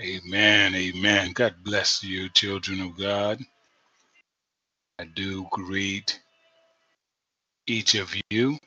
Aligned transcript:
Amen. 0.00 0.74
Amen. 0.74 1.32
God 1.32 1.54
bless 1.62 2.02
you, 2.02 2.28
children 2.28 2.80
of 2.80 2.98
God. 2.98 3.40
I 4.98 5.04
do 5.04 5.46
greet 5.50 6.20
each 7.66 7.94
of 7.94 8.14
you 8.30 8.58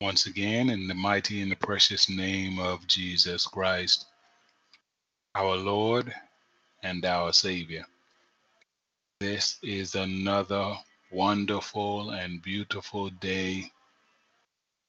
once 0.00 0.26
again 0.26 0.70
in 0.70 0.88
the 0.88 0.94
mighty 0.94 1.42
and 1.42 1.50
the 1.50 1.56
precious 1.56 2.08
name 2.08 2.58
of 2.58 2.86
Jesus 2.86 3.46
Christ, 3.46 4.06
our 5.34 5.56
Lord 5.56 6.12
and 6.82 7.04
our 7.04 7.32
Savior. 7.32 7.86
This 9.20 9.58
is 9.62 9.94
another 9.94 10.74
wonderful 11.12 12.10
and 12.10 12.42
beautiful 12.42 13.10
day 13.10 13.70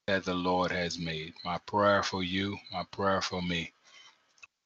that 0.07 0.25
the 0.25 0.33
Lord 0.33 0.71
has 0.71 0.97
made. 0.97 1.35
My 1.45 1.59
prayer 1.59 2.01
for 2.01 2.23
you, 2.23 2.57
my 2.71 2.83
prayer 2.91 3.21
for 3.21 3.41
me, 3.41 3.71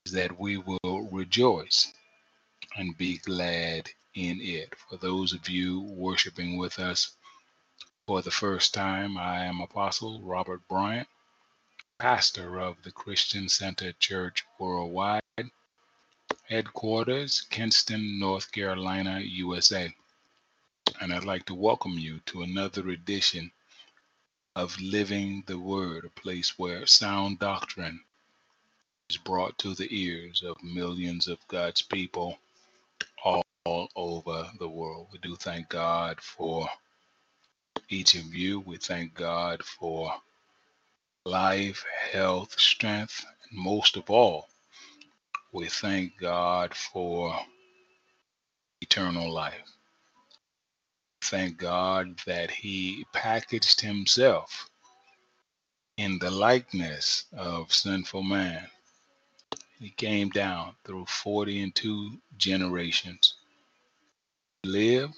is 0.06 0.14
that 0.14 0.40
we 0.40 0.58
will 0.58 1.10
rejoice 1.12 1.92
and 2.78 2.98
be 2.98 3.18
glad 3.18 3.90
in 4.14 4.40
it. 4.40 4.74
For 4.76 4.96
those 4.96 5.34
of 5.34 5.50
you 5.50 5.82
worshiping 5.82 6.58
with 6.58 6.80
us 6.80 7.12
for 8.08 8.22
the 8.22 8.32
first 8.32 8.74
time, 8.74 9.18
I 9.18 9.44
am 9.44 9.60
Apostle 9.60 10.22
Robert 10.22 10.62
Bryant, 10.70 11.10
pastor 12.00 12.62
of 12.62 12.82
the 12.84 12.92
Christian 12.92 13.50
Center 13.50 13.92
Church 14.00 14.46
Worldwide, 14.58 15.22
headquarters, 16.44 17.42
Kinston, 17.50 18.20
North 18.20 18.52
Carolina, 18.52 19.20
USA. 19.20 19.94
And 21.02 21.14
I'd 21.14 21.24
like 21.24 21.46
to 21.48 21.56
welcome 21.56 21.98
you 21.98 22.20
to 22.28 22.44
another 22.44 22.90
edition 22.90 23.52
of 24.56 24.80
Living 24.80 25.44
the 25.48 25.60
Word, 25.60 26.06
a 26.06 26.20
place 26.22 26.58
where 26.58 26.86
sound 26.86 27.40
doctrine 27.40 28.00
is 29.10 29.18
brought 29.18 29.58
to 29.60 29.74
the 29.76 29.88
ears 29.90 30.44
of 30.44 30.62
millions 30.64 31.28
of 31.28 31.46
God's 31.48 31.82
people 31.82 32.38
all, 33.24 33.44
all 33.66 33.90
over 33.96 34.50
the 34.60 34.70
world. 34.70 35.08
We 35.12 35.20
do 35.20 35.36
thank 35.36 35.70
God 35.70 36.22
for 36.22 36.68
each 37.90 38.16
of 38.16 38.34
you. 38.34 38.62
We 38.62 38.78
thank 38.78 39.14
God 39.14 39.64
for 39.64 40.14
life, 41.26 41.84
health, 42.12 42.60
strength, 42.60 43.26
and 43.50 43.60
most 43.60 43.98
of 43.98 44.10
all, 44.10 44.48
we 45.56 45.68
thank 45.68 46.18
God 46.20 46.74
for 46.74 47.34
eternal 48.82 49.32
life. 49.32 49.72
Thank 51.22 51.58
God 51.58 52.20
that 52.26 52.52
He 52.52 53.06
packaged 53.14 53.80
Himself 53.80 54.70
in 55.96 56.20
the 56.20 56.30
likeness 56.30 57.24
of 57.38 57.74
sinful 57.74 58.24
man. 58.24 58.68
He 59.80 59.92
came 59.92 60.30
down 60.30 60.76
through 60.84 61.06
40 61.06 61.64
and 61.64 61.74
two 61.74 62.18
generations, 62.36 63.36
lived, 64.66 65.16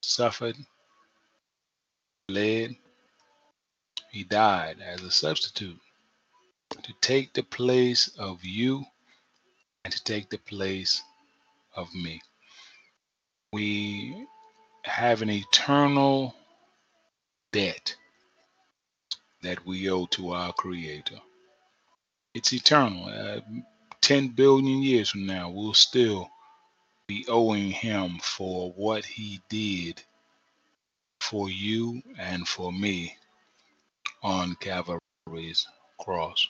suffered, 0.00 0.56
bled, 2.28 2.76
he 4.12 4.22
died 4.22 4.76
as 4.80 5.02
a 5.02 5.10
substitute 5.10 5.80
to 6.82 6.92
take 7.00 7.32
the 7.32 7.42
place 7.42 8.08
of 8.18 8.44
you 8.44 8.84
and 9.84 9.92
to 9.92 10.04
take 10.04 10.30
the 10.30 10.38
place 10.38 11.02
of 11.76 11.92
me. 11.94 12.20
We 13.52 14.26
have 14.84 15.22
an 15.22 15.30
eternal 15.30 16.34
debt 17.52 17.94
that 19.42 19.64
we 19.66 19.88
owe 19.90 20.06
to 20.06 20.32
our 20.32 20.52
Creator. 20.52 21.20
It's 22.34 22.52
eternal. 22.52 23.06
Uh, 23.06 23.40
10 24.00 24.28
billion 24.28 24.82
years 24.82 25.10
from 25.10 25.26
now, 25.26 25.48
we'll 25.48 25.74
still 25.74 26.30
be 27.06 27.24
owing 27.28 27.70
Him 27.70 28.18
for 28.22 28.72
what 28.72 29.04
He 29.04 29.40
did 29.48 30.02
for 31.20 31.50
you 31.50 32.02
and 32.18 32.46
for 32.46 32.72
me 32.72 33.16
on 34.22 34.56
Calvary's 34.56 35.66
cross. 36.00 36.48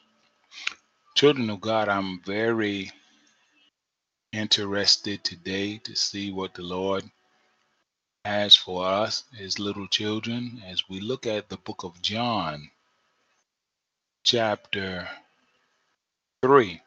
Children 1.15 1.51
of 1.51 1.61
God, 1.61 1.89
I'm 1.89 2.21
very 2.23 2.93
interested 4.33 5.25
today 5.25 5.79
to 5.79 5.97
see 5.97 6.31
what 6.31 6.55
the 6.55 6.63
Lord 6.63 7.11
has 8.25 8.55
for 8.55 8.85
us, 8.85 9.25
as 9.41 9.59
little 9.59 9.89
children, 9.89 10.63
as 10.67 10.89
we 10.89 11.01
look 11.01 11.27
at 11.27 11.49
the 11.49 11.57
book 11.57 11.83
of 11.83 12.01
John, 12.03 12.71
chapter 14.23 15.09
3, 16.43 16.81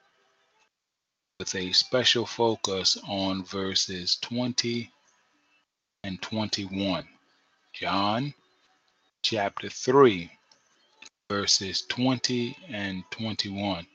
with 1.39 1.55
a 1.55 1.73
special 1.73 2.25
focus 2.25 2.97
on 3.07 3.43
verses 3.43 4.17
20 4.17 4.91
and 6.03 6.21
21. 6.21 7.07
John, 7.73 8.33
chapter 9.23 9.69
3, 9.69 10.31
verses 11.31 11.83
20 11.83 12.57
and 12.67 13.05
21. 13.11 13.87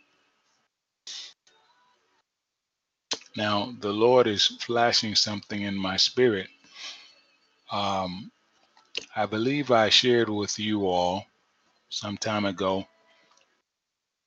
Now, 3.37 3.75
the 3.81 3.93
Lord 3.93 4.27
is 4.27 4.47
flashing 4.47 5.15
something 5.15 5.61
in 5.61 5.77
my 5.77 5.99
spirit. 5.99 6.49
Um, 7.71 8.33
I 9.15 9.27
believe 9.27 9.71
I 9.71 9.91
shared 9.91 10.31
with 10.31 10.59
you 10.59 10.87
all 10.87 11.27
some 11.91 12.17
time 12.17 12.47
ago 12.47 12.87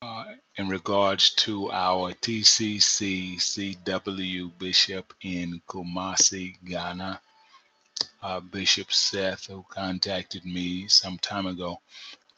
uh, 0.04 0.26
in 0.58 0.70
regards 0.70 1.32
to 1.46 1.72
our 1.72 2.14
TCC 2.14 3.38
CW 3.38 4.52
Bishop 4.60 5.16
in 5.24 5.60
Kumasi, 5.68 6.58
Ghana, 6.64 7.20
uh, 8.22 8.40
Bishop 8.40 8.94
Seth, 8.94 9.48
who 9.48 9.66
contacted 9.68 10.46
me 10.46 10.88
some 10.88 11.18
time 11.18 11.48
ago. 11.48 11.80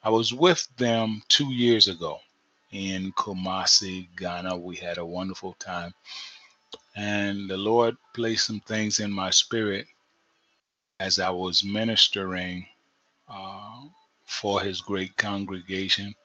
I 0.03 0.09
was 0.09 0.33
with 0.33 0.67
them 0.77 1.21
two 1.29 1.51
years 1.53 1.87
ago 1.87 2.19
in 2.71 3.11
Kumasi, 3.13 4.07
Ghana. 4.17 4.57
We 4.57 4.77
had 4.77 4.97
a 4.97 5.05
wonderful 5.05 5.53
time. 5.59 5.93
And 6.95 7.49
the 7.49 7.57
Lord 7.57 7.97
placed 8.15 8.47
some 8.47 8.61
things 8.61 8.99
in 8.99 9.11
my 9.11 9.29
spirit 9.29 9.87
as 10.99 11.19
I 11.19 11.29
was 11.29 11.63
ministering 11.63 12.65
uh, 13.29 13.81
for 14.25 14.61
his 14.61 14.81
great 14.81 15.15
congregation. 15.17 16.15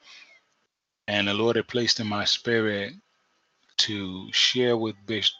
And 1.07 1.27
the 1.27 1.33
Lord 1.35 1.55
had 1.57 1.67
placed 1.67 1.99
in 1.99 2.07
my 2.07 2.25
spirit 2.25 2.93
to 3.77 4.31
share 4.33 4.77
with 4.77 4.95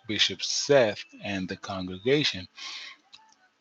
Bishop 0.08 0.44
Seth 0.44 1.04
and 1.24 1.50
the 1.50 1.58
congregation 1.58 2.48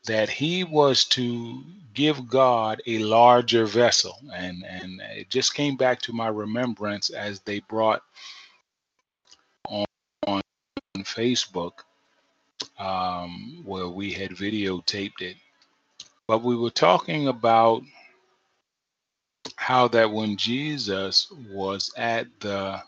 that 0.07 0.29
he 0.31 0.65
was 0.65 1.05
to 1.07 1.65
give 1.97 2.29
God 2.29 2.81
a 2.87 2.99
larger 2.99 3.67
vessel. 3.67 4.17
And, 4.33 4.65
and 4.65 5.01
it 5.17 5.31
just 5.31 5.55
came 5.55 5.77
back 5.77 6.01
to 6.03 6.13
my 6.13 6.29
remembrance 6.29 7.11
as 7.11 7.41
they 7.41 7.61
brought 7.61 8.03
on, 9.69 9.87
on 10.29 10.43
Facebook 10.99 11.73
um, 12.79 13.63
where 13.65 13.89
we 13.89 14.13
had 14.13 14.31
videotaped 14.31 15.21
it. 15.21 15.37
But 16.29 16.43
we 16.43 16.57
were 16.57 16.71
talking 16.71 17.29
about 17.29 17.83
how 19.57 19.89
that 19.89 20.11
when 20.11 20.37
Jesus 20.37 21.33
was 21.51 21.93
at 21.97 22.27
the 22.41 22.83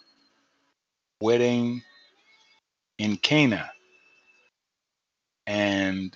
wedding 1.21 1.83
in 2.99 3.17
Cana 3.17 3.71
and 5.47 6.15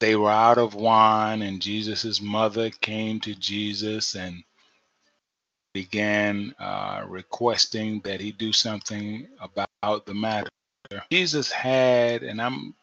they 0.00 0.16
were 0.16 0.30
out 0.30 0.58
of 0.58 0.74
wine 0.74 1.42
and 1.42 1.62
Jesus's 1.62 2.20
mother 2.20 2.70
came 2.70 3.20
to 3.20 3.34
Jesus 3.34 4.14
and 4.14 4.42
began 5.72 6.54
uh, 6.58 7.04
requesting 7.06 8.00
that 8.00 8.20
he 8.20 8.32
do 8.32 8.52
something 8.52 9.28
about 9.40 10.06
the 10.06 10.14
matter. 10.14 10.48
Jesus 11.12 11.52
had, 11.52 12.22
and 12.24 12.42
I'm 12.42 12.74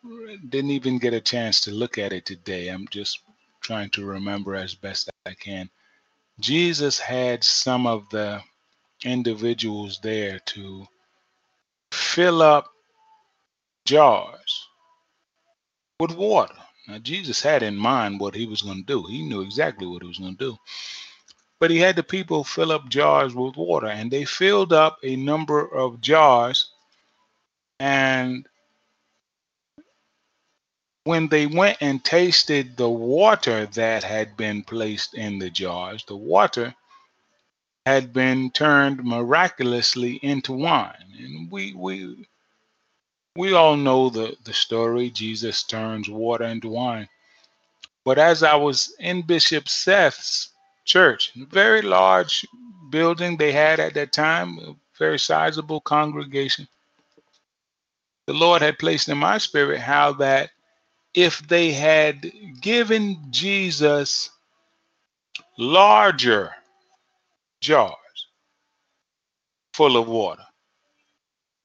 didn't 0.48 0.72
even 0.72 0.98
get 0.98 1.14
a 1.14 1.20
chance 1.20 1.60
to 1.62 1.72
look 1.72 1.98
at 1.98 2.14
it 2.14 2.26
today. 2.26 2.70
I'm 2.70 2.88
just 2.90 3.20
trying 3.62 3.90
to 3.92 4.06
remember 4.06 4.56
as 4.56 4.76
best 4.76 5.10
I 5.26 5.34
can. 5.34 5.70
Jesus 6.40 7.00
had 7.00 7.44
some 7.44 7.86
of 7.86 8.08
the 8.10 8.42
individuals 9.04 10.00
there 10.02 10.40
to 10.40 10.88
fill 11.92 12.42
up 12.42 12.72
jars 13.86 14.68
with 16.00 16.16
water. 16.16 16.56
Now, 16.88 17.00
Jesus 17.00 17.42
had 17.42 17.64
in 17.64 17.76
mind 17.76 18.20
what 18.20 18.36
he 18.36 18.46
was 18.46 18.62
going 18.62 18.78
to 18.78 18.84
do. 18.84 19.06
He 19.08 19.24
knew 19.24 19.42
exactly 19.42 19.88
what 19.88 20.02
he 20.02 20.08
was 20.08 20.20
going 20.20 20.38
to 20.38 20.52
do. 20.52 20.58
But 21.60 21.72
he 21.72 21.80
had 21.80 21.96
the 21.96 22.04
people 22.04 22.44
fill 22.44 22.72
up 22.72 22.90
jars 22.90 23.36
with 23.36 23.58
water, 23.58 23.88
and 23.88 24.12
they 24.12 24.26
filled 24.26 24.74
up 24.74 25.00
a 25.04 25.16
number 25.16 25.68
of 25.68 26.02
jars 26.02 26.72
and 27.80 28.48
when 31.04 31.28
they 31.30 31.48
went 31.48 31.78
and 31.82 32.04
tasted 32.04 32.76
the 32.78 32.90
water 32.90 33.66
that 33.68 34.04
had 34.04 34.36
been 34.36 34.64
placed 34.64 35.14
in 35.14 35.40
the 35.40 35.50
jars, 35.50 36.04
the 36.06 36.18
water 36.18 36.76
had 37.86 38.12
been 38.12 38.52
turned 38.52 39.04
miraculously 39.04 40.16
into 40.22 40.54
wine. 40.54 41.14
And 41.20 41.52
we 41.52 41.74
we 41.74 42.28
we 43.38 43.54
all 43.54 43.78
know 43.78 44.10
the, 44.10 44.36
the 44.44 44.54
story. 44.54 45.10
Jesus 45.10 45.64
turns 45.64 46.10
water 46.10 46.46
into 46.46 46.70
wine. 46.70 47.08
But 48.04 48.18
as 48.18 48.44
I 48.44 48.56
was 48.56 48.94
in 49.00 49.22
Bishop 49.22 49.70
Seth's 49.70 50.50
church, 50.86 51.32
very 51.36 51.82
large 51.82 52.46
building 52.90 53.38
they 53.38 53.52
had 53.52 53.80
at 53.80 53.94
that 53.94 54.12
time, 54.12 54.58
a 54.60 54.76
very 54.98 55.20
sizable 55.20 55.82
congregation 55.82 56.68
the 58.28 58.34
Lord 58.34 58.62
had 58.62 58.78
placed 58.78 59.08
in 59.10 59.18
my 59.18 59.38
spirit 59.38 59.80
how 59.80 60.12
that 60.14 60.52
if 61.14 61.40
they 61.48 61.72
had 61.72 62.30
given 62.62 63.18
Jesus 63.32 64.30
larger 65.58 66.54
jars 67.62 67.96
full 69.74 69.98
of 69.98 70.08
water, 70.08 70.44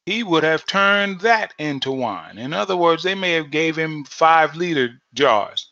he 0.07 0.23
would 0.23 0.43
have 0.43 0.67
turned 0.67 1.21
that 1.21 1.55
into 1.59 1.93
wine. 1.93 2.39
In 2.39 2.53
other 2.53 2.77
words, 2.77 3.03
they 3.03 3.15
may 3.15 3.33
have 3.33 3.51
gave 3.51 3.77
him 3.77 4.05
five 4.05 4.57
liter 4.57 5.01
jars. 5.15 5.69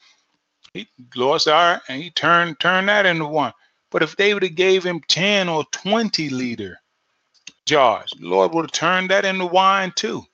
He, 0.73 0.89
lost 1.17 1.47
right, 1.47 1.81
and 1.89 2.03
he 2.03 2.11
turned 2.11 2.61
turned 2.61 2.89
that 2.89 3.07
into 3.07 3.27
wine. 3.27 3.53
But 3.91 4.03
if 4.03 4.17
they 4.17 4.35
would 4.35 4.45
have 4.45 4.55
gave 4.55 4.85
him 4.85 5.01
10 5.09 5.49
or 5.49 5.65
20 5.73 6.31
liter 6.31 6.81
jars. 7.71 8.13
Lord 8.19 8.53
would 8.53 8.65
have 8.65 8.73
turned 8.73 9.11
that 9.11 9.25
into 9.25 9.47
wine 9.47 9.93
too. 9.95 10.25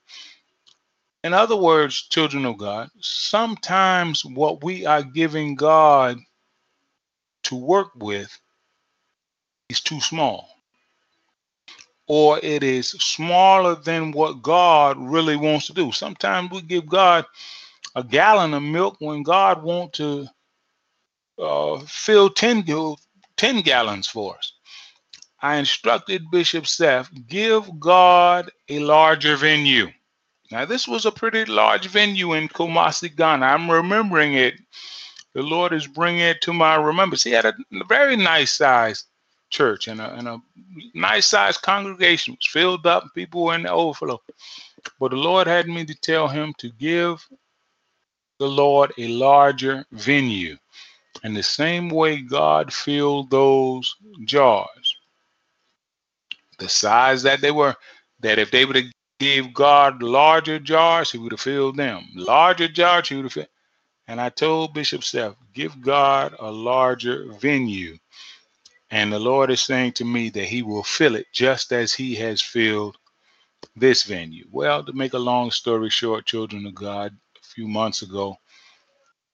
In 1.23 1.33
other 1.33 1.55
words, 1.55 2.03
children 2.09 2.45
of 2.45 2.57
God, 2.57 2.89
sometimes 2.99 4.25
what 4.25 4.63
we 4.63 4.87
are 4.87 5.03
giving 5.03 5.53
God 5.53 6.17
to 7.43 7.55
work 7.55 7.91
with 7.95 8.35
is 9.69 9.81
too 9.81 10.01
small, 10.01 10.49
or 12.07 12.39
it 12.41 12.63
is 12.63 12.89
smaller 12.89 13.75
than 13.75 14.11
what 14.11 14.41
God 14.41 14.97
really 14.97 15.35
wants 15.35 15.67
to 15.67 15.73
do. 15.73 15.91
Sometimes 15.91 16.51
we 16.51 16.61
give 16.61 16.87
God 16.87 17.25
a 17.95 18.03
gallon 18.03 18.53
of 18.53 18.63
milk 18.63 18.95
when 18.99 19.23
God 19.23 19.61
wants 19.61 19.97
to 19.97 20.27
uh, 21.37 21.79
fill 21.85 22.29
10, 22.29 22.65
10 23.35 23.61
gallons 23.61 24.07
for 24.07 24.37
us. 24.37 24.53
I 25.41 25.57
instructed 25.57 26.31
Bishop 26.31 26.65
Seth, 26.65 27.11
give 27.27 27.79
God 27.79 28.49
a 28.69 28.79
larger 28.79 29.35
venue. 29.35 29.91
Now, 30.49 30.65
this 30.65 30.87
was 30.87 31.05
a 31.05 31.11
pretty 31.11 31.45
large 31.45 31.87
venue 31.87 32.33
in 32.33 32.47
Kumasi, 32.47 33.15
Ghana. 33.15 33.45
I'm 33.45 33.69
remembering 33.69 34.33
it. 34.33 34.55
The 35.33 35.43
Lord 35.43 35.73
is 35.73 35.85
bringing 35.85 36.21
it 36.21 36.41
to 36.41 36.53
my 36.53 36.75
remembrance. 36.75 37.23
He 37.23 37.31
had 37.31 37.45
a 37.45 37.53
very 37.87 38.15
nice 38.15 38.53
size 38.53 39.03
church 39.49 39.87
and 39.87 40.01
a, 40.01 40.13
and 40.13 40.27
a 40.27 40.41
nice 40.93 41.27
size 41.27 41.57
congregation. 41.57 42.35
Was 42.35 42.51
filled 42.51 42.85
up. 42.85 43.03
and 43.03 43.13
People 43.13 43.45
were 43.45 43.55
in 43.55 43.63
the 43.63 43.71
overflow. 43.71 44.21
But 44.99 45.11
the 45.11 45.17
Lord 45.17 45.47
had 45.47 45.67
me 45.67 45.85
to 45.85 45.95
tell 45.95 46.27
him 46.27 46.53
to 46.57 46.69
give 46.71 47.25
the 48.39 48.47
Lord 48.47 48.93
a 48.97 49.07
larger 49.07 49.85
venue. 49.91 50.57
And 51.23 51.35
the 51.35 51.43
same 51.43 51.89
way 51.89 52.21
God 52.21 52.71
filled 52.71 53.31
those 53.31 53.95
jars, 54.25 54.95
the 56.59 56.69
size 56.69 57.23
that 57.23 57.41
they 57.41 57.51
were, 57.51 57.75
that 58.19 58.39
if 58.39 58.51
they 58.51 58.65
would 58.65 58.75
have 58.75 58.85
gave 59.19 59.53
God 59.53 60.03
larger 60.03 60.59
jars, 60.59 61.11
he 61.11 61.17
would 61.17 61.31
have 61.31 61.41
filled 61.41 61.77
them. 61.77 62.07
Larger 62.13 62.67
jars, 62.67 63.09
he 63.09 63.15
would 63.15 63.25
have 63.25 63.33
filled. 63.33 63.47
And 64.07 64.21
I 64.21 64.29
told 64.29 64.73
Bishop 64.73 65.03
Seth, 65.03 65.35
give 65.53 65.81
God 65.81 66.35
a 66.39 66.49
larger 66.49 67.25
venue. 67.39 67.97
And 68.91 69.11
the 69.11 69.19
Lord 69.19 69.51
is 69.51 69.61
saying 69.61 69.93
to 69.93 70.05
me 70.05 70.29
that 70.29 70.45
he 70.45 70.61
will 70.61 70.83
fill 70.83 71.15
it 71.15 71.27
just 71.33 71.71
as 71.73 71.93
he 71.93 72.15
has 72.15 72.41
filled 72.41 72.97
this 73.75 74.03
venue. 74.03 74.47
Well, 74.51 74.83
to 74.83 74.93
make 74.93 75.13
a 75.13 75.19
long 75.19 75.51
story 75.51 75.89
short, 75.89 76.25
children 76.25 76.65
of 76.65 76.75
God, 76.75 77.17
a 77.37 77.45
few 77.45 77.67
months 77.67 78.01
ago, 78.01 78.37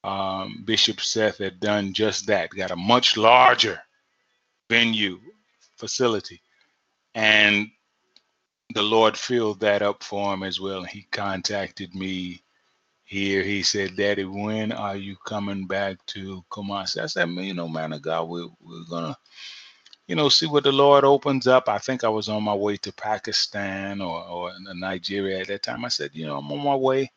um, 0.03 0.63
Bishop 0.65 1.01
Seth 1.01 1.37
had 1.37 1.59
done 1.59 1.93
just 1.93 2.27
that, 2.27 2.49
got 2.49 2.71
a 2.71 2.75
much 2.75 3.15
larger 3.15 3.81
venue 4.69 5.19
facility. 5.77 6.41
And 7.15 7.69
the 8.73 8.83
Lord 8.83 9.17
filled 9.17 9.61
that 9.61 9.81
up 9.81 10.03
for 10.03 10.33
him 10.33 10.43
as 10.43 10.59
well. 10.59 10.83
He 10.83 11.07
contacted 11.11 11.95
me 11.95 12.42
here. 13.05 13.43
He 13.43 13.63
said, 13.63 13.95
Daddy, 13.95 14.25
when 14.25 14.71
are 14.71 14.95
you 14.95 15.15
coming 15.25 15.67
back 15.67 16.05
to 16.07 16.43
Kumasi? 16.51 17.01
I 17.01 17.05
said, 17.07 17.29
you 17.29 17.53
know, 17.53 17.67
man 17.67 17.93
of 17.93 18.01
God, 18.01 18.23
we, 18.23 18.43
we're 18.61 18.85
going 18.89 19.13
to, 19.13 19.17
you 20.07 20.15
know, 20.15 20.29
see 20.29 20.47
what 20.47 20.63
the 20.63 20.71
Lord 20.71 21.03
opens 21.03 21.47
up. 21.47 21.69
I 21.69 21.77
think 21.77 22.03
I 22.03 22.09
was 22.09 22.29
on 22.29 22.43
my 22.43 22.53
way 22.53 22.77
to 22.77 22.93
Pakistan 22.93 24.01
or, 24.01 24.23
or 24.25 24.51
Nigeria 24.73 25.39
at 25.39 25.47
that 25.47 25.63
time. 25.63 25.85
I 25.85 25.89
said, 25.89 26.11
you 26.13 26.25
know, 26.25 26.37
I'm 26.37 26.51
on 26.51 26.63
my 26.63 26.75
way 26.75 27.11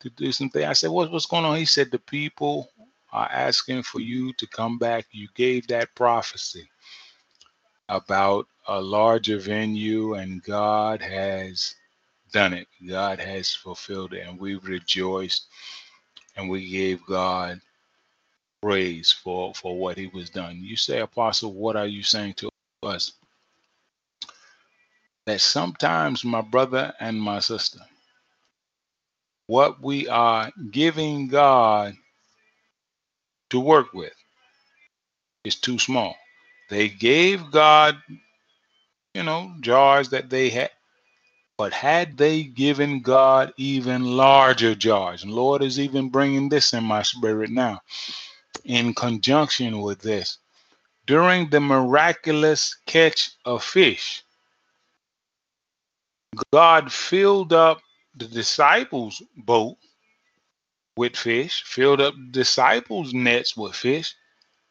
to 0.00 0.10
do 0.10 0.32
something. 0.32 0.64
I 0.64 0.74
said, 0.74 0.90
what, 0.90 1.10
what's 1.10 1.26
going 1.26 1.44
on? 1.44 1.56
He 1.56 1.64
said, 1.64 1.90
the 1.90 1.98
people 1.98 2.70
are 3.12 3.28
asking 3.32 3.82
for 3.82 4.00
you 4.00 4.32
to 4.34 4.46
come 4.46 4.78
back. 4.78 5.06
You 5.10 5.28
gave 5.34 5.66
that 5.68 5.94
prophecy 5.94 6.68
about 7.88 8.46
a 8.68 8.80
larger 8.80 9.38
venue, 9.38 10.14
and 10.14 10.42
God 10.42 11.00
has 11.00 11.74
done 12.32 12.54
it. 12.54 12.68
God 12.86 13.18
has 13.18 13.54
fulfilled 13.54 14.14
it, 14.14 14.26
and 14.26 14.38
we 14.38 14.56
rejoiced 14.56 15.46
and 16.36 16.48
we 16.48 16.68
gave 16.68 17.04
God 17.06 17.60
praise 18.62 19.12
for 19.12 19.54
for 19.54 19.78
what 19.78 19.98
He 19.98 20.06
was 20.08 20.30
done. 20.30 20.58
You 20.62 20.76
say, 20.76 21.00
Apostle, 21.00 21.52
what 21.54 21.76
are 21.76 21.86
you 21.86 22.02
saying 22.02 22.34
to 22.34 22.50
us? 22.82 23.12
That 25.26 25.40
sometimes, 25.40 26.24
my 26.24 26.40
brother 26.40 26.94
and 27.00 27.20
my 27.20 27.40
sister, 27.40 27.80
what 29.46 29.82
we 29.82 30.08
are 30.08 30.50
giving 30.70 31.28
God 31.28 31.94
to 33.50 33.60
work 33.60 33.92
with 33.92 34.14
is 35.44 35.56
too 35.56 35.78
small. 35.78 36.16
They 36.70 36.88
gave 36.88 37.50
God, 37.50 37.96
you 39.14 39.22
know, 39.22 39.54
jars 39.60 40.10
that 40.10 40.30
they 40.30 40.50
had, 40.50 40.70
but 41.58 41.72
had 41.72 42.16
they 42.16 42.44
given 42.44 43.00
God 43.00 43.52
even 43.56 44.16
larger 44.16 44.76
jars, 44.76 45.24
and 45.24 45.32
Lord 45.32 45.60
is 45.60 45.80
even 45.80 46.08
bringing 46.08 46.48
this 46.48 46.72
in 46.72 46.84
my 46.84 47.02
spirit 47.02 47.50
now, 47.50 47.80
in 48.64 48.94
conjunction 48.94 49.80
with 49.80 50.00
this, 50.00 50.38
during 51.06 51.50
the 51.50 51.58
miraculous 51.58 52.76
catch 52.86 53.32
of 53.44 53.64
fish, 53.64 54.22
God 56.52 56.92
filled 56.92 57.52
up 57.52 57.80
the 58.14 58.26
disciples' 58.26 59.20
boat 59.36 59.76
with 60.96 61.16
fish, 61.16 61.64
filled 61.64 62.00
up 62.00 62.14
the 62.14 62.30
disciples' 62.30 63.12
nets 63.12 63.56
with 63.56 63.74
fish. 63.74 64.14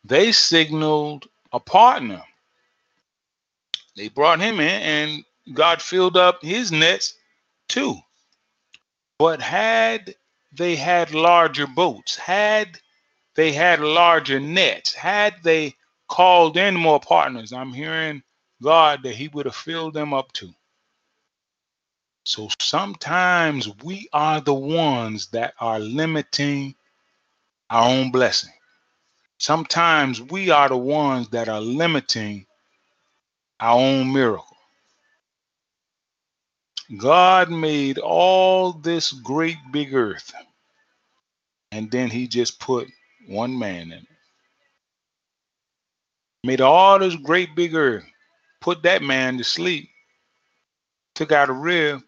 They 0.06 0.32
signaled 0.32 1.28
a 1.52 1.60
partner. 1.60 2.24
They 3.98 4.08
brought 4.08 4.40
him 4.40 4.62
in, 4.62 4.82
and 4.82 5.26
God 5.54 5.82
filled 5.82 6.18
up 6.18 6.42
his 6.44 6.72
nets 6.72 7.16
too. 7.68 7.98
But 9.20 9.42
had 9.42 10.16
they 10.52 10.76
had 10.76 11.14
larger 11.14 11.68
boats, 11.68 12.16
had 12.16 12.80
they 13.36 13.52
had 13.52 13.80
larger 13.80 14.40
nets, 14.40 14.94
had 14.94 15.36
they 15.44 15.76
called 16.08 16.58
in 16.58 16.76
more 16.76 17.00
partners, 17.00 17.54
I'm 17.54 17.74
hearing 17.74 18.24
God 18.62 19.04
that 19.04 19.16
He 19.16 19.28
would 19.30 19.46
have 19.46 19.56
filled 19.56 19.94
them 19.94 20.14
up 20.14 20.32
too. 20.34 20.54
So 22.24 22.50
sometimes 22.60 23.70
we 23.84 24.10
are 24.12 24.42
the 24.42 24.54
ones 24.54 25.28
that 25.28 25.54
are 25.60 25.80
limiting 25.80 26.76
our 27.70 27.88
own 27.88 28.12
blessing. 28.12 28.52
Sometimes 29.38 30.22
we 30.22 30.50
are 30.50 30.68
the 30.68 30.78
ones 30.78 31.30
that 31.30 31.48
are 31.48 31.62
limiting 31.62 32.46
our 33.60 33.80
own 33.80 34.12
miracle. 34.12 34.57
God 36.96 37.52
made 37.52 37.98
all 37.98 38.72
this 38.72 39.12
great 39.12 39.58
big 39.74 39.94
earth, 39.94 40.34
and 41.72 41.92
then 41.92 42.10
He 42.10 42.28
just 42.28 42.60
put 42.62 42.88
one 43.28 43.58
man 43.58 43.92
in 43.92 44.00
it. 44.00 44.08
Made 46.46 46.62
all 46.62 46.98
this 46.98 47.16
great 47.16 47.56
big 47.56 47.76
earth, 47.76 48.06
put 48.62 48.84
that 48.84 49.02
man 49.02 49.38
to 49.38 49.44
sleep, 49.44 49.90
took 51.14 51.34
out 51.34 51.50
a 51.50 51.54
rib, 51.54 52.02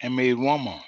and 0.00 0.16
made 0.16 0.38
more, 0.38 0.80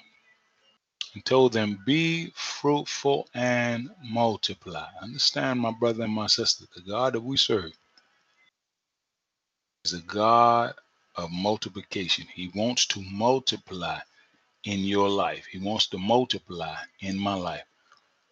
and 1.13 1.25
told 1.27 1.53
them, 1.53 1.79
Be 1.85 2.33
fruitful 2.35 3.29
and 3.35 3.91
multiply. 4.03 4.87
Understand, 5.03 5.61
my 5.61 5.73
brother 5.73 6.05
and 6.05 6.13
my 6.13 6.27
sister, 6.27 6.65
the 6.75 6.81
God 6.83 7.13
that 7.13 7.21
we 7.21 7.37
serve 7.37 7.73
is 9.85 9.93
a 9.93 10.01
God 10.01 10.73
of 11.17 11.31
multiplication. 11.31 12.27
He 12.33 12.51
wants 12.55 12.87
to 12.87 13.03
multiply 13.03 13.99
in 14.65 14.81
your 14.81 15.09
life, 15.09 15.47
He 15.47 15.59
wants 15.59 15.87
to 15.89 15.99
multiply 15.99 16.77
in 17.01 17.19
my 17.19 17.35
life. 17.35 17.65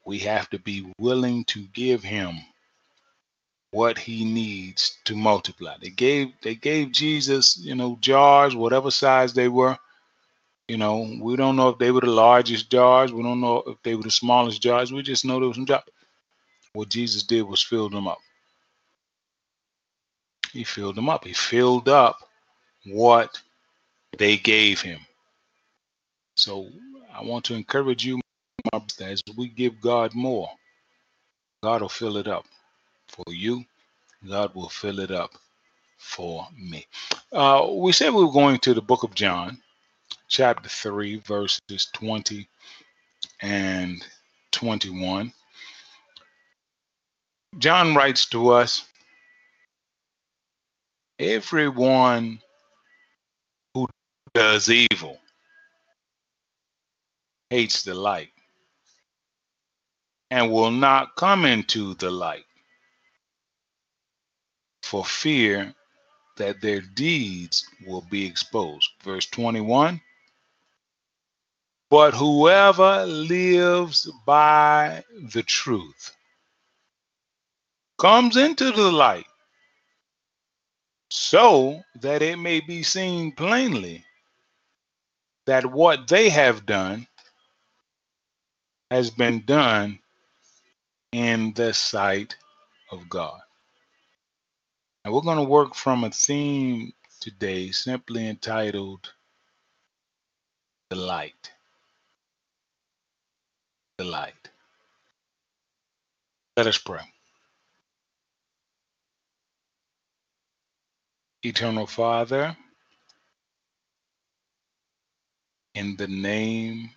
We 0.05 0.19
have 0.21 0.49
to 0.51 0.59
be 0.59 0.93
willing 0.99 1.45
to 1.47 1.63
give 1.69 2.03
Him 2.03 2.39
what 3.71 3.99
he 3.99 4.25
needs 4.25 4.99
to 5.05 5.15
multiply. 5.17 5.77
They 5.81 5.91
gave 5.91 6.33
they 6.43 6.55
gave 6.55 6.93
Jesus, 6.93 7.59
you 7.59 7.75
know, 7.75 7.99
jars, 8.01 8.57
whatever 8.57 8.91
size 8.91 9.33
they 9.35 9.49
were. 9.49 9.77
You 10.69 10.77
know, 10.77 11.17
we 11.21 11.37
don't 11.37 11.57
know 11.57 11.71
if 11.71 11.79
they 11.79 11.91
were 11.91 12.03
the 12.03 12.11
largest 12.11 12.71
jars. 12.71 13.13
We 13.13 13.23
don't 13.23 13.41
know 13.41 13.63
if 13.67 13.83
they 13.83 13.95
were 13.95 14.03
the 14.03 14.11
smallest 14.11 14.61
jars. 14.61 14.93
We 14.93 15.03
just 15.03 15.25
know 15.25 15.39
there 15.39 15.49
was 15.49 15.57
some 15.57 15.67
jars. 15.67 15.83
What 16.75 16.91
Jesus 16.91 17.23
did 17.23 17.43
was 17.43 17.63
fill 17.63 17.89
them 17.89 18.07
up. 18.07 18.19
He 20.53 20.65
filled 20.65 20.97
them 20.97 21.09
up. 21.09 21.25
He 21.25 21.33
filled 21.33 21.89
up 21.89 22.28
what 22.91 23.41
they 24.19 24.37
gave 24.37 24.81
him. 24.81 25.01
So 26.35 26.69
I 27.13 27.23
want 27.23 27.45
to 27.47 27.55
encourage 27.55 28.05
you, 28.05 28.21
as 29.01 29.23
we 29.37 29.49
give 29.49 29.81
God 29.81 30.15
more, 30.15 30.49
God 31.63 31.83
will 31.83 31.89
fill 31.89 32.17
it 32.17 32.29
up 32.29 32.45
for 33.09 33.25
you. 33.29 33.65
God 34.29 34.55
will 34.55 34.69
fill 34.69 35.01
it 35.01 35.11
up 35.11 35.33
for 35.99 36.47
me. 36.57 36.87
Uh, 37.33 37.69
we 37.73 37.93
said 37.93 38.13
we 38.13 38.25
were 38.25 38.33
going 38.33 38.59
to 38.59 38.75
the 38.75 38.83
book 38.83 39.03
of 39.03 39.15
John, 39.15 39.61
chapter 40.29 40.69
3, 40.69 41.21
verses 41.21 41.89
20 41.93 42.49
and 43.43 44.05
21. 44.53 45.33
John 47.59 47.95
writes 47.95 48.27
to 48.27 48.51
us 48.51 48.85
Everyone 51.19 52.41
does 54.35 54.71
evil, 54.71 55.19
hates 57.51 57.83
the 57.83 57.95
light, 57.95 58.31
and 60.31 60.53
will 60.53 60.71
not 60.71 61.17
come 61.17 61.45
into 61.45 61.95
the 61.95 62.11
light 62.11 62.45
for 64.83 65.05
fear 65.05 65.75
that 66.37 66.61
their 66.61 66.81
deeds 66.81 67.67
will 67.87 68.05
be 68.11 68.27
exposed. 68.27 68.91
Verse 69.03 69.27
21 69.27 70.01
But 71.91 72.15
whoever 72.15 73.05
lives 73.07 74.11
by 74.27 75.03
the 75.33 75.43
truth 75.43 76.17
comes 77.99 78.37
into 78.37 78.71
the 78.71 78.93
light 78.93 79.27
so 81.11 81.83
that 82.01 82.23
it 82.23 82.39
may 82.39 82.61
be 82.61 82.83
seen 82.83 83.33
plainly 83.33 84.05
that 85.49 85.65
what 85.65 86.07
they 86.09 86.29
have 86.29 86.67
done 86.67 87.07
has 88.91 89.09
been 89.09 89.43
done 89.47 89.99
in 91.11 91.55
the 91.55 91.73
sight 91.73 92.37
of 92.93 93.09
God. 93.09 93.41
And 95.03 95.15
we're 95.15 95.23
going 95.23 95.39
to 95.39 95.45
work 95.45 95.75
from 95.75 96.05
a 96.05 96.11
theme 96.11 96.93
today 97.19 97.71
simply 97.71 98.29
entitled 98.29 99.11
The 100.91 100.97
Light. 100.97 101.51
The 103.97 104.05
Light. 104.05 104.51
Let 106.59 106.67
us 106.67 106.77
pray. 106.77 107.01
Eternal 111.43 111.87
Father, 111.87 112.55
in 115.75 115.97
the 115.97 116.09
name 116.09 116.91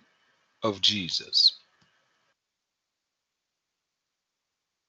of 0.62 0.80
Jesus, 0.80 1.60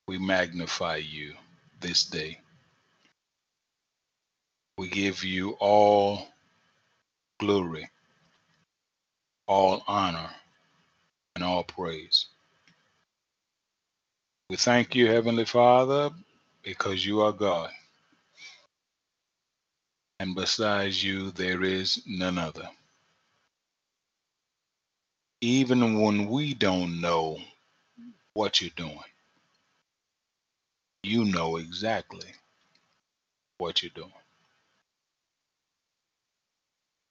we 0.07 0.17
magnify 0.17 0.97
you 0.97 1.33
this 1.81 2.05
day. 2.05 2.39
We 4.77 4.89
give 4.89 5.23
you 5.23 5.51
all 5.59 6.27
glory, 7.39 7.89
all 9.47 9.83
honor, 9.87 10.29
and 11.35 11.43
all 11.43 11.63
praise. 11.63 12.27
We 14.49 14.57
thank 14.57 14.95
you, 14.95 15.07
Heavenly 15.07 15.45
Father, 15.45 16.11
because 16.63 17.05
you 17.05 17.21
are 17.21 17.31
God. 17.31 17.69
And 20.19 20.35
besides 20.35 21.03
you, 21.03 21.31
there 21.31 21.63
is 21.63 22.01
none 22.07 22.37
other. 22.37 22.69
Even 25.43 25.99
when 25.99 26.27
we 26.27 26.53
don't 26.53 27.01
know 27.01 27.37
what 28.33 28.61
you're 28.61 28.71
doing, 28.77 29.11
you 31.03 31.25
know 31.25 31.57
exactly 31.57 32.29
what 33.57 33.83
you're 33.83 33.91
doing. 33.93 34.23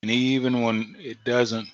And 0.00 0.10
even 0.10 0.62
when 0.62 0.96
it 0.98 1.22
doesn't 1.24 1.68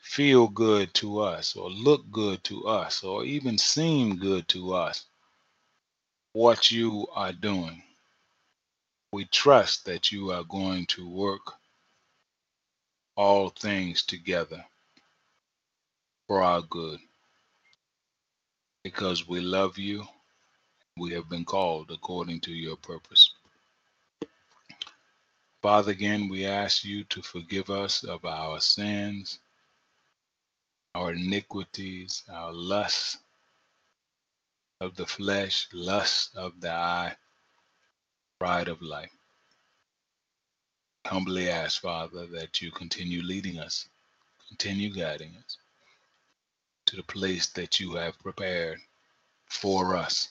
feel 0.00 0.46
good 0.46 0.94
to 0.94 1.18
us, 1.18 1.56
or 1.56 1.68
look 1.68 2.08
good 2.12 2.44
to 2.44 2.68
us, 2.68 3.02
or 3.02 3.24
even 3.24 3.58
seem 3.58 4.18
good 4.18 4.46
to 4.46 4.74
us, 4.74 5.06
what 6.34 6.70
you 6.70 7.08
are 7.16 7.32
doing, 7.32 7.82
we 9.10 9.24
trust 9.24 9.86
that 9.86 10.12
you 10.12 10.30
are 10.30 10.44
going 10.44 10.86
to 10.86 11.08
work 11.08 11.54
all 13.16 13.48
things 13.48 14.04
together 14.04 14.64
for 16.32 16.42
our 16.42 16.62
good 16.62 16.98
because 18.84 19.28
we 19.28 19.38
love 19.38 19.76
you. 19.76 20.02
We 20.96 21.12
have 21.12 21.28
been 21.28 21.44
called 21.44 21.90
according 21.90 22.40
to 22.40 22.52
your 22.52 22.76
purpose. 22.76 23.34
Father, 25.60 25.92
again, 25.92 26.30
we 26.30 26.46
ask 26.46 26.86
you 26.86 27.04
to 27.04 27.20
forgive 27.20 27.68
us 27.68 28.02
of 28.02 28.24
our 28.24 28.60
sins, 28.60 29.40
our 30.94 31.12
iniquities, 31.12 32.22
our 32.32 32.50
lusts 32.50 33.18
of 34.80 34.96
the 34.96 35.04
flesh, 35.04 35.68
lust 35.74 36.34
of 36.34 36.58
the 36.62 36.72
eye, 36.72 37.14
pride 38.38 38.68
of 38.68 38.80
life. 38.80 39.12
Humbly 41.06 41.50
ask, 41.50 41.82
Father, 41.82 42.24
that 42.28 42.62
you 42.62 42.70
continue 42.70 43.20
leading 43.20 43.58
us, 43.58 43.86
continue 44.48 44.88
guiding 44.88 45.36
us 45.36 45.58
to 46.92 46.96
the 46.96 47.02
place 47.04 47.46
that 47.46 47.80
you 47.80 47.94
have 47.94 48.18
prepared 48.18 48.78
for 49.46 49.96
us 49.96 50.28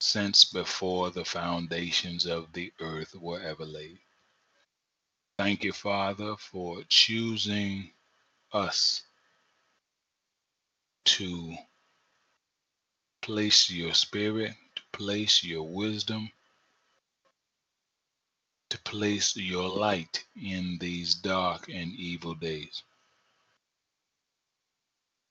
since 0.00 0.44
before 0.46 1.12
the 1.12 1.24
foundations 1.24 2.26
of 2.26 2.52
the 2.52 2.72
earth 2.80 3.14
were 3.14 3.40
ever 3.40 3.64
laid. 3.64 4.00
Thank 5.38 5.62
you, 5.62 5.72
Father, 5.72 6.34
for 6.36 6.82
choosing 6.88 7.92
us 8.52 9.02
to 11.04 11.54
place 13.20 13.70
your 13.70 13.94
spirit, 13.94 14.54
to 14.74 14.82
place 14.90 15.44
your 15.44 15.68
wisdom, 15.68 16.32
to 18.70 18.78
place 18.80 19.36
your 19.36 19.68
light 19.68 20.24
in 20.34 20.78
these 20.80 21.14
dark 21.14 21.68
and 21.68 21.92
evil 21.92 22.34
days. 22.34 22.82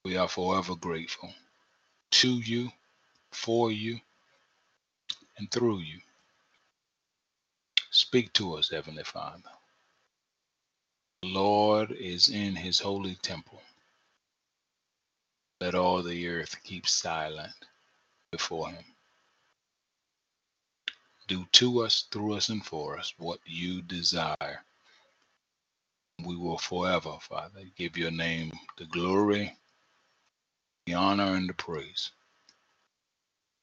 We 0.04 0.16
are 0.16 0.28
forever 0.28 0.76
grateful 0.76 1.32
to 2.12 2.30
you, 2.40 2.70
for 3.32 3.72
you, 3.72 4.00
and 5.38 5.50
through 5.50 5.80
you. 5.80 6.00
Speak 7.90 8.32
to 8.34 8.54
us, 8.56 8.70
Heavenly 8.70 9.04
Father. 9.04 9.50
The 11.22 11.28
Lord 11.30 11.92
is 11.92 12.30
in 12.30 12.56
his 12.56 12.80
holy 12.80 13.16
temple. 13.22 13.62
Let 15.60 15.74
all 15.74 16.02
the 16.02 16.28
earth 16.28 16.56
keep 16.64 16.86
silent 16.88 17.52
before 18.32 18.70
him. 18.70 18.84
Do 21.28 21.46
to 21.52 21.84
us, 21.84 22.06
through 22.12 22.34
us, 22.34 22.50
and 22.50 22.64
for 22.64 22.98
us 22.98 23.14
what 23.18 23.40
you 23.46 23.82
desire. 23.82 24.64
We 26.24 26.36
will 26.36 26.58
forever, 26.58 27.16
Father, 27.20 27.62
give 27.76 27.96
your 27.98 28.12
name 28.12 28.52
the 28.78 28.86
glory, 28.86 29.56
the 30.86 30.94
honor, 30.94 31.34
and 31.34 31.48
the 31.48 31.54
praise. 31.54 32.10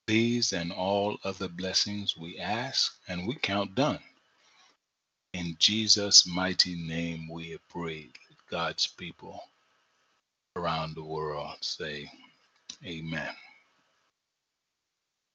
These 0.07 0.53
and 0.53 0.71
all 0.71 1.17
other 1.23 1.47
blessings 1.47 2.17
we 2.17 2.39
ask 2.39 2.95
and 3.07 3.27
we 3.27 3.35
count 3.35 3.75
done. 3.75 3.99
In 5.33 5.55
Jesus' 5.59 6.25
mighty 6.25 6.75
name 6.75 7.29
we 7.29 7.57
prayed. 7.69 8.13
God's 8.49 8.87
people 8.87 9.43
around 10.55 10.95
the 10.95 11.03
world 11.03 11.57
say, 11.61 12.09
Amen. 12.85 13.35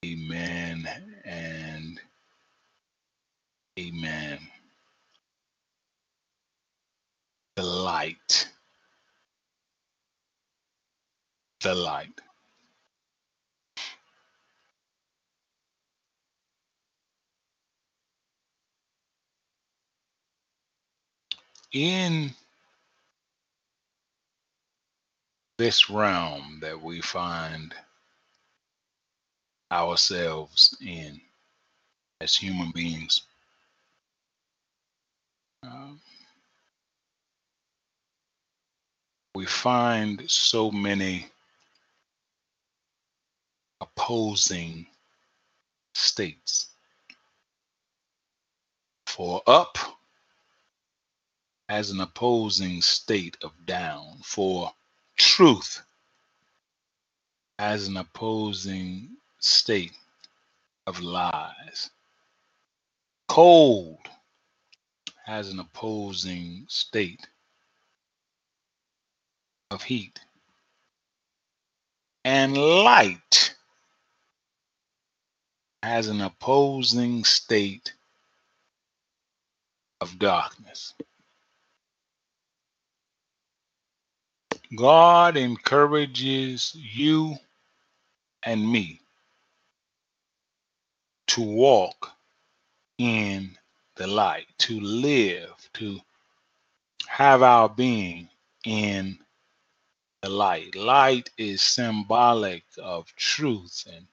Amen 0.04 0.88
and 1.24 2.00
amen. 3.78 4.38
The 7.56 7.62
light. 7.62 8.48
The 11.64 11.74
light. 11.74 12.20
In 21.72 22.34
this 25.56 25.88
realm 25.88 26.58
that 26.60 26.78
we 26.82 27.00
find 27.00 27.74
ourselves 29.72 30.76
in 30.82 31.18
as 32.20 32.36
human 32.36 32.72
beings, 32.72 33.22
um, 35.62 35.98
we 39.34 39.46
find 39.46 40.30
so 40.30 40.70
many 40.70 41.30
opposing 43.84 44.86
states. 45.94 46.68
For 49.06 49.42
up 49.46 49.78
as 51.68 51.90
an 51.90 52.00
opposing 52.00 52.82
state 52.82 53.36
of 53.42 53.52
down, 53.66 54.18
for 54.22 54.72
truth 55.16 55.82
as 57.58 57.86
an 57.88 57.96
opposing 57.96 59.10
state 59.38 59.92
of 60.86 61.00
lies, 61.00 61.90
cold 63.28 63.98
has 65.24 65.50
an 65.50 65.60
opposing 65.60 66.64
state 66.68 67.26
of 69.70 69.82
heat. 69.82 70.20
And 72.24 72.56
light 72.56 73.53
has 75.84 76.08
an 76.08 76.22
opposing 76.22 77.24
state 77.24 77.92
of 80.00 80.18
darkness. 80.18 80.94
God 84.74 85.36
encourages 85.36 86.74
you 86.74 87.36
and 88.42 88.66
me 88.66 89.02
to 91.26 91.42
walk 91.42 92.12
in 92.96 93.56
the 93.96 94.06
light, 94.06 94.46
to 94.58 94.80
live, 94.80 95.68
to 95.74 96.00
have 97.06 97.42
our 97.42 97.68
being 97.68 98.28
in 98.64 99.18
the 100.22 100.30
light. 100.30 100.74
Light 100.74 101.28
is 101.36 101.60
symbolic 101.60 102.64
of 102.82 103.14
truth, 103.16 103.86
and 103.94 104.06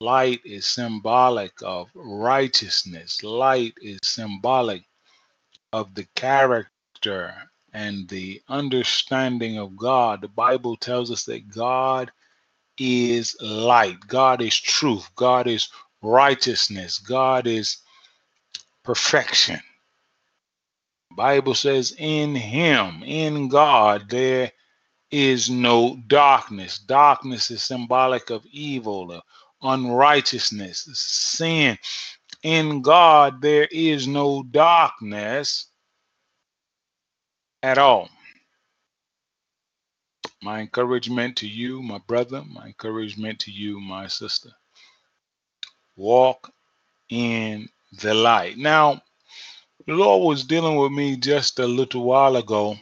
light 0.00 0.40
is 0.44 0.66
symbolic 0.66 1.52
of 1.62 1.88
righteousness. 1.94 3.22
Light 3.22 3.74
is 3.82 4.00
symbolic 4.02 4.84
of 5.72 5.94
the 5.94 6.06
character 6.14 7.34
and 7.72 8.08
the 8.08 8.40
understanding 8.48 9.58
of 9.58 9.76
God. 9.76 10.20
The 10.20 10.28
Bible 10.28 10.76
tells 10.76 11.10
us 11.10 11.24
that 11.24 11.48
God 11.48 12.12
is 12.78 13.36
light, 13.40 13.98
God 14.06 14.42
is 14.42 14.58
truth, 14.58 15.08
God 15.16 15.46
is 15.46 15.68
righteousness, 16.02 16.98
God 16.98 17.46
is 17.46 17.78
perfection. 18.84 19.60
Bible 21.16 21.54
says 21.54 21.94
in 21.98 22.34
him, 22.34 23.02
in 23.04 23.48
God, 23.48 24.10
there 24.10 24.50
is 25.10 25.48
no 25.48 25.96
darkness. 26.08 26.78
Darkness 26.78 27.50
is 27.50 27.62
symbolic 27.62 28.30
of 28.30 28.44
evil, 28.46 29.20
unrighteousness, 29.64 30.88
sin. 30.92 31.76
In 32.42 32.82
God, 32.82 33.40
there 33.40 33.66
is 33.70 34.06
no 34.06 34.42
darkness 34.44 35.66
at 37.62 37.78
all. 37.78 38.10
My 40.42 40.60
encouragement 40.60 41.38
to 41.38 41.48
you, 41.48 41.82
my 41.82 41.98
brother, 42.06 42.44
my 42.46 42.66
encouragement 42.66 43.38
to 43.40 43.50
you, 43.50 43.80
my 43.80 44.06
sister. 44.06 44.50
Walk 45.96 46.52
in 47.08 47.68
the 48.02 48.12
light. 48.12 48.58
Now, 48.58 49.02
the 49.86 49.94
Lord 49.94 50.26
was 50.26 50.44
dealing 50.44 50.76
with 50.76 50.92
me 50.92 51.16
just 51.16 51.58
a 51.58 51.66
little 51.66 52.04
while 52.04 52.36
ago 52.36 52.76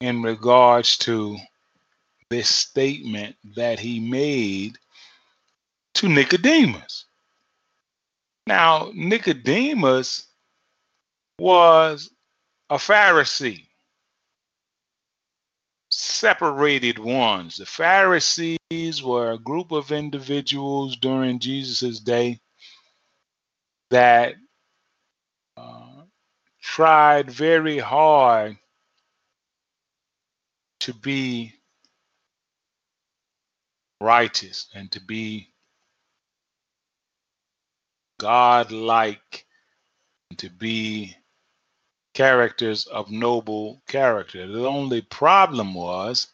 in 0.00 0.22
regards 0.22 0.96
to 0.98 1.36
this 2.30 2.48
statement 2.48 3.36
that 3.56 3.80
he 3.80 3.98
made 3.98 4.78
to 5.96 6.08
Nicodemus. 6.10 7.06
Now, 8.46 8.90
Nicodemus 8.94 10.28
was 11.38 12.10
a 12.68 12.76
Pharisee, 12.76 13.66
separated 15.90 16.98
ones. 16.98 17.56
The 17.56 17.64
Pharisees 17.64 19.02
were 19.02 19.32
a 19.32 19.38
group 19.38 19.72
of 19.72 19.90
individuals 19.90 20.96
during 20.96 21.38
Jesus' 21.38 21.98
day 21.98 22.40
that 23.90 24.34
uh, 25.56 26.02
tried 26.60 27.30
very 27.30 27.78
hard 27.78 28.58
to 30.80 30.92
be 30.92 31.54
righteous 34.02 34.68
and 34.74 34.92
to 34.92 35.00
be 35.00 35.48
God-like 38.18 39.44
to 40.38 40.50
be 40.50 41.16
characters 42.14 42.86
of 42.86 43.10
noble 43.10 43.82
character. 43.86 44.46
The 44.46 44.66
only 44.66 45.02
problem 45.02 45.74
was 45.74 46.28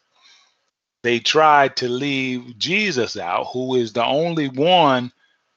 they 1.03 1.19
tried 1.19 1.75
to 1.77 1.89
leave 1.89 2.57
Jesus 2.57 3.17
out, 3.17 3.47
who 3.51 3.75
is 3.75 3.91
the 3.91 4.05
only 4.05 4.47
one 4.47 5.11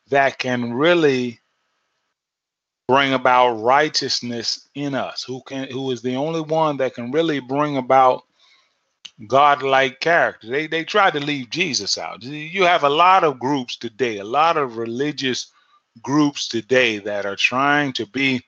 that 0.08 0.38
can 0.38 0.72
really 0.74 1.40
bring 2.88 3.14
about 3.14 3.54
righteousness 3.54 4.68
in 4.74 4.94
us, 4.94 5.22
who 5.22 5.42
can 5.42 5.70
who 5.70 5.90
is 5.90 6.02
the 6.02 6.16
only 6.16 6.40
one 6.40 6.76
that 6.76 6.94
can 6.94 7.10
really 7.10 7.40
bring 7.40 7.76
about 7.76 8.24
godlike 9.26 10.00
character. 10.00 10.48
They 10.48 10.66
they 10.66 10.84
tried 10.84 11.12
to 11.14 11.20
leave 11.20 11.50
Jesus 11.50 11.98
out. 11.98 12.22
You 12.22 12.64
have 12.64 12.84
a 12.84 12.88
lot 12.88 13.24
of 13.24 13.38
groups 13.38 13.76
today, 13.76 14.18
a 14.18 14.24
lot 14.24 14.56
of 14.56 14.76
religious 14.76 15.52
groups 16.02 16.48
today 16.48 16.98
that 16.98 17.26
are 17.26 17.37
trying 17.37 17.92
to 17.94 18.06
be 18.06 18.42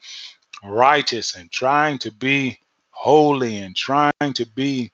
righteous 0.64 1.36
and 1.36 1.50
trying 1.50 1.98
to 1.98 2.12
be 2.12 2.58
holy 2.90 3.58
and 3.58 3.76
trying 3.76 4.32
to 4.34 4.46
be 4.54 4.90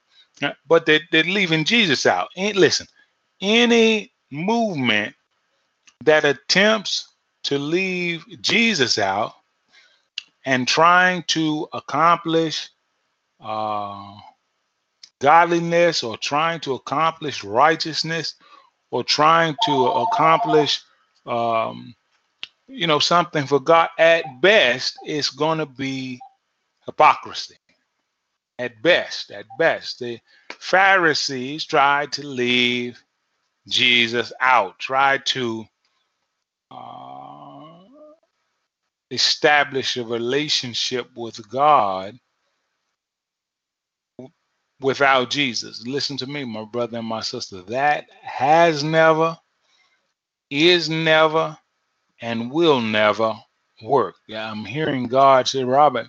but 0.66 0.84
they're, 0.84 1.00
they're 1.10 1.22
leaving 1.22 1.64
Jesus 1.64 2.06
out. 2.06 2.28
And 2.36 2.56
listen, 2.56 2.86
any 3.40 4.12
movement 4.30 5.14
that 6.04 6.24
attempts 6.24 7.12
to 7.44 7.58
leave 7.58 8.24
Jesus 8.40 8.98
out 8.98 9.32
and 10.44 10.66
trying 10.66 11.22
to 11.28 11.68
accomplish 11.72 12.68
uh, 13.40 14.14
godliness 15.20 16.02
or 16.02 16.16
trying 16.16 16.60
to 16.60 16.74
accomplish 16.74 17.44
righteousness 17.44 18.34
or 18.90 19.04
trying 19.04 19.56
to 19.64 19.86
accomplish 19.86 20.82
um, 21.26 21.94
you 22.68 22.86
know 22.86 22.98
something 22.98 23.46
for 23.46 23.60
god 23.60 23.88
at 23.98 24.24
best 24.40 24.98
it's 25.04 25.30
going 25.30 25.58
to 25.58 25.66
be 25.66 26.18
hypocrisy 26.86 27.56
at 28.58 28.80
best 28.82 29.30
at 29.30 29.44
best 29.58 29.98
the 29.98 30.18
pharisees 30.58 31.64
tried 31.64 32.12
to 32.12 32.26
leave 32.26 33.02
jesus 33.68 34.32
out 34.40 34.78
tried 34.78 35.24
to 35.26 35.64
uh, 36.70 37.80
establish 39.10 39.96
a 39.96 40.04
relationship 40.04 41.08
with 41.16 41.48
god 41.48 42.18
without 44.84 45.30
Jesus. 45.30 45.86
Listen 45.86 46.16
to 46.18 46.26
me, 46.26 46.44
my 46.44 46.64
brother 46.64 46.98
and 46.98 47.06
my 47.06 47.22
sister. 47.22 47.62
That 47.62 48.06
has 48.22 48.84
never, 48.84 49.36
is 50.50 50.88
never, 50.88 51.56
and 52.24 52.50
will 52.50 52.80
never 52.80 53.34
work. 53.82 54.16
I'm 54.34 54.64
hearing 54.64 55.08
God 55.08 55.46
say, 55.46 55.62
Robert, 55.62 56.08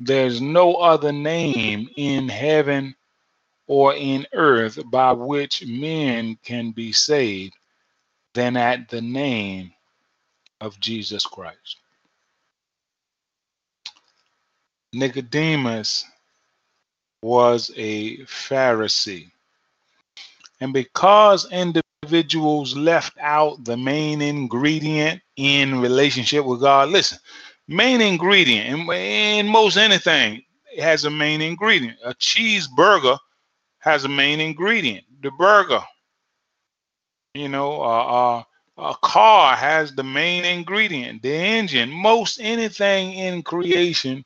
there's 0.00 0.40
no 0.40 0.74
other 0.76 1.12
name 1.12 1.88
in 1.96 2.28
heaven 2.28 2.96
or 3.68 3.94
in 3.94 4.26
earth 4.34 4.80
by 4.90 5.12
which 5.12 5.64
men 5.66 6.38
can 6.44 6.72
be 6.72 6.92
saved 6.92 7.54
than 8.34 8.56
at 8.56 8.88
the 8.88 9.00
name 9.00 9.72
of 10.60 10.80
Jesus 10.80 11.24
Christ. 11.24 11.78
Nicodemus 14.92 16.04
was 17.22 17.70
a 17.76 18.18
Pharisee. 18.18 19.30
And 20.60 20.72
because 20.72 21.50
individuals 21.52 21.84
left 22.10 23.16
out 23.20 23.64
the 23.64 23.76
main 23.76 24.22
ingredient 24.22 25.20
in 25.36 25.80
relationship 25.80 26.44
with 26.44 26.60
God, 26.60 26.88
listen, 26.90 27.18
main 27.68 28.00
ingredient 28.00 28.68
in, 28.68 28.90
in 28.90 29.48
most 29.48 29.76
anything 29.76 30.42
has 30.78 31.04
a 31.04 31.10
main 31.10 31.40
ingredient. 31.40 31.98
A 32.04 32.14
cheeseburger 32.14 33.18
has 33.78 34.04
a 34.04 34.08
main 34.08 34.40
ingredient, 34.40 35.04
the 35.22 35.30
burger. 35.32 35.82
You 37.34 37.48
know, 37.48 37.80
uh, 37.82 38.04
uh, 38.38 38.42
a 38.78 38.94
car 39.02 39.56
has 39.56 39.94
the 39.94 40.04
main 40.04 40.44
ingredient, 40.44 41.22
the 41.22 41.32
engine. 41.32 41.90
Most 41.90 42.38
anything 42.40 43.12
in 43.12 43.42
creation 43.42 44.24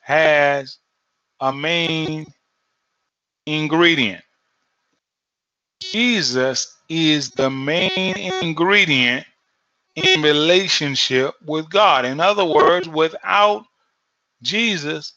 has 0.00 0.78
a 1.40 1.52
main 1.52 2.26
ingredient. 3.46 4.22
Jesus 5.90 6.76
is 6.88 7.30
the 7.30 7.50
main 7.50 8.16
ingredient 8.16 9.26
in 9.96 10.22
relationship 10.22 11.34
with 11.44 11.68
God. 11.68 12.04
In 12.04 12.20
other 12.20 12.44
words, 12.44 12.88
without 12.88 13.64
Jesus, 14.42 15.14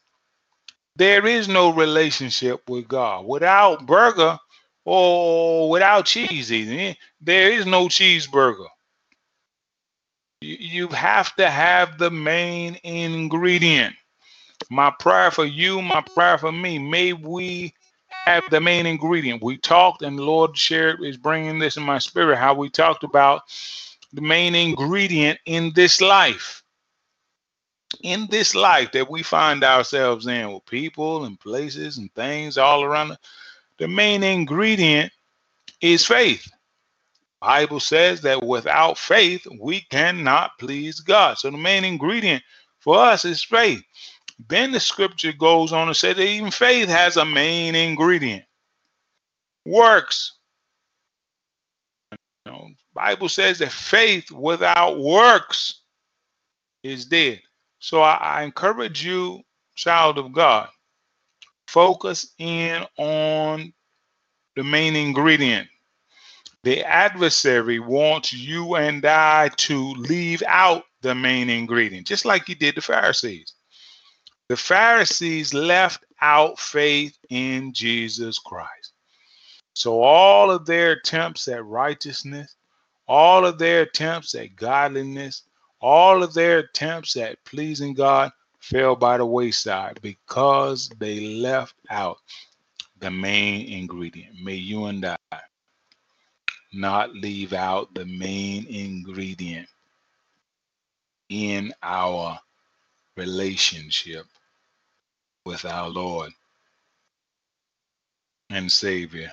there 0.95 1.25
is 1.28 1.47
no 1.47 1.73
relationship 1.73 2.67
with 2.69 2.88
God. 2.88 3.25
Without 3.25 3.86
burger 3.86 4.38
or 4.86 5.69
without 5.69 6.06
cheese, 6.06 6.51
even 6.51 6.80
eh, 6.80 6.93
there 7.21 7.51
is 7.51 7.65
no 7.65 7.88
cheeseburger. 7.88 8.67
You 10.41 10.88
have 10.89 11.36
to 11.36 11.49
have 11.49 11.97
the 11.97 12.12
main 12.12 12.80
ingredient. 12.84 13.95
My 14.69 14.91
prayer 14.99 15.32
for 15.32 15.45
you, 15.45 15.82
my 15.82 16.01
prayer 16.01 16.38
for 16.38 16.51
me, 16.51 16.80
may 16.80 17.13
we 17.13 17.73
have 18.25 18.43
the 18.49 18.59
main 18.59 18.85
ingredient. 18.85 19.43
We 19.43 19.57
talked, 19.57 20.01
and 20.01 20.19
Lord 20.19 20.57
shared 20.57 21.03
is 21.03 21.17
bringing 21.17 21.59
this 21.59 21.77
in 21.77 21.83
my 21.83 21.99
spirit. 21.99 22.38
How 22.38 22.53
we 22.53 22.69
talked 22.69 23.03
about 23.03 23.43
the 24.13 24.21
main 24.21 24.55
ingredient 24.55 25.39
in 25.45 25.71
this 25.75 26.01
life, 26.01 26.63
in 28.01 28.27
this 28.29 28.55
life 28.55 28.91
that 28.93 29.09
we 29.09 29.23
find 29.23 29.63
ourselves 29.63 30.27
in, 30.27 30.51
with 30.51 30.65
people 30.65 31.25
and 31.25 31.39
places 31.39 31.97
and 31.97 32.13
things 32.15 32.57
all 32.57 32.83
around. 32.83 33.17
The 33.77 33.88
main 33.88 34.23
ingredient 34.23 35.11
is 35.81 36.05
faith. 36.05 36.49
Bible 37.41 37.79
says 37.79 38.21
that 38.21 38.41
without 38.41 38.97
faith 38.97 39.45
we 39.59 39.81
cannot 39.91 40.57
please 40.59 40.99
God. 40.99 41.38
So 41.38 41.51
the 41.51 41.57
main 41.57 41.83
ingredient 41.85 42.41
for 42.79 42.97
us 42.97 43.25
is 43.25 43.43
faith. 43.43 43.83
Then 44.47 44.71
the 44.71 44.79
scripture 44.79 45.33
goes 45.33 45.71
on 45.73 45.87
to 45.87 45.95
say 45.95 46.13
that 46.13 46.21
even 46.21 46.51
faith 46.51 46.89
has 46.89 47.17
a 47.17 47.25
main 47.25 47.73
ingredient. 47.73 48.43
Works. 49.65 50.33
You 52.45 52.51
know, 52.51 52.69
Bible 52.93 53.29
says 53.29 53.59
that 53.59 53.71
faith 53.71 54.29
without 54.31 54.99
works 54.99 55.81
is 56.83 57.05
dead. 57.05 57.41
So 57.79 58.01
I, 58.01 58.15
I 58.15 58.43
encourage 58.43 59.03
you, 59.03 59.41
child 59.75 60.17
of 60.17 60.31
God, 60.31 60.69
focus 61.67 62.33
in 62.37 62.85
on 62.97 63.73
the 64.55 64.63
main 64.63 64.95
ingredient. 64.95 65.67
The 66.63 66.83
adversary 66.83 67.79
wants 67.79 68.33
you 68.33 68.75
and 68.75 69.05
I 69.05 69.49
to 69.49 69.91
leave 69.93 70.41
out 70.47 70.83
the 71.01 71.13
main 71.13 71.49
ingredient, 71.49 72.07
just 72.07 72.25
like 72.25 72.45
he 72.45 72.55
did 72.55 72.75
the 72.75 72.81
Pharisees. 72.81 73.54
The 74.47 74.58
Pharisees 74.58 75.53
left 75.53 76.05
out 76.21 76.60
faith 76.60 77.17
in 77.29 77.73
Jesus 77.73 78.38
Christ. 78.38 78.93
So 79.73 80.01
all 80.03 80.51
of 80.51 80.65
their 80.65 80.91
attempts 80.91 81.47
at 81.47 81.65
righteousness, 81.65 82.55
all 83.08 83.45
of 83.45 83.58
their 83.58 83.81
attempts 83.81 84.36
at 84.36 84.55
godliness, 84.55 85.43
all 85.81 86.21
of 86.21 86.34
their 86.34 86.60
attempts 86.60 87.17
at 87.17 87.43
pleasing 87.43 87.93
God 87.93 88.31
fell 88.60 88.95
by 88.95 89.17
the 89.17 89.25
wayside 89.25 89.99
because 90.01 90.89
they 90.99 91.19
left 91.19 91.75
out 91.89 92.17
the 92.99 93.12
main 93.12 93.67
ingredient. 93.67 94.36
May 94.43 94.55
you 94.55 94.86
and 94.86 95.05
I 95.05 95.17
not 96.71 97.13
leave 97.13 97.53
out 97.53 97.93
the 97.95 98.05
main 98.05 98.67
ingredient 98.67 99.67
in 101.29 101.73
our 101.81 102.39
relationship 103.17 104.25
with 105.45 105.63
our 105.65 105.88
Lord 105.88 106.31
and 108.49 108.71
Savior, 108.71 109.31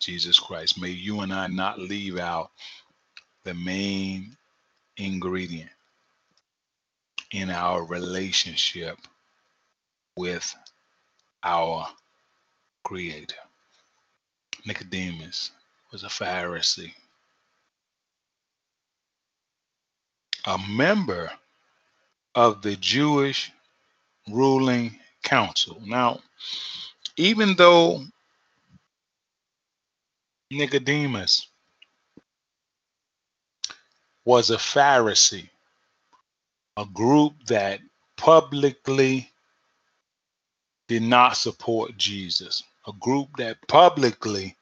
Jesus 0.00 0.38
Christ. 0.38 0.80
May 0.80 0.90
you 0.90 1.20
and 1.20 1.32
I 1.32 1.46
not 1.46 1.78
leave 1.78 2.18
out 2.18 2.50
the 3.44 3.54
main 3.54 4.36
ingredient 4.96 5.70
in 7.32 7.50
our 7.50 7.84
relationship 7.84 8.98
with 10.16 10.54
our 11.44 11.86
Creator. 12.84 13.34
Nicodemus 14.66 15.52
was 15.92 16.04
a 16.04 16.08
Pharisee, 16.08 16.92
a 20.44 20.58
member 20.68 21.30
of 22.34 22.62
the 22.62 22.76
Jewish 22.76 23.52
ruling 24.28 24.98
council. 25.22 25.80
Now, 25.84 26.20
even 27.16 27.54
though 27.56 28.02
Nicodemus 30.50 31.48
was 34.24 34.50
a 34.50 34.56
Pharisee, 34.56 35.48
a 36.76 36.86
group 36.86 37.34
that 37.46 37.80
publicly 38.16 39.30
did 40.88 41.02
not 41.02 41.36
support 41.36 41.96
Jesus, 41.96 42.62
a 42.86 42.92
group 43.00 43.28
that 43.36 43.56
publicly 43.68 44.56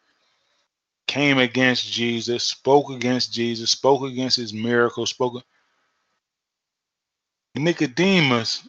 came 1.07 1.39
against 1.39 1.91
Jesus, 1.91 2.45
spoke 2.45 2.91
against 2.91 3.33
Jesus, 3.33 3.71
spoke 3.71 4.03
against 4.03 4.37
his 4.37 4.53
miracles, 4.53 5.11
spoke. 5.11 5.43
Nicodemus, 7.57 8.69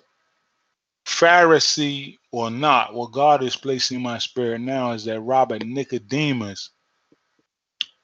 Pharisee 1.11 2.17
or 2.31 2.49
not, 2.49 2.93
what 2.93 3.11
God 3.11 3.43
is 3.43 3.55
placing 3.55 3.97
in 3.97 4.03
my 4.03 4.17
spirit 4.17 4.61
now 4.61 4.91
is 4.91 5.05
that 5.05 5.19
Robert 5.21 5.65
Nicodemus 5.65 6.69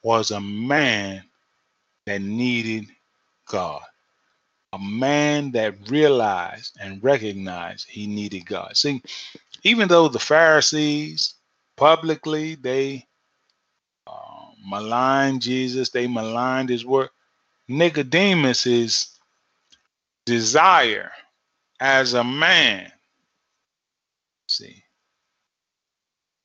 was 0.02 0.30
a 0.30 0.40
man 0.40 1.24
that 2.06 2.20
needed 2.20 2.86
God, 3.46 3.82
a 4.72 4.78
man 4.78 5.50
that 5.52 5.90
realized 5.90 6.76
and 6.80 7.02
recognized 7.02 7.88
he 7.88 8.06
needed 8.06 8.46
God. 8.46 8.76
See, 8.76 9.02
even 9.62 9.88
though 9.88 10.08
the 10.08 10.18
Pharisees 10.18 11.34
publicly 11.76 12.54
they 12.56 13.06
uh, 14.06 14.46
maligned 14.66 15.42
Jesus, 15.42 15.90
they 15.90 16.06
maligned 16.06 16.68
his 16.68 16.84
work. 16.84 17.10
Nicodemus's 17.68 19.18
desire 20.24 21.10
as 21.80 22.14
a 22.14 22.24
man, 22.24 22.90
see, 24.46 24.82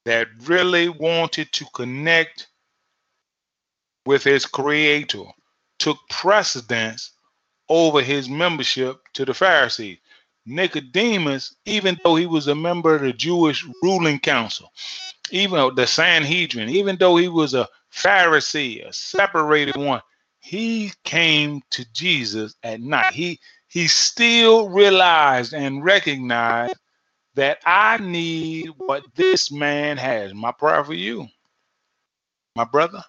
that 0.06 0.28
really 0.46 0.90
wanted 0.90 1.52
to 1.54 1.66
connect 1.74 2.48
with 4.06 4.24
his 4.24 4.46
creator 4.46 5.24
took 5.80 5.98
precedence 6.10 7.12
over 7.70 8.02
his 8.02 8.30
membership 8.30 9.02
to 9.14 9.26
the 9.26 9.34
Pharisees. 9.34 9.98
Nicodemus, 10.46 11.56
even 11.66 11.98
though 12.04 12.16
he 12.16 12.26
was 12.26 12.48
a 12.48 12.56
member 12.56 12.96
of 12.96 13.02
the 13.02 13.14
Jewish 13.14 13.66
ruling 13.82 14.20
council, 14.20 14.72
even 15.32 15.74
the 15.76 15.88
Sanhedrin, 15.88 16.70
even 16.70 16.98
though 16.98 17.16
he 17.16 17.30
was 17.30 17.54
a 17.54 17.68
Pharisee, 17.94 18.86
a 18.86 18.92
separated 18.92 19.78
one, 19.78 20.02
he 20.40 20.92
came 21.06 21.62
to 21.70 21.86
Jesus 21.94 22.56
at 22.64 22.82
night. 22.82 23.14
He 23.14 23.40
he 23.70 23.88
still 23.88 24.70
realized 24.70 25.54
and 25.54 25.84
recognized 25.84 26.76
that 27.36 27.60
I 27.66 27.98
need 27.98 28.70
what 28.78 29.04
this 29.16 29.52
man 29.52 29.98
has. 29.98 30.34
My 30.34 30.52
prayer 30.52 30.84
for 30.84 30.94
you, 30.94 31.28
my 32.56 32.64
brother, 32.64 33.04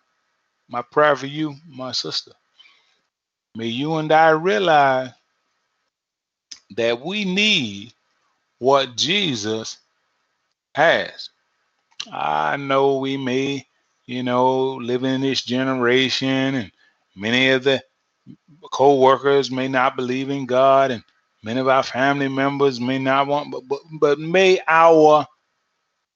my 0.68 0.82
prayer 0.82 1.16
for 1.16 1.26
you, 1.26 1.54
my 1.68 1.92
sister. 1.92 2.32
May 3.54 3.66
you 3.66 3.96
and 3.96 4.10
I 4.10 4.30
realize 4.30 5.10
that 6.76 7.00
we 7.00 7.24
need 7.24 7.92
what 8.58 8.96
Jesus 8.96 9.78
has. 10.74 11.30
I 12.12 12.56
know 12.56 12.98
we 12.98 13.16
may, 13.16 13.66
you 14.06 14.22
know, 14.22 14.74
live 14.74 15.04
in 15.04 15.20
this 15.20 15.42
generation 15.42 16.54
and 16.54 16.72
many 17.14 17.50
of 17.50 17.64
the 17.64 17.82
co-workers 18.72 19.50
may 19.50 19.68
not 19.68 19.96
believe 19.96 20.30
in 20.30 20.46
God 20.46 20.90
and 20.90 21.04
many 21.44 21.60
of 21.60 21.68
our 21.68 21.82
family 21.82 22.28
members 22.28 22.80
may 22.80 22.98
not 22.98 23.26
want 23.26 23.50
but 23.50 23.62
but, 23.68 23.80
but 24.00 24.18
may 24.18 24.60
our 24.66 25.26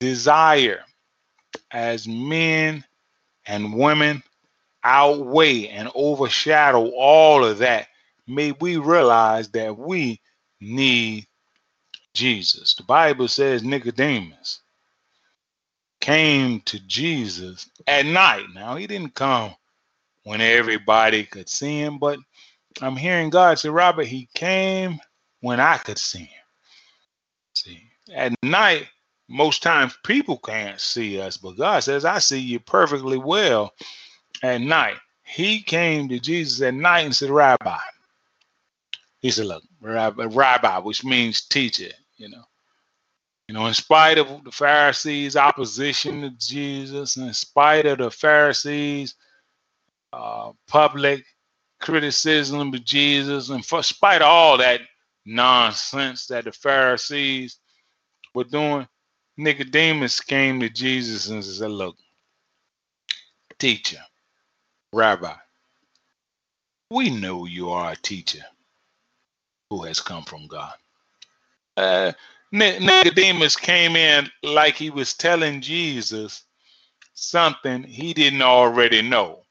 desire 0.00 0.80
as 1.70 2.08
men 2.08 2.84
and 3.46 3.74
women 3.74 4.22
outweigh 4.84 5.68
and 5.68 5.90
overshadow 5.94 6.90
all 6.96 7.44
of 7.44 7.58
that 7.58 7.88
may 8.26 8.52
we 8.52 8.76
realize 8.76 9.48
that 9.50 9.76
we 9.76 10.20
need 10.60 11.26
Jesus. 12.14 12.74
The 12.74 12.82
Bible 12.82 13.28
says 13.28 13.62
Nicodemus 13.62 14.60
came 16.00 16.60
to 16.62 16.78
Jesus 16.80 17.70
at 17.86 18.06
night. 18.06 18.46
Now, 18.54 18.76
he 18.76 18.86
didn't 18.86 19.14
come 19.14 19.54
when 20.24 20.40
everybody 20.40 21.24
could 21.24 21.48
see 21.48 21.80
him, 21.80 21.98
but 21.98 22.18
I'm 22.82 22.96
hearing 22.96 23.30
God 23.30 23.58
say, 23.58 23.70
Robert, 23.70 24.06
he 24.06 24.28
came 24.34 25.00
when 25.40 25.60
I 25.60 25.78
could 25.78 25.98
see 25.98 26.20
him. 26.20 26.44
See, 27.54 27.82
at 28.14 28.32
night, 28.42 28.88
most 29.28 29.62
times 29.62 29.96
people 30.04 30.38
can't 30.38 30.80
see 30.80 31.20
us, 31.20 31.36
but 31.36 31.56
God 31.56 31.80
says, 31.80 32.04
I 32.04 32.18
see 32.18 32.38
you 32.38 32.58
perfectly 32.60 33.18
well 33.18 33.72
at 34.42 34.60
night. 34.60 34.96
He 35.24 35.60
came 35.60 36.08
to 36.08 36.18
Jesus 36.18 36.62
at 36.62 36.74
night 36.74 37.00
and 37.00 37.14
said, 37.14 37.30
Rabbi. 37.30 37.78
He 39.20 39.30
said, 39.30 39.46
Look, 39.46 39.64
Rabbi, 39.80 40.78
which 40.78 41.04
means 41.04 41.44
teacher, 41.44 41.90
you 42.16 42.28
know. 42.28 42.44
You 43.48 43.54
know, 43.54 43.66
in 43.66 43.74
spite 43.74 44.18
of 44.18 44.44
the 44.44 44.52
Pharisees' 44.52 45.36
opposition 45.36 46.20
to 46.20 46.30
Jesus, 46.30 47.16
in 47.16 47.32
spite 47.32 47.86
of 47.86 47.98
the 47.98 48.10
Pharisees' 48.10 49.14
uh, 50.12 50.52
public 50.66 51.24
criticism 51.80 52.74
of 52.74 52.84
Jesus, 52.84 53.48
and 53.48 53.64
for 53.64 53.82
spite 53.82 54.20
of 54.20 54.28
all 54.28 54.58
that 54.58 54.82
nonsense 55.28 56.26
that 56.26 56.44
the 56.44 56.52
Pharisees 56.52 57.58
were 58.34 58.44
doing, 58.44 58.88
Nicodemus 59.36 60.20
came 60.20 60.58
to 60.60 60.68
Jesus 60.68 61.28
and 61.28 61.44
said, 61.44 61.70
Look, 61.70 61.96
teacher, 63.58 64.00
rabbi, 64.92 65.34
we 66.90 67.10
know 67.10 67.44
you 67.44 67.70
are 67.70 67.92
a 67.92 67.96
teacher 67.96 68.44
who 69.70 69.84
has 69.84 70.00
come 70.00 70.24
from 70.24 70.46
God. 70.46 70.74
Uh, 71.76 72.12
Nicodemus 72.50 73.54
came 73.56 73.94
in 73.94 74.28
like 74.42 74.74
he 74.74 74.90
was 74.90 75.14
telling 75.14 75.60
Jesus 75.60 76.44
something 77.12 77.82
he 77.82 78.14
didn't 78.14 78.42
already 78.42 79.02
know. 79.02 79.42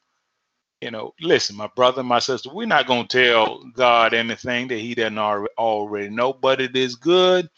You 0.81 0.91
know, 0.91 1.13
listen, 1.19 1.55
my 1.55 1.67
brother, 1.75 2.03
my 2.03 2.19
sister, 2.19 2.49
we're 2.53 2.67
not 2.67 2.85
going 2.85 3.07
to 3.07 3.23
tell 3.23 3.63
God 3.73 4.13
anything 4.13 4.67
that 4.67 4.77
he 4.77 4.93
doesn't 4.93 5.17
already 5.17 6.09
know, 6.09 6.33
but 6.33 6.61
it 6.61 6.75
is 6.75 6.95
good. 6.95 7.49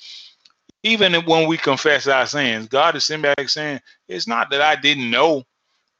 Even 0.83 1.13
when 1.25 1.47
we 1.47 1.57
confess 1.57 2.07
our 2.07 2.25
sins, 2.25 2.69
God 2.69 2.95
is 2.95 3.05
sitting 3.05 3.23
back 3.23 3.49
saying, 3.49 3.81
It's 4.07 4.27
not 4.27 4.49
that 4.51 4.61
I 4.61 4.75
didn't 4.77 5.11
know 5.11 5.43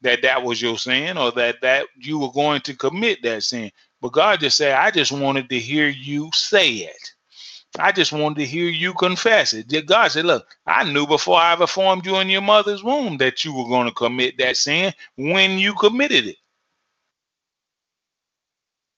that 0.00 0.22
that 0.22 0.42
was 0.42 0.62
your 0.62 0.78
sin 0.78 1.18
or 1.18 1.30
that 1.32 1.60
that 1.60 1.86
you 1.98 2.18
were 2.18 2.32
going 2.32 2.62
to 2.62 2.74
commit 2.74 3.22
that 3.22 3.42
sin. 3.42 3.70
But 4.00 4.12
God 4.12 4.40
just 4.40 4.56
said, 4.56 4.72
I 4.72 4.90
just 4.90 5.12
wanted 5.12 5.50
to 5.50 5.58
hear 5.58 5.88
you 5.88 6.30
say 6.32 6.70
it. 6.70 7.14
I 7.78 7.92
just 7.92 8.12
wanted 8.12 8.38
to 8.38 8.46
hear 8.46 8.68
you 8.68 8.94
confess 8.94 9.52
it. 9.52 9.86
God 9.86 10.08
said, 10.08 10.24
Look, 10.24 10.56
I 10.66 10.90
knew 10.90 11.06
before 11.06 11.38
I 11.38 11.52
ever 11.52 11.66
formed 11.66 12.06
you 12.06 12.16
in 12.16 12.28
your 12.28 12.40
mother's 12.40 12.82
womb 12.82 13.18
that 13.18 13.44
you 13.44 13.54
were 13.54 13.68
going 13.68 13.86
to 13.86 13.94
commit 13.94 14.38
that 14.38 14.56
sin 14.56 14.92
when 15.16 15.58
you 15.58 15.74
committed 15.74 16.26
it. 16.26 16.36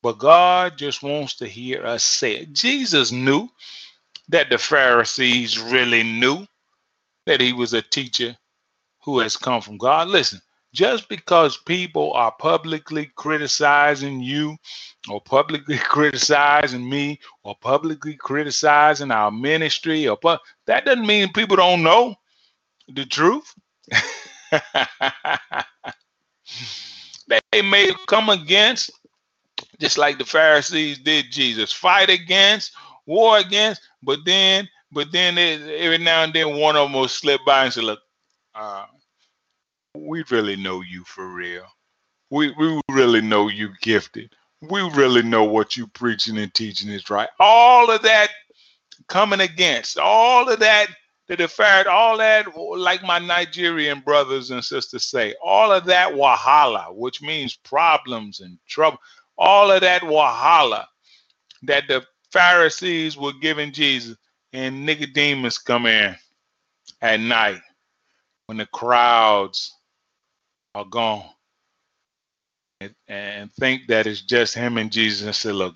But 0.02 0.18
God 0.18 0.76
just 0.76 1.02
wants 1.02 1.36
to 1.36 1.46
hear 1.46 1.86
us 1.86 2.02
say 2.02 2.38
it. 2.38 2.52
Jesus 2.52 3.12
knew 3.12 3.48
that 4.28 4.50
the 4.50 4.58
Pharisees 4.58 5.60
really 5.60 6.02
knew 6.02 6.46
that 7.26 7.40
he 7.40 7.52
was 7.52 7.72
a 7.72 7.82
teacher 7.82 8.36
who 9.02 9.18
has 9.20 9.36
come 9.36 9.60
from 9.60 9.78
God. 9.78 10.08
Listen, 10.08 10.40
just 10.72 11.08
because 11.08 11.56
people 11.58 12.12
are 12.14 12.32
publicly 12.38 13.10
criticizing 13.16 14.20
you 14.20 14.56
or 15.08 15.20
publicly 15.20 15.78
criticizing 15.78 16.88
me 16.88 17.20
or 17.44 17.54
publicly 17.60 18.16
criticizing 18.16 19.10
our 19.10 19.30
ministry 19.30 20.08
or 20.08 20.16
pu- 20.16 20.36
that 20.66 20.84
doesn't 20.84 21.06
mean 21.06 21.32
people 21.32 21.56
don't 21.56 21.82
know 21.82 22.14
the 22.94 23.04
truth 23.04 23.54
they 27.28 27.62
may 27.62 27.90
come 28.08 28.30
against 28.30 28.90
just 29.82 29.98
like 29.98 30.18
the 30.18 30.24
pharisees 30.24 30.98
did 30.98 31.30
jesus 31.30 31.72
fight 31.72 32.08
against 32.08 32.72
war 33.06 33.38
against 33.38 33.82
but 34.02 34.20
then 34.24 34.68
but 34.92 35.10
then 35.12 35.36
every 35.38 35.98
now 35.98 36.22
and 36.22 36.32
then 36.32 36.56
one 36.56 36.76
of 36.76 36.86
them 36.86 36.92
will 36.92 37.08
slip 37.08 37.40
by 37.44 37.64
and 37.64 37.72
say 37.72 37.80
look 37.80 38.00
uh, 38.54 38.84
we 39.94 40.24
really 40.30 40.56
know 40.56 40.80
you 40.82 41.04
for 41.04 41.28
real. 41.28 41.66
We 42.30 42.52
we 42.52 42.80
really 42.90 43.20
know 43.20 43.48
you 43.48 43.70
gifted. 43.80 44.34
We 44.62 44.82
really 44.90 45.22
know 45.22 45.44
what 45.44 45.76
you 45.76 45.86
preaching 45.88 46.38
and 46.38 46.52
teaching 46.54 46.90
is 46.90 47.10
right. 47.10 47.28
All 47.38 47.90
of 47.90 48.02
that 48.02 48.28
coming 49.08 49.40
against, 49.40 49.98
all 49.98 50.48
of 50.48 50.60
that 50.60 50.88
that 51.28 51.38
the 51.38 51.90
all 51.90 52.18
that 52.18 52.46
like 52.56 53.02
my 53.02 53.18
Nigerian 53.18 54.00
brothers 54.00 54.50
and 54.50 54.64
sisters 54.64 55.04
say, 55.04 55.34
all 55.42 55.72
of 55.72 55.84
that 55.86 56.12
wahala, 56.12 56.94
which 56.94 57.22
means 57.22 57.56
problems 57.56 58.40
and 58.40 58.58
trouble, 58.66 58.98
all 59.38 59.70
of 59.70 59.80
that 59.82 60.02
wahala 60.02 60.86
that 61.62 61.84
the 61.88 62.04
Pharisees 62.32 63.16
were 63.16 63.32
giving 63.40 63.72
Jesus 63.72 64.16
and 64.52 64.84
Nicodemus 64.86 65.58
come 65.58 65.86
in 65.86 66.16
at 67.00 67.20
night 67.20 67.60
when 68.46 68.58
the 68.58 68.66
crowds 68.66 69.74
are 70.74 70.84
gone 70.84 71.24
and, 72.80 72.94
and 73.08 73.52
think 73.54 73.86
that 73.88 74.06
it's 74.06 74.22
just 74.22 74.54
him 74.54 74.78
and 74.78 74.92
Jesus 74.92 75.26
and 75.26 75.34
say, 75.34 75.52
look, 75.52 75.74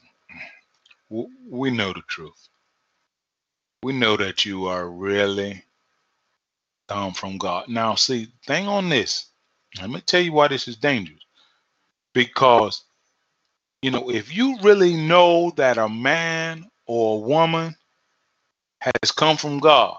we 1.09 1.71
know 1.71 1.93
the 1.93 2.03
truth. 2.09 2.49
We 3.83 3.93
know 3.93 4.17
that 4.17 4.45
you 4.45 4.67
are 4.67 4.89
really 4.89 5.63
come 6.89 7.13
from 7.13 7.39
God. 7.39 7.69
Now, 7.69 7.95
see, 7.95 8.29
thing 8.47 8.67
on 8.69 8.89
this, 8.89 9.27
let 9.81 9.91
me 9.91 10.01
tell 10.01 10.21
you 10.21 10.33
why 10.33 10.49
this 10.49 10.69
is 10.69 10.77
dangerous. 10.77 11.25
Because, 12.15 12.85
you 13.87 13.93
know, 13.93 14.11
if 14.11 14.37
you 14.37 14.59
really 14.63 14.97
know 14.97 15.53
that 15.57 15.79
a 15.79 15.89
man 15.89 16.69
or 16.89 17.19
a 17.19 17.21
woman 17.21 17.77
has 18.81 19.13
come 19.13 19.37
from 19.37 19.61
God, 19.61 19.97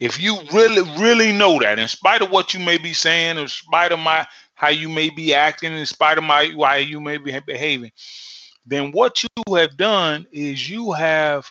if 0.00 0.20
you 0.20 0.40
really, 0.52 0.82
really 1.00 1.30
know 1.30 1.60
that, 1.60 1.78
in 1.78 1.86
spite 1.86 2.20
of 2.22 2.32
what 2.32 2.52
you 2.52 2.58
may 2.58 2.78
be 2.78 2.92
saying, 2.92 3.38
in 3.38 3.46
spite 3.46 3.92
of 3.92 4.00
my 4.00 4.26
how 4.54 4.70
you 4.70 4.88
may 4.88 5.08
be 5.08 5.32
acting, 5.32 5.72
in 5.72 5.86
spite 5.86 6.18
of 6.18 6.24
my 6.24 6.48
why 6.56 6.78
you 6.78 7.00
may 7.00 7.16
be 7.16 7.38
behaving, 7.46 7.92
then 8.66 8.90
what 8.90 9.22
you 9.22 9.54
have 9.54 9.76
done 9.76 10.26
is 10.32 10.68
you 10.68 10.90
have 10.90 11.48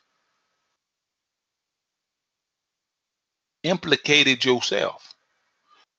implicated 3.64 4.44
yourself. 4.44 5.16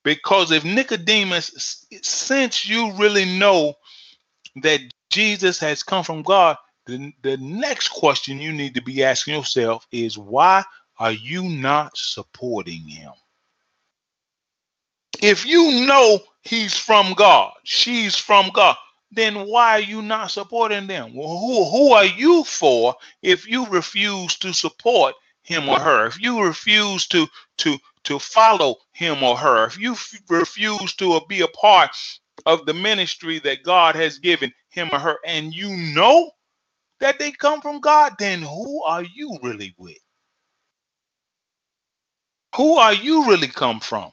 Because 0.04 0.52
if 0.52 0.66
Nicodemus, 0.66 1.86
since 2.02 2.68
you 2.68 2.92
really 2.92 3.24
know 3.24 3.72
that 4.56 4.82
Jesus 5.12 5.58
has 5.58 5.82
come 5.82 6.02
from 6.02 6.22
God, 6.22 6.56
the, 6.86 7.12
the 7.22 7.36
next 7.36 7.88
question 7.88 8.40
you 8.40 8.52
need 8.52 8.74
to 8.74 8.82
be 8.82 9.04
asking 9.04 9.34
yourself 9.34 9.86
is 9.92 10.16
why 10.16 10.64
are 10.98 11.12
you 11.12 11.44
not 11.44 11.96
supporting 11.96 12.88
him? 12.88 13.12
If 15.20 15.44
you 15.46 15.86
know 15.86 16.20
he's 16.42 16.76
from 16.76 17.12
God, 17.12 17.52
she's 17.62 18.16
from 18.16 18.50
God, 18.54 18.76
then 19.12 19.46
why 19.46 19.72
are 19.72 19.80
you 19.80 20.00
not 20.00 20.30
supporting 20.30 20.86
them? 20.86 21.14
Well, 21.14 21.38
who, 21.38 21.64
who 21.70 21.92
are 21.92 22.06
you 22.06 22.42
for 22.44 22.96
if 23.20 23.46
you 23.46 23.66
refuse 23.66 24.36
to 24.38 24.54
support 24.54 25.14
him 25.42 25.68
or 25.68 25.78
her? 25.78 26.06
If 26.06 26.20
you 26.20 26.42
refuse 26.42 27.06
to 27.08 27.26
to 27.58 27.76
to 28.04 28.18
follow 28.18 28.76
him 28.92 29.22
or 29.22 29.36
her, 29.36 29.66
if 29.66 29.78
you 29.78 29.94
refuse 30.28 30.94
to 30.94 31.20
be 31.28 31.42
a 31.42 31.48
part 31.48 31.90
of 32.46 32.66
the 32.66 32.74
ministry 32.74 33.38
that 33.40 33.64
God 33.64 33.96
has 33.96 34.18
given 34.18 34.52
him 34.70 34.90
or 34.92 34.98
her, 34.98 35.18
and 35.26 35.54
you 35.54 35.70
know 35.94 36.30
that 37.00 37.18
they 37.18 37.32
come 37.32 37.60
from 37.60 37.80
God, 37.80 38.14
then 38.18 38.42
who 38.42 38.82
are 38.84 39.04
you 39.04 39.38
really 39.42 39.74
with? 39.78 39.98
Who 42.56 42.76
are 42.76 42.94
you 42.94 43.26
really 43.28 43.48
come 43.48 43.80
from? 43.80 44.10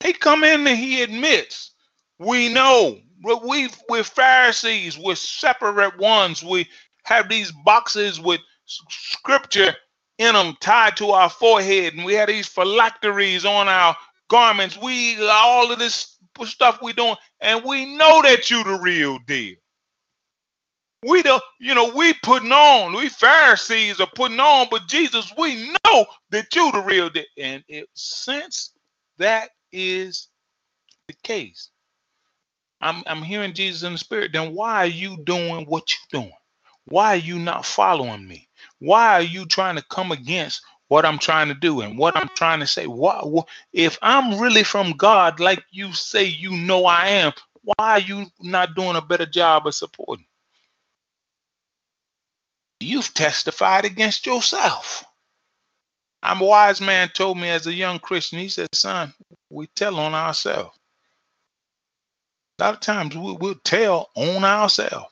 They 0.00 0.12
come 0.12 0.44
in 0.44 0.66
and 0.66 0.78
he 0.78 1.02
admits, 1.02 1.72
we 2.18 2.52
know 2.52 2.98
but 3.22 3.44
we 3.46 3.68
we're 3.88 4.04
Pharisees, 4.04 4.98
we're 4.98 5.14
separate 5.16 5.98
ones. 5.98 6.44
We 6.44 6.68
have 7.04 7.28
these 7.28 7.52
boxes 7.64 8.20
with 8.20 8.40
scripture 8.66 9.74
in 10.18 10.34
them 10.34 10.56
tied 10.60 10.96
to 10.98 11.10
our 11.10 11.30
forehead, 11.30 11.94
and 11.94 12.04
we 12.04 12.14
have 12.14 12.28
these 12.28 12.46
phylacteries 12.46 13.44
on 13.44 13.68
our 13.68 13.96
garments. 14.28 14.78
We 14.78 15.18
all 15.28 15.72
of 15.72 15.78
this 15.78 16.16
stuff 16.44 16.80
we 16.82 16.92
doing, 16.92 17.16
and 17.40 17.64
we 17.64 17.96
know 17.96 18.22
that 18.22 18.50
you 18.50 18.62
the 18.64 18.78
real 18.80 19.18
deal. 19.26 19.56
We 21.04 21.22
the, 21.22 21.40
you 21.60 21.74
know, 21.74 21.92
we 21.94 22.12
putting 22.24 22.50
on, 22.50 22.92
we 22.92 23.08
Pharisees 23.08 24.00
are 24.00 24.08
putting 24.16 24.40
on, 24.40 24.66
but 24.70 24.88
Jesus, 24.88 25.32
we 25.38 25.72
know 25.84 26.06
that 26.30 26.54
you 26.56 26.72
the 26.72 26.80
real 26.80 27.08
deal. 27.08 27.24
And 27.38 27.62
it, 27.68 27.88
since 27.94 28.72
that 29.18 29.50
is 29.70 30.28
the 31.06 31.14
case, 31.22 31.70
I'm 32.80 33.02
I'm 33.06 33.22
hearing 33.22 33.54
Jesus 33.54 33.82
in 33.82 33.92
the 33.92 33.98
spirit, 33.98 34.32
then 34.32 34.54
why 34.54 34.84
are 34.84 34.86
you 34.86 35.22
doing 35.24 35.66
what 35.66 35.90
you're 35.90 36.22
doing? 36.22 36.34
Why 36.86 37.14
are 37.14 37.16
you 37.16 37.38
not 37.38 37.66
following 37.66 38.26
me? 38.26 38.48
Why 38.80 39.14
are 39.14 39.22
you 39.22 39.46
trying 39.46 39.76
to 39.76 39.84
come 39.90 40.10
against 40.10 40.62
what 40.88 41.04
I'm 41.04 41.18
trying 41.18 41.48
to 41.48 41.54
do 41.54 41.82
and 41.82 41.98
what 41.98 42.16
I'm 42.16 42.30
trying 42.34 42.60
to 42.60 42.66
say? 42.66 42.86
Why, 42.86 43.22
if 43.72 43.98
I'm 44.02 44.38
really 44.40 44.64
from 44.64 44.92
God, 44.92 45.38
like 45.38 45.62
you 45.70 45.92
say 45.92 46.24
you 46.24 46.50
know 46.56 46.86
I 46.86 47.08
am, 47.08 47.32
why 47.62 47.74
are 47.78 47.98
you 48.00 48.26
not 48.40 48.74
doing 48.74 48.96
a 48.96 49.02
better 49.02 49.26
job 49.26 49.66
of 49.66 49.74
supporting? 49.74 50.26
You've 52.80 53.12
testified 53.12 53.84
against 53.84 54.26
yourself. 54.26 55.04
I'm 56.22 56.40
a 56.40 56.44
wise 56.44 56.80
man 56.80 57.10
told 57.10 57.38
me 57.38 57.48
as 57.48 57.66
a 57.66 57.74
young 57.74 57.98
Christian, 57.98 58.38
he 58.38 58.48
said, 58.48 58.68
son, 58.72 59.14
we 59.50 59.66
tell 59.68 59.96
on 59.96 60.14
ourselves. 60.14 60.76
A 62.58 62.64
lot 62.64 62.74
of 62.74 62.80
times 62.80 63.16
we, 63.16 63.32
will 63.34 63.54
tell 63.62 64.10
on 64.16 64.44
ourselves. 64.44 65.06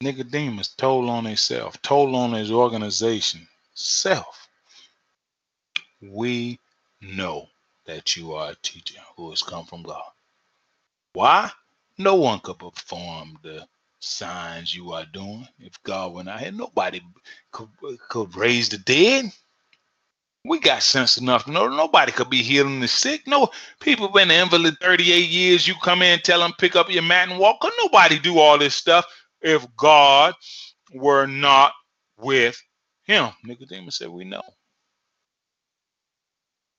Nicodemus 0.00 0.68
told 0.68 1.10
on 1.10 1.24
himself, 1.24 1.80
told 1.82 2.14
on 2.14 2.32
his 2.32 2.52
organization, 2.52 3.48
self. 3.74 4.48
we 6.00 6.60
know 7.00 7.48
that 7.84 8.16
you 8.16 8.32
are 8.32 8.52
a 8.52 8.56
teacher 8.62 9.00
who 9.16 9.30
has 9.30 9.42
come 9.42 9.66
from 9.66 9.82
God. 9.82 10.10
Why? 11.14 11.50
No 11.96 12.14
one 12.14 12.38
could 12.40 12.60
perform 12.60 13.38
the 13.42 13.66
signs 13.98 14.72
you 14.72 14.92
are 14.92 15.04
doing 15.06 15.48
if 15.58 15.82
God 15.82 16.12
were 16.12 16.22
not 16.22 16.40
here. 16.40 16.52
Nobody 16.52 17.02
could, 17.50 17.68
could 18.08 18.36
raise 18.36 18.68
the 18.68 18.78
dead. 18.78 19.32
We 20.44 20.60
got 20.60 20.84
sense 20.84 21.18
enough 21.18 21.44
to 21.44 21.50
know 21.50 21.66
nobody 21.66 22.12
could 22.12 22.30
be 22.30 22.42
healing 22.42 22.78
the 22.78 22.86
sick. 22.86 23.26
No, 23.26 23.50
people 23.80 24.08
been 24.08 24.30
invalid 24.30 24.78
38 24.80 25.28
years. 25.28 25.66
You 25.66 25.74
come 25.82 26.02
in, 26.02 26.20
tell 26.20 26.38
them 26.38 26.52
pick 26.56 26.76
up 26.76 26.88
your 26.88 27.02
mat 27.02 27.28
and 27.28 27.38
walk. 27.40 27.60
Could 27.60 27.72
nobody 27.78 28.20
do 28.20 28.38
all 28.38 28.58
this 28.58 28.76
stuff 28.76 29.04
if 29.40 29.66
God 29.76 30.34
were 30.92 31.26
not 31.26 31.72
with 32.18 32.60
him? 33.04 33.30
Nicodemus 33.44 33.96
said, 33.96 34.08
We 34.08 34.24
know. 34.24 34.42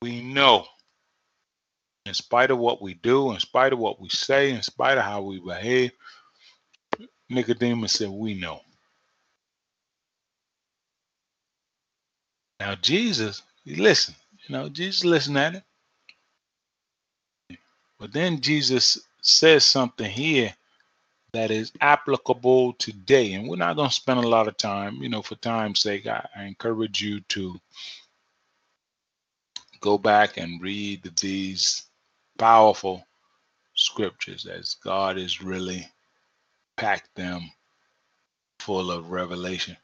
We 0.01 0.21
know. 0.21 0.65
In 2.05 2.13
spite 2.13 2.51
of 2.51 2.57
what 2.57 2.81
we 2.81 2.95
do, 2.95 3.31
in 3.31 3.39
spite 3.39 3.73
of 3.73 3.79
what 3.79 3.99
we 3.99 4.09
say, 4.09 4.51
in 4.51 4.61
spite 4.61 4.97
of 4.97 5.03
how 5.03 5.21
we 5.21 5.39
behave, 5.39 5.91
Nicodemus 7.29 7.93
said, 7.93 8.09
We 8.09 8.33
know. 8.33 8.61
Now, 12.59 12.75
Jesus, 12.75 13.43
listen, 13.65 14.15
you 14.47 14.53
know, 14.53 14.67
Jesus 14.69 15.05
listened 15.05 15.37
at 15.37 15.55
it. 15.55 15.63
But 17.99 18.13
then 18.13 18.41
Jesus 18.41 18.99
says 19.21 19.65
something 19.65 20.09
here 20.09 20.53
that 21.33 21.51
is 21.51 21.71
applicable 21.81 22.73
today. 22.73 23.33
And 23.33 23.47
we're 23.47 23.57
not 23.57 23.75
going 23.75 23.89
to 23.89 23.95
spend 23.95 24.19
a 24.19 24.27
lot 24.27 24.47
of 24.47 24.57
time, 24.57 24.95
you 25.01 25.09
know, 25.09 25.21
for 25.21 25.35
time's 25.35 25.81
sake, 25.81 26.07
I, 26.07 26.27
I 26.35 26.43
encourage 26.43 27.01
you 27.01 27.19
to 27.21 27.59
go 29.79 29.97
back 29.97 30.37
and 30.37 30.61
read 30.61 31.03
these 31.21 31.83
powerful 32.37 33.05
scriptures 33.73 34.45
as 34.45 34.75
God 34.83 35.17
has 35.17 35.41
really 35.41 35.87
packed 36.75 37.13
them 37.15 37.49
full 38.59 38.91
of 38.91 39.09
revelation. 39.09 39.77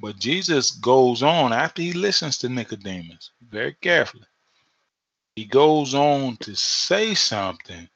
But 0.00 0.18
Jesus 0.18 0.72
goes 0.72 1.22
on 1.22 1.52
after 1.52 1.82
he 1.82 1.92
listens 1.92 2.38
to 2.38 2.48
Nicodemus 2.48 3.30
very 3.48 3.74
carefully. 3.80 4.26
He 5.34 5.44
goes 5.44 5.94
on 5.94 6.36
to 6.38 6.54
say 6.54 7.14
something 7.14 7.88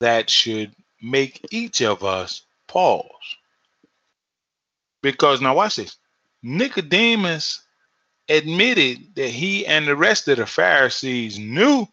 that 0.00 0.30
should 0.30 0.74
make 1.02 1.46
each 1.50 1.82
of 1.82 2.04
us 2.04 2.42
pause. 2.66 3.06
Because 5.02 5.40
now, 5.40 5.54
watch 5.54 5.76
this 5.76 5.96
Nicodemus 6.42 7.62
admitted 8.28 9.14
that 9.16 9.28
he 9.30 9.66
and 9.66 9.86
the 9.86 9.96
rest 9.96 10.28
of 10.28 10.38
the 10.38 10.46
Pharisees 10.46 11.38
knew 11.38 11.86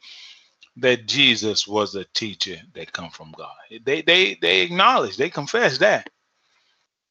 that 0.78 1.08
Jesus 1.08 1.68
was 1.68 1.96
a 1.96 2.06
teacher 2.14 2.58
that 2.74 2.94
come 2.94 3.10
from 3.10 3.34
God. 3.36 3.50
They 3.84 4.02
they 4.02 4.36
they 4.36 4.62
acknowledge, 4.62 5.18
they 5.18 5.30
confess 5.30 5.78
that. 5.80 6.10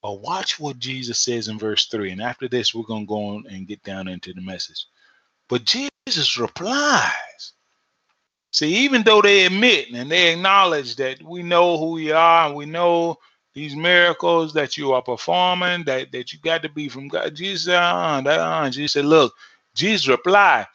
But 0.03 0.21
watch 0.21 0.61
what 0.61 0.79
Jesus 0.79 1.19
says 1.19 1.49
in 1.49 1.59
verse 1.59 1.87
3. 1.87 2.13
And 2.13 2.23
after 2.23 2.49
this, 2.49 2.73
we're 2.73 2.85
going 2.85 3.05
to 3.05 3.09
go 3.09 3.27
on 3.27 3.45
and 3.51 3.67
get 3.67 3.83
down 3.83 4.07
into 4.07 4.33
the 4.33 4.41
message. 4.41 4.87
But 5.49 5.65
Jesus 5.65 6.39
replies. 6.39 7.11
See, 8.57 8.75
even 8.75 9.03
though 9.03 9.21
they 9.21 9.45
admit 9.45 9.91
and 9.93 10.11
they 10.11 10.33
acknowledge 10.33 10.97
that 10.97 11.23
we 11.23 11.43
know 11.43 11.77
who 11.77 11.99
you 11.99 12.15
are 12.15 12.47
and 12.47 12.57
we 12.57 12.65
know 12.65 13.19
these 13.53 13.77
miracles 13.77 14.55
that 14.55 14.79
you 14.79 14.95
are 14.95 15.03
performing, 15.03 15.85
that, 15.85 16.11
that 16.13 16.33
you 16.33 16.39
got 16.39 16.63
to 16.63 16.71
be 16.71 16.89
from 16.89 17.09
God, 17.09 17.35
Jesus 17.35 17.67
said, 17.67 17.75
uh, 17.77 18.23
that, 18.23 18.41
uh. 18.41 18.71
Jesus 18.71 18.95
said, 18.95 19.05
look, 19.05 19.35
Jesus 19.75 20.09
replied, 20.09 20.69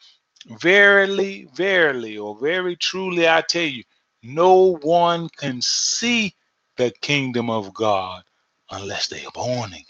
verily, 0.60 1.48
verily, 1.56 2.18
or 2.18 2.38
very 2.38 2.76
truly, 2.76 3.28
I 3.28 3.40
tell 3.40 3.64
you, 3.64 3.82
no 4.22 4.76
one 4.82 5.28
can 5.36 5.60
see 5.60 6.36
the 6.76 6.92
kingdom 7.00 7.50
of 7.50 7.74
God 7.74 8.22
unless 8.70 9.08
they 9.08 9.24
are 9.24 9.32
born 9.34 9.72
again. 9.72 9.84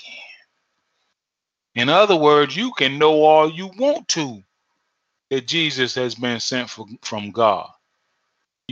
In 1.75 1.91
other 1.91 2.17
words, 2.17 2.57
you 2.57 2.73
can 2.73 2.99
know 2.99 3.23
all 3.23 3.51
you 3.53 3.71
want 3.79 4.09
to 4.09 4.43
that 5.29 5.47
Jesus 5.47 5.95
has 5.97 6.15
been 6.15 6.41
sent 6.41 6.71
from 7.03 7.33
God. 7.33 7.69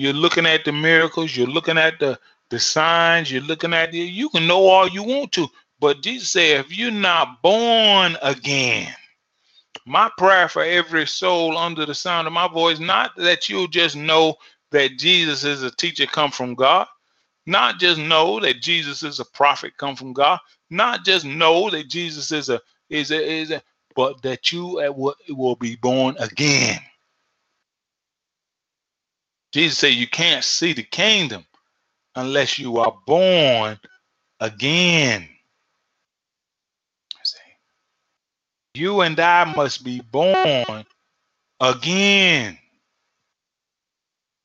You're 0.01 0.14
looking 0.14 0.46
at 0.46 0.64
the 0.64 0.72
miracles, 0.72 1.36
you're 1.36 1.46
looking 1.46 1.76
at 1.76 2.01
the, 2.01 2.18
the 2.48 2.59
signs, 2.59 3.30
you're 3.30 3.42
looking 3.42 3.74
at 3.74 3.92
the, 3.92 3.98
you 3.98 4.30
can 4.30 4.46
know 4.46 4.66
all 4.66 4.88
you 4.88 5.03
want 5.03 5.30
to. 5.32 5.46
But 5.78 6.01
Jesus 6.01 6.30
said, 6.30 6.64
if 6.64 6.74
you're 6.74 6.90
not 6.90 7.42
born 7.42 8.16
again, 8.22 8.94
my 9.84 10.11
prayer 10.16 10.48
for 10.48 10.64
every 10.64 11.07
soul 11.07 11.59
under 11.59 11.84
the 11.84 11.94
sound 11.94 12.26
of 12.26 12.32
my 12.32 12.48
voice, 12.48 12.78
not 12.78 13.14
that 13.16 13.51
you'll 13.51 13.68
just 13.68 13.94
know 13.94 14.36
that 14.70 14.96
Jesus 14.96 15.44
is 15.44 15.62
a 15.62 15.70
teacher 15.70 16.07
come 16.07 16.30
from 16.30 16.55
God, 16.55 16.86
not 17.44 17.78
just 17.78 18.01
know 18.01 18.40
that 18.40 18.62
Jesus 18.62 19.03
is 19.03 19.20
a 19.20 19.24
prophet 19.26 19.76
come 19.76 19.96
from 19.96 20.14
God, 20.14 20.38
not 20.70 21.05
just 21.05 21.26
know 21.26 21.68
that 21.68 21.90
Jesus 21.90 22.32
is 22.32 22.48
a 22.48 22.59
is 22.88 23.11
a 23.11 23.22
is 23.22 23.51
a, 23.51 23.62
but 23.94 24.22
that 24.22 24.51
you 24.51 24.80
will, 24.96 25.14
will 25.28 25.57
be 25.57 25.76
born 25.76 26.16
again. 26.20 26.80
Jesus 29.53 29.78
said 29.78 29.94
you 29.94 30.07
can't 30.07 30.44
see 30.44 30.72
the 30.72 30.82
kingdom 30.82 31.44
unless 32.14 32.59
you 32.59 32.78
are 32.78 32.96
born 33.07 33.78
again. 34.38 35.28
You 38.74 39.01
and 39.01 39.18
I 39.18 39.53
must 39.53 39.82
be 39.84 40.01
born 40.01 40.84
again. 41.61 42.57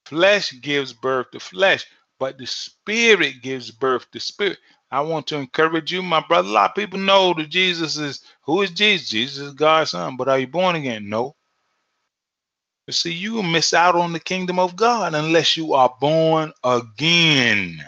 Flesh 0.05 0.53
gives 0.61 0.93
birth 0.93 1.31
to 1.31 1.39
flesh, 1.39 1.85
but 2.19 2.37
the 2.37 2.45
spirit 2.47 3.41
gives 3.41 3.71
birth 3.71 4.09
to 4.11 4.19
spirit. 4.19 4.57
I 4.91 5.01
want 5.01 5.27
to 5.27 5.37
encourage 5.37 5.91
you, 5.91 6.01
my 6.01 6.23
brother. 6.27 6.47
A 6.47 6.51
lot 6.51 6.71
of 6.71 6.75
people 6.75 6.99
know 6.99 7.33
that 7.33 7.49
Jesus 7.49 7.97
is 7.97 8.21
who 8.41 8.61
is 8.61 8.71
Jesus? 8.71 9.09
Jesus 9.09 9.47
is 9.47 9.53
God's 9.53 9.91
son. 9.91 10.15
But 10.17 10.27
are 10.27 10.39
you 10.39 10.47
born 10.47 10.75
again? 10.75 11.09
No. 11.09 11.35
You 12.87 12.93
see, 12.93 13.11
you 13.11 13.33
will 13.33 13.43
miss 13.43 13.73
out 13.73 13.95
on 13.95 14.13
the 14.13 14.19
kingdom 14.19 14.59
of 14.59 14.75
God 14.75 15.15
unless 15.15 15.57
you 15.57 15.73
are 15.73 15.95
born 15.99 16.53
again. 16.63 17.83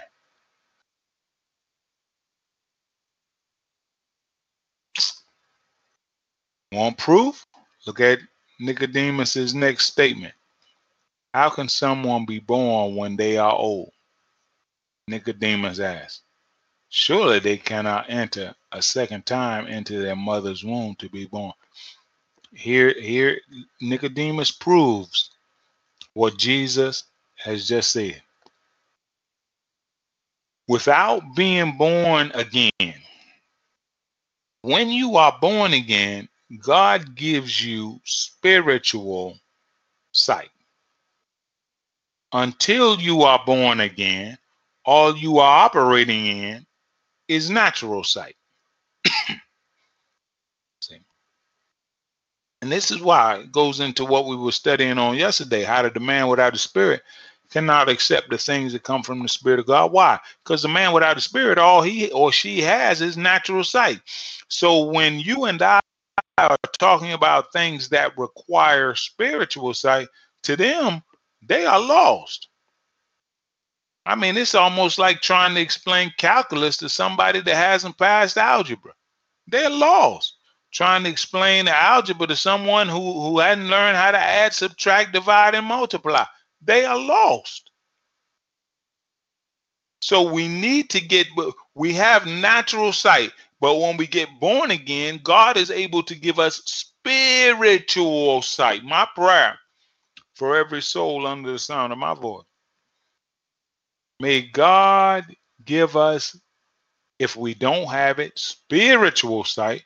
Want 6.71 6.97
proof? 6.97 7.45
Look 7.85 7.99
at 8.01 8.19
Nicodemus's 8.59 9.53
next 9.53 9.85
statement. 9.85 10.33
How 11.33 11.49
can 11.49 11.69
someone 11.69 12.25
be 12.25 12.39
born 12.39 12.95
when 12.95 13.15
they 13.15 13.37
are 13.37 13.53
old? 13.53 13.91
Nicodemus 15.07 15.79
asked. 15.79 16.23
Surely 16.89 17.39
they 17.39 17.57
cannot 17.57 18.09
enter 18.09 18.55
a 18.71 18.81
second 18.81 19.25
time 19.25 19.67
into 19.67 20.01
their 20.01 20.15
mother's 20.15 20.63
womb 20.63 20.95
to 20.95 21.07
be 21.09 21.25
born. 21.25 21.53
Here, 22.57 22.91
here, 22.99 23.39
Nicodemus 23.81 24.49
proves 24.49 25.29
what 26.15 26.37
Jesus 26.37 27.03
has 27.35 27.67
just 27.67 27.91
said. 27.91 28.19
Without 30.67 31.35
being 31.35 31.77
born 31.77 32.31
again, 32.33 32.95
when 34.63 34.89
you 34.89 35.17
are 35.17 35.37
born 35.39 35.73
again, 35.73 36.27
God 36.59 37.13
gives 37.13 37.63
you 37.63 38.01
spiritual 38.05 39.37
sight. 40.11 40.49
Until 42.33 42.99
you 42.99 43.21
are 43.21 43.43
born 43.45 43.81
again, 43.81 44.35
all 44.83 45.15
you 45.15 45.37
are 45.37 45.65
operating 45.65 46.25
in 46.25 46.65
is 47.27 47.51
natural 47.51 48.03
sight. 48.03 48.35
See? 50.81 50.97
And 52.67 52.71
this 52.73 52.91
is 52.91 52.99
why 52.99 53.37
it 53.37 53.53
goes 53.53 53.79
into 53.79 54.03
what 54.03 54.25
we 54.25 54.35
were 54.35 54.51
studying 54.51 54.97
on 54.97 55.15
yesterday 55.15 55.63
how 55.63 55.87
the 55.87 56.01
man 56.01 56.27
without 56.27 56.51
the 56.51 56.59
spirit 56.59 57.01
cannot 57.49 57.87
accept 57.87 58.29
the 58.29 58.37
things 58.37 58.73
that 58.73 58.83
come 58.83 59.03
from 59.03 59.21
the 59.21 59.29
spirit 59.29 59.61
of 59.61 59.67
God. 59.67 59.93
Why? 59.93 60.19
Because 60.43 60.63
the 60.63 60.67
man 60.67 60.91
without 60.91 61.15
the 61.15 61.21
spirit, 61.21 61.57
all 61.57 61.81
he 61.81 62.11
or 62.11 62.33
she 62.33 62.59
has 62.59 63.01
is 63.01 63.15
natural 63.15 63.63
sight. 63.63 64.01
So 64.49 64.83
when 64.83 65.17
you 65.17 65.45
and 65.45 65.61
I 65.61 65.79
are 66.39 66.57
talking 66.77 67.13
about 67.13 67.53
things 67.53 67.87
that 67.87 68.17
require 68.17 68.95
spiritual 68.95 69.73
sight, 69.73 70.09
to 70.43 70.57
them, 70.57 71.01
they 71.41 71.65
are 71.65 71.79
lost. 71.79 72.49
I 74.05 74.15
mean, 74.15 74.35
it's 74.35 74.55
almost 74.55 74.99
like 74.99 75.21
trying 75.21 75.55
to 75.55 75.61
explain 75.61 76.11
calculus 76.17 76.75
to 76.79 76.89
somebody 76.89 77.39
that 77.39 77.55
hasn't 77.55 77.97
passed 77.97 78.37
algebra. 78.37 78.91
They're 79.47 79.69
lost. 79.69 80.36
Trying 80.73 81.03
to 81.03 81.09
explain 81.09 81.65
the 81.65 81.75
algebra 81.75 82.27
to 82.27 82.35
someone 82.35 82.87
who, 82.87 83.21
who 83.21 83.39
hadn't 83.39 83.69
learned 83.69 83.97
how 83.97 84.11
to 84.11 84.17
add, 84.17 84.53
subtract, 84.53 85.13
divide, 85.13 85.55
and 85.55 85.65
multiply. 85.65 86.25
They 86.61 86.85
are 86.85 86.97
lost. 86.97 87.71
So 90.01 90.31
we 90.31 90.47
need 90.47 90.89
to 90.91 91.01
get, 91.01 91.27
we 91.73 91.93
have 91.93 92.27
natural 92.27 92.93
sight, 92.93 93.31
but 93.59 93.79
when 93.79 93.97
we 93.97 94.07
get 94.07 94.39
born 94.39 94.71
again, 94.71 95.19
God 95.23 95.57
is 95.57 95.71
able 95.71 96.03
to 96.03 96.15
give 96.15 96.39
us 96.39 96.61
spiritual 96.65 98.41
sight. 98.41 98.83
My 98.83 99.07
prayer 99.15 99.57
for 100.35 100.55
every 100.55 100.81
soul 100.81 101.25
under 101.25 101.51
the 101.51 101.59
sound 101.59 101.91
of 101.91 101.99
my 101.99 102.13
voice. 102.13 102.45
May 104.19 104.41
God 104.41 105.25
give 105.65 105.97
us, 105.97 106.39
if 107.19 107.35
we 107.35 107.53
don't 107.53 107.89
have 107.89 108.19
it, 108.19 108.37
spiritual 108.37 109.43
sight. 109.43 109.83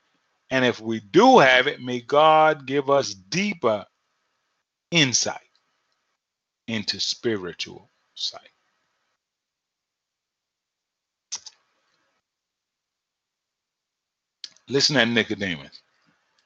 And 0.51 0.65
if 0.65 0.81
we 0.81 0.99
do 0.99 1.39
have 1.39 1.67
it, 1.67 1.81
may 1.81 2.01
God 2.01 2.65
give 2.65 2.89
us 2.89 3.13
deeper 3.13 3.85
insight 4.91 5.39
into 6.67 6.99
spiritual 6.99 7.89
sight. 8.15 8.41
Listen 14.67 14.97
at 14.97 15.07
Nicodemus. 15.07 15.81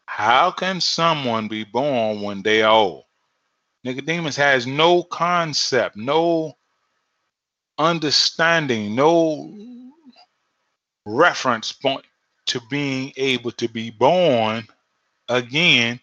How 0.05 0.51
can 0.51 0.79
someone 0.79 1.47
be 1.47 1.63
born 1.63 2.21
when 2.21 2.43
they 2.43 2.61
are 2.61 2.71
old? 2.71 3.03
Nicodemus 3.83 4.35
has 4.35 4.67
no 4.67 5.03
concept, 5.03 5.95
no 5.95 6.57
understanding, 7.77 8.95
no 8.95 9.51
reference 11.05 11.71
point 11.71 12.05
to 12.47 12.61
being 12.69 13.13
able 13.17 13.51
to 13.51 13.67
be 13.67 13.89
born 13.89 14.67
again 15.27 15.99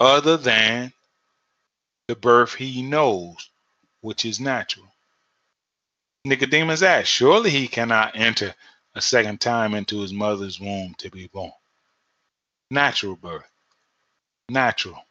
other 0.00 0.36
than 0.36 0.92
the 2.08 2.16
birth 2.16 2.54
he 2.54 2.82
knows, 2.82 3.50
which 4.00 4.24
is 4.24 4.40
natural. 4.40 4.86
Nicodemus 6.24 6.82
asked, 6.82 7.08
Surely 7.08 7.50
he 7.50 7.68
cannot 7.68 8.16
enter 8.16 8.54
a 8.94 9.00
second 9.00 9.40
time 9.40 9.74
into 9.74 10.00
his 10.00 10.12
mother's 10.12 10.60
womb 10.60 10.94
to 10.98 11.10
be 11.10 11.26
born. 11.28 11.52
Natural 12.70 13.16
birth. 13.16 13.50
Natural. 14.48 15.02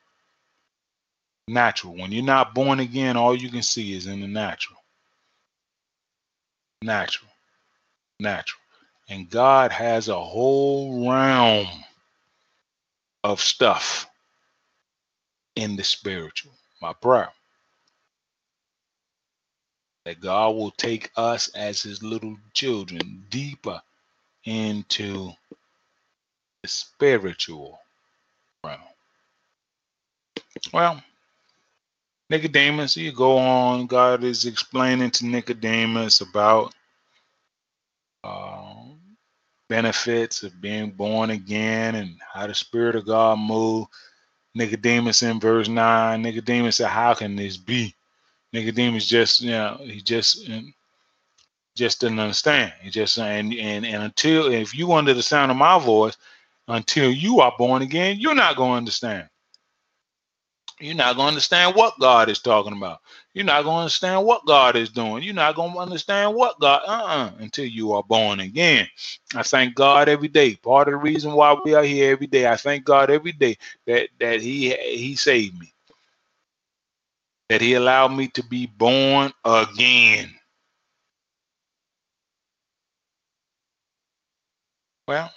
Natural. 1.48 1.96
When 1.96 2.12
you're 2.12 2.24
not 2.24 2.54
born 2.54 2.80
again, 2.80 3.18
all 3.18 3.36
you 3.36 3.50
can 3.50 3.64
see 3.64 3.94
is 3.94 4.08
in 4.08 4.22
the 4.22 4.28
natural. 4.28 4.80
Natural. 6.82 7.32
Natural. 8.20 8.61
And 9.12 9.30
God 9.30 9.74
has 9.74 10.08
a 10.08 10.18
whole 10.18 11.10
realm 11.10 11.68
of 13.26 13.42
stuff 13.42 14.10
in 15.58 15.76
the 15.76 15.84
spiritual. 15.84 16.54
My 16.82 16.94
prayer 16.94 17.28
that 20.06 20.22
God 20.22 20.52
will 20.52 20.72
take 20.72 21.12
us 21.18 21.50
as 21.50 21.82
his 21.82 22.02
little 22.02 22.38
children 22.54 23.26
deeper 23.30 23.82
into 24.46 25.32
the 26.64 26.70
spiritual 26.70 27.80
realm. 28.64 28.80
Well, 30.72 31.04
Nicodemus, 32.30 32.96
you 32.96 33.12
go 33.12 33.38
on, 33.38 33.88
God 33.88 34.24
is 34.24 34.46
explaining 34.46 35.12
to 35.12 35.26
Nicodemus 35.26 36.22
about 36.22 36.74
uh, 38.24 38.61
benefits 39.72 40.44
of 40.44 40.60
being 40.60 40.92
born 40.92 41.30
again 41.30 41.96
and 41.96 42.20
how 42.34 42.46
the 42.46 42.54
Spirit 42.54 42.98
of 42.98 43.06
God 43.06 43.40
moves. 43.40 43.88
Nicodemus 44.54 45.24
in 45.24 45.40
verse 45.40 45.70
9, 45.70 46.22
Nicodemus 46.22 46.76
said, 46.76 46.90
How 46.90 47.14
can 47.14 47.38
this 47.38 47.56
be? 47.56 47.96
Nicodemus 48.52 49.06
just, 49.08 49.40
you 49.40 49.52
know, 49.52 49.80
he 49.82 50.02
just 50.02 50.50
um, 50.50 50.74
just 51.74 52.02
didn't 52.02 52.20
understand. 52.20 52.74
He 52.82 52.90
just 52.90 53.18
and 53.18 53.54
and 53.54 53.86
and 53.86 54.04
until 54.04 54.52
if 54.52 54.76
you 54.76 54.92
under 54.92 55.14
the 55.14 55.24
sound 55.24 55.52
of 55.52 55.58
my 55.58 55.80
voice, 55.80 56.18
until 56.68 57.10
you 57.10 57.40
are 57.40 57.54
born 57.58 57.82
again, 57.82 58.20
you're 58.20 58.36
not 58.36 58.58
going 58.58 58.72
to 58.72 58.78
understand. 58.78 59.30
You're 60.82 60.96
not 60.96 61.16
going 61.16 61.28
to 61.28 61.30
understand 61.30 61.78
what 61.78 61.98
God 61.98 62.28
is 62.28 62.40
talking 62.40 62.76
about. 62.76 63.00
You're 63.34 63.46
not 63.46 63.64
going 63.64 63.76
to 63.78 63.82
understand 63.82 64.26
what 64.26 64.46
God 64.48 64.76
is 64.76 64.90
doing. 64.90 65.24
You're 65.24 65.34
not 65.36 65.56
going 65.56 65.74
to 65.74 65.80
understand 65.80 66.36
what 66.36 66.60
God 66.60 66.82
uh-uh 66.88 67.32
until 67.40 67.66
you 67.66 67.94
are 67.94 68.04
born 68.04 68.42
again. 68.42 68.88
I 69.36 69.44
thank 69.44 69.76
God 69.76 70.10
every 70.10 70.30
day. 70.30 70.56
Part 70.56 70.88
of 70.90 70.94
the 70.94 70.98
reason 71.00 71.34
why 71.34 71.58
we 71.66 71.74
are 71.76 71.84
here 71.84 72.12
every 72.12 72.28
day, 72.28 72.48
I 72.48 72.58
thank 72.58 72.86
God 72.86 73.10
every 73.12 73.34
day 73.34 73.58
that 73.88 74.10
that 74.20 74.42
He 74.42 74.72
He 74.76 75.16
saved 75.16 75.60
me 75.60 75.68
that 77.50 77.62
he 77.62 77.74
allowed 77.76 78.10
me 78.10 78.28
to 78.30 78.44
be 78.46 78.66
born 78.68 79.32
again. 79.46 80.34
Well, 85.08 85.32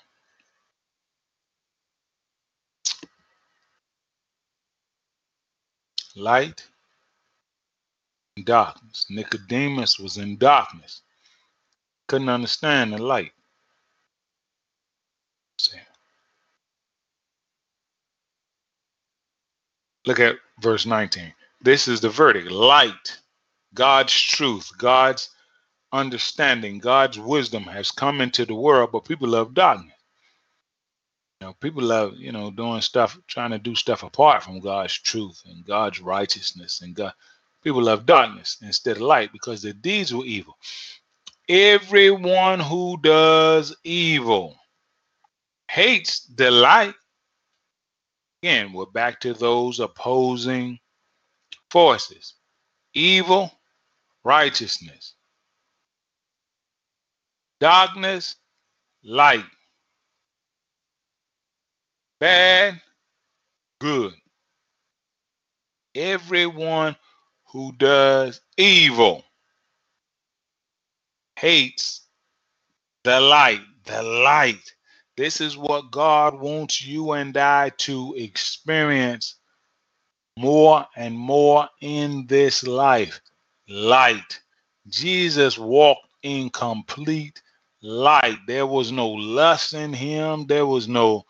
light 6.17 6.67
darkness. 8.43 9.07
Nicodemus 9.09 9.99
was 9.99 10.17
in 10.17 10.37
darkness, 10.37 11.03
couldn't 12.09 12.29
understand 12.29 12.93
the 12.93 12.99
light. 12.99 13.33
Look 20.07 20.21
at 20.21 20.37
verse 20.61 20.85
19. 20.85 21.33
This 21.63 21.89
is 21.89 22.01
the 22.01 22.11
verdict 22.11 22.51
light, 22.51 23.19
God's 23.73 24.13
truth, 24.13 24.71
God's 24.77 25.31
understanding, 25.93 26.79
God's 26.79 27.19
wisdom 27.19 27.63
has 27.63 27.91
come 27.91 28.21
into 28.21 28.45
the 28.45 28.55
world, 28.55 28.91
but 28.93 29.07
people 29.07 29.29
love 29.29 29.55
darkness. 29.55 29.95
You 31.41 31.47
know, 31.47 31.53
people 31.55 31.83
love, 31.83 32.17
you 32.17 32.33
know, 32.33 32.51
doing 32.51 32.83
stuff, 32.83 33.19
trying 33.29 33.53
to 33.53 33.59
do 33.59 33.75
stuff 33.75 34.03
apart 34.03 34.43
from 34.43 34.61
God's 34.61 34.93
truth 34.99 35.43
and 35.47 35.65
God's 35.65 36.01
righteousness. 36.01 36.83
And 36.83 36.95
God, 36.95 37.15
people 37.65 37.83
love 37.83 38.07
darkness 38.07 38.59
instead 38.63 38.97
of 38.97 39.03
light 39.03 39.33
because 39.33 39.63
their 39.63 39.73
deeds 39.73 40.15
were 40.15 40.25
evil. 40.25 40.57
Everyone 41.49 42.61
who 42.61 42.99
does 43.03 43.77
evil 43.85 44.57
hates 45.71 46.21
the 46.37 46.51
light. 46.51 46.95
Again, 48.43 48.73
we're 48.73 48.87
back 48.87 49.21
to 49.21 49.35
those 49.35 49.81
opposing 49.81 50.79
forces 51.71 52.35
evil, 52.95 53.51
righteousness, 54.25 55.15
darkness, 57.61 58.37
light, 59.03 59.45
bad, 62.21 62.81
good. 63.81 64.15
Everyone 65.95 66.97
who 67.55 67.71
does 67.79 68.41
evil 68.57 69.25
hates 71.37 72.09
the 73.05 73.21
light, 73.21 73.61
the 73.85 74.03
light. 74.03 74.75
This 75.17 75.41
is 75.41 75.57
what 75.57 75.93
God 75.93 76.41
wants 76.41 76.85
you 76.85 77.13
and 77.13 77.37
I 77.37 77.69
to 77.79 78.13
experience 78.19 79.37
more 80.37 80.85
and 80.97 81.17
more 81.17 81.69
in 81.81 82.27
this 82.27 82.65
life. 82.65 83.21
Light. 83.69 84.41
Jesus 84.89 85.57
walked 85.57 86.09
in 86.25 86.51
complete 86.51 87.41
light. 87.83 88.39
There 88.49 88.67
was 88.67 88.91
no 88.91 89.11
lust 89.11 89.75
in 89.75 89.93
him. 89.93 90.47
There 90.49 90.67
was 90.67 90.89
no 90.89 91.25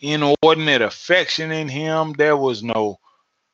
inordinate 0.00 0.82
affection 0.82 1.50
in 1.52 1.68
him. 1.68 2.12
There 2.12 2.36
was 2.36 2.62
no 2.62 2.98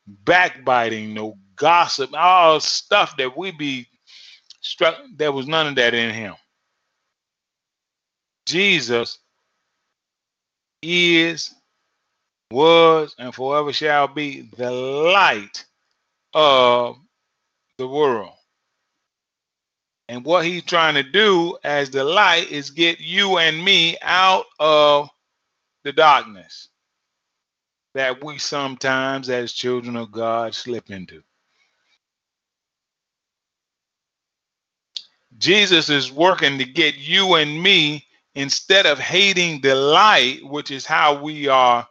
backbiting, 0.09 1.15
no 1.15 1.39
gossip, 1.61 2.11
all 2.15 2.59
stuff 2.59 3.17
that 3.19 3.37
we 3.37 3.51
be 3.53 3.87
struck. 4.63 4.97
There 5.15 5.31
was 5.31 5.47
none 5.47 5.67
of 5.67 5.75
that 5.77 5.93
in 5.95 6.13
him. 6.13 6.35
Jesus 8.47 9.19
is 10.83 11.55
was, 12.51 13.15
and 13.19 13.33
forever 13.33 13.73
shall 13.73 14.09
be 14.09 14.49
the 14.57 14.71
light 14.71 15.67
of 16.35 16.97
the 17.79 17.87
world. 17.87 18.33
And 20.09 20.25
what 20.25 20.45
he's 20.45 20.65
trying 20.65 20.95
to 20.95 21.05
do 21.05 21.57
as 21.63 21.91
the 21.91 22.03
light 22.03 22.51
is 22.51 22.71
get 22.71 22.99
you 22.99 23.39
and 23.39 23.63
me 23.63 23.97
out 24.03 24.47
of 24.59 25.09
the 25.85 25.93
darkness 25.93 26.69
that 27.95 28.25
we 28.25 28.39
sometimes, 28.39 29.29
as 29.29 29.53
children 29.53 29.95
of 29.95 30.11
God, 30.11 30.55
slip 30.55 30.91
into. 30.91 31.23
Jesus 35.41 35.91
is 35.91 36.13
working 36.13 36.59
to 36.59 36.65
get 36.65 36.97
you 36.97 37.35
and 37.35 37.61
me, 37.61 38.07
instead 38.37 38.87
of 38.87 38.99
hating 38.99 39.61
the 39.61 39.75
light, 39.75 40.45
which 40.45 40.71
is 40.71 40.87
how 40.87 41.21
we 41.21 41.49
are 41.49 41.87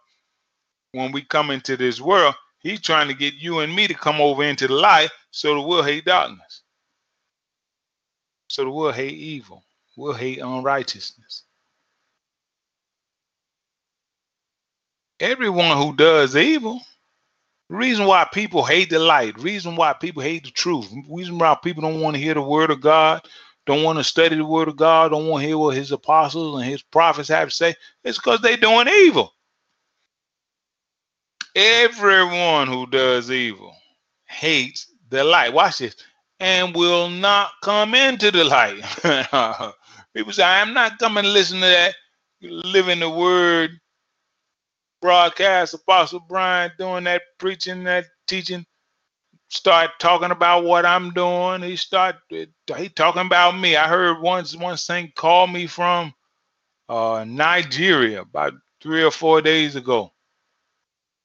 when 0.94 1.12
we 1.12 1.22
come 1.22 1.52
into 1.52 1.76
this 1.76 2.00
world, 2.00 2.36
he's 2.60 2.82
trying 2.82 3.10
to 3.10 3.14
get 3.14 3.34
you 3.34 3.60
and 3.60 3.76
me 3.76 3.88
to 3.88 3.94
come 3.94 4.22
over 4.22 4.44
into 4.44 4.68
the 4.68 4.74
light 4.74 5.10
so 5.32 5.56
that 5.56 5.62
we'll 5.62 5.84
hate 5.84 6.06
darkness. 6.06 6.62
So 8.48 8.64
that 8.64 8.72
we'll 8.72 8.92
hate 8.92 9.14
evil. 9.18 9.64
We'll 9.98 10.14
hate 10.14 10.40
unrighteousness. 10.40 11.44
everyone 15.20 15.78
who 15.78 15.96
does 15.96 16.36
evil. 16.36 16.82
Reason 17.70 18.06
why 18.06 18.28
people 18.34 18.66
hate 18.66 18.90
the 18.90 19.00
light, 19.00 19.40
reason 19.40 19.76
why 19.76 19.94
people 19.94 20.24
hate 20.24 20.44
the 20.44 20.52
truth, 20.52 20.92
reason 21.10 21.38
why 21.38 21.56
people 21.64 21.84
don't 21.84 22.02
want 22.02 22.16
to 22.16 22.22
hear 22.22 22.34
the 22.34 22.42
word 22.42 22.72
of 22.72 22.82
God, 22.82 23.22
don't 23.68 23.84
want 23.84 24.00
to 24.00 24.04
study 24.04 24.36
the 24.36 24.46
word 24.46 24.68
of 24.68 24.76
God, 24.76 25.10
don't 25.12 25.28
want 25.28 25.44
to 25.44 25.48
hear 25.48 25.58
what 25.58 25.76
his 25.76 25.92
apostles 25.92 26.60
and 26.60 26.70
his 26.70 26.82
prophets 26.82 27.30
have 27.30 27.50
to 27.50 27.56
say, 27.56 27.76
it's 28.04 28.18
because 28.18 28.42
they're 28.42 28.58
doing 28.58 28.88
evil. 28.88 29.34
Everyone 31.56 32.68
who 32.68 32.88
does 32.88 33.30
evil 33.32 33.76
hates 34.28 34.92
the 35.10 35.24
light. 35.24 35.54
Watch 35.54 35.80
this. 35.80 35.96
And 36.40 36.76
will 36.76 37.10
not 37.10 37.52
come 37.64 37.94
into 37.96 38.32
the 38.32 38.46
light. 38.46 38.82
People 40.16 40.34
say, 40.34 40.44
I'm 40.44 40.74
not 40.74 41.00
coming 41.00 41.24
to 41.24 41.30
listen 41.30 41.60
to 41.60 41.66
that. 41.68 41.96
Living 42.42 43.02
the 43.02 43.10
word 43.10 43.72
broadcast, 45.02 45.74
Apostle 45.74 46.22
Brian 46.28 46.72
doing 46.78 47.06
that 47.06 47.22
preaching, 47.38 47.84
that 47.86 48.06
teaching, 48.28 48.66
start 49.50 49.92
talking 50.00 50.32
about 50.32 50.64
what 50.64 50.86
I'm 50.86 51.12
doing. 51.12 51.62
He 51.62 51.76
start 51.76 52.16
he 52.30 52.90
talking 52.96 53.26
about 53.26 53.58
me. 53.58 53.76
I 53.76 53.88
heard 53.88 54.22
once 54.22 54.56
one 54.56 54.78
thing 54.78 55.12
call 55.16 55.48
me 55.48 55.68
from 55.68 56.14
uh, 56.88 57.26
Nigeria 57.28 58.22
about 58.22 58.54
three 58.82 59.04
or 59.04 59.12
four 59.12 59.42
days 59.42 59.76
ago. 59.76 60.12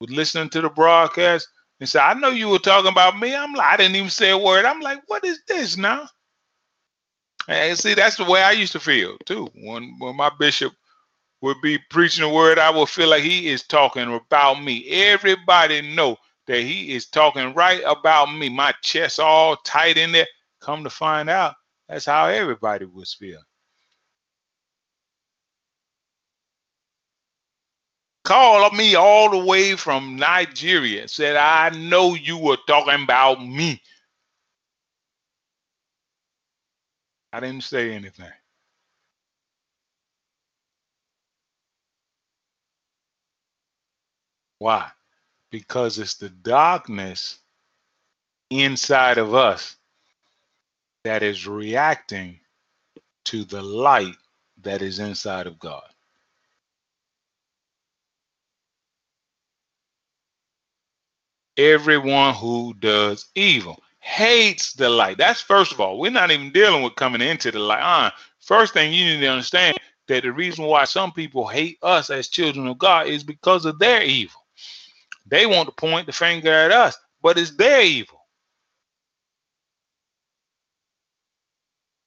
Was 0.00 0.10
listening 0.10 0.50
to 0.50 0.60
the 0.60 0.68
broadcast 0.68 1.48
and 1.80 1.88
said, 1.88 2.02
"I 2.02 2.14
know 2.14 2.30
you 2.30 2.48
were 2.48 2.58
talking 2.58 2.90
about 2.90 3.18
me." 3.18 3.34
I'm 3.34 3.54
like, 3.54 3.72
I 3.72 3.76
didn't 3.76 3.96
even 3.96 4.10
say 4.10 4.30
a 4.30 4.38
word. 4.38 4.64
I'm 4.64 4.80
like, 4.80 5.02
what 5.06 5.24
is 5.24 5.40
this 5.46 5.76
now? 5.76 6.08
And 7.48 7.78
see, 7.78 7.94
that's 7.94 8.16
the 8.16 8.24
way 8.24 8.42
I 8.42 8.52
used 8.52 8.72
to 8.72 8.80
feel 8.80 9.16
too. 9.24 9.48
When 9.54 9.96
when 9.98 10.16
my 10.16 10.30
bishop 10.38 10.72
would 11.44 11.60
be 11.60 11.78
preaching 11.90 12.22
the 12.22 12.28
word, 12.34 12.58
I 12.58 12.70
would 12.70 12.88
feel 12.88 13.10
like 13.10 13.22
he 13.22 13.48
is 13.48 13.62
talking 13.64 14.14
about 14.14 14.62
me. 14.62 14.88
Everybody 14.88 15.82
know 15.94 16.16
that 16.46 16.60
he 16.60 16.94
is 16.94 17.06
talking 17.06 17.52
right 17.52 17.82
about 17.86 18.34
me. 18.34 18.48
My 18.48 18.72
chest 18.82 19.20
all 19.20 19.56
tight 19.56 19.98
in 19.98 20.12
there. 20.12 20.26
Come 20.62 20.84
to 20.84 20.90
find 20.90 21.28
out, 21.28 21.54
that's 21.86 22.06
how 22.06 22.26
everybody 22.28 22.86
was 22.86 23.12
feeling. 23.12 23.44
Called 28.24 28.72
me 28.72 28.94
all 28.94 29.28
the 29.30 29.44
way 29.44 29.76
from 29.76 30.16
Nigeria. 30.16 31.06
Said, 31.08 31.36
I 31.36 31.68
know 31.76 32.14
you 32.14 32.38
were 32.38 32.56
talking 32.66 33.04
about 33.04 33.46
me. 33.46 33.82
I 37.34 37.40
didn't 37.40 37.64
say 37.64 37.92
anything. 37.92 38.32
Why? 44.64 44.90
Because 45.50 45.98
it's 45.98 46.14
the 46.14 46.30
darkness 46.30 47.40
inside 48.48 49.18
of 49.18 49.34
us 49.34 49.76
that 51.04 51.22
is 51.22 51.46
reacting 51.46 52.40
to 53.26 53.44
the 53.44 53.60
light 53.60 54.16
that 54.62 54.80
is 54.80 55.00
inside 55.00 55.46
of 55.46 55.58
God. 55.58 55.84
Everyone 61.58 62.32
who 62.32 62.72
does 62.72 63.26
evil 63.34 63.82
hates 64.00 64.72
the 64.72 64.88
light. 64.88 65.18
That's 65.18 65.42
first 65.42 65.72
of 65.72 65.80
all. 65.82 65.98
We're 65.98 66.10
not 66.10 66.30
even 66.30 66.52
dealing 66.52 66.82
with 66.82 66.96
coming 66.96 67.20
into 67.20 67.50
the 67.50 67.58
light. 67.58 67.82
Uh, 67.82 68.12
first 68.40 68.72
thing 68.72 68.94
you 68.94 69.04
need 69.04 69.20
to 69.20 69.26
understand 69.26 69.76
that 70.08 70.22
the 70.22 70.32
reason 70.32 70.64
why 70.64 70.84
some 70.84 71.12
people 71.12 71.46
hate 71.46 71.76
us 71.82 72.08
as 72.08 72.28
children 72.28 72.66
of 72.66 72.78
God 72.78 73.08
is 73.08 73.22
because 73.22 73.66
of 73.66 73.78
their 73.78 74.02
evil. 74.02 74.40
They 75.26 75.46
want 75.46 75.68
to 75.68 75.74
point 75.74 76.06
the 76.06 76.12
finger 76.12 76.52
at 76.52 76.72
us, 76.72 76.96
but 77.22 77.38
it's 77.38 77.56
their 77.56 77.82
evil. 77.82 78.20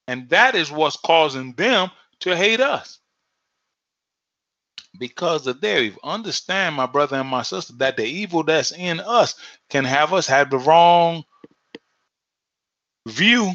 And 0.08 0.30
that 0.30 0.56
is 0.56 0.72
what's 0.72 0.98
causing 0.98 1.54
them 1.54 1.92
to 2.22 2.36
hate 2.36 2.62
us 2.62 3.00
because 4.98 5.48
of 5.48 5.62
their 5.62 5.82
evil. 5.84 6.00
Understand, 6.04 6.76
my 6.76 6.86
brother 6.86 7.18
and 7.18 7.30
my 7.30 7.44
sister, 7.44 7.74
that 7.74 7.98
the 7.98 8.06
evil 8.06 8.44
that's 8.44 8.72
in 8.72 9.00
us 9.02 9.36
can 9.70 9.84
have 9.84 10.14
us 10.14 10.28
have 10.28 10.50
the 10.50 10.60
wrong 10.60 11.24
view 13.08 13.52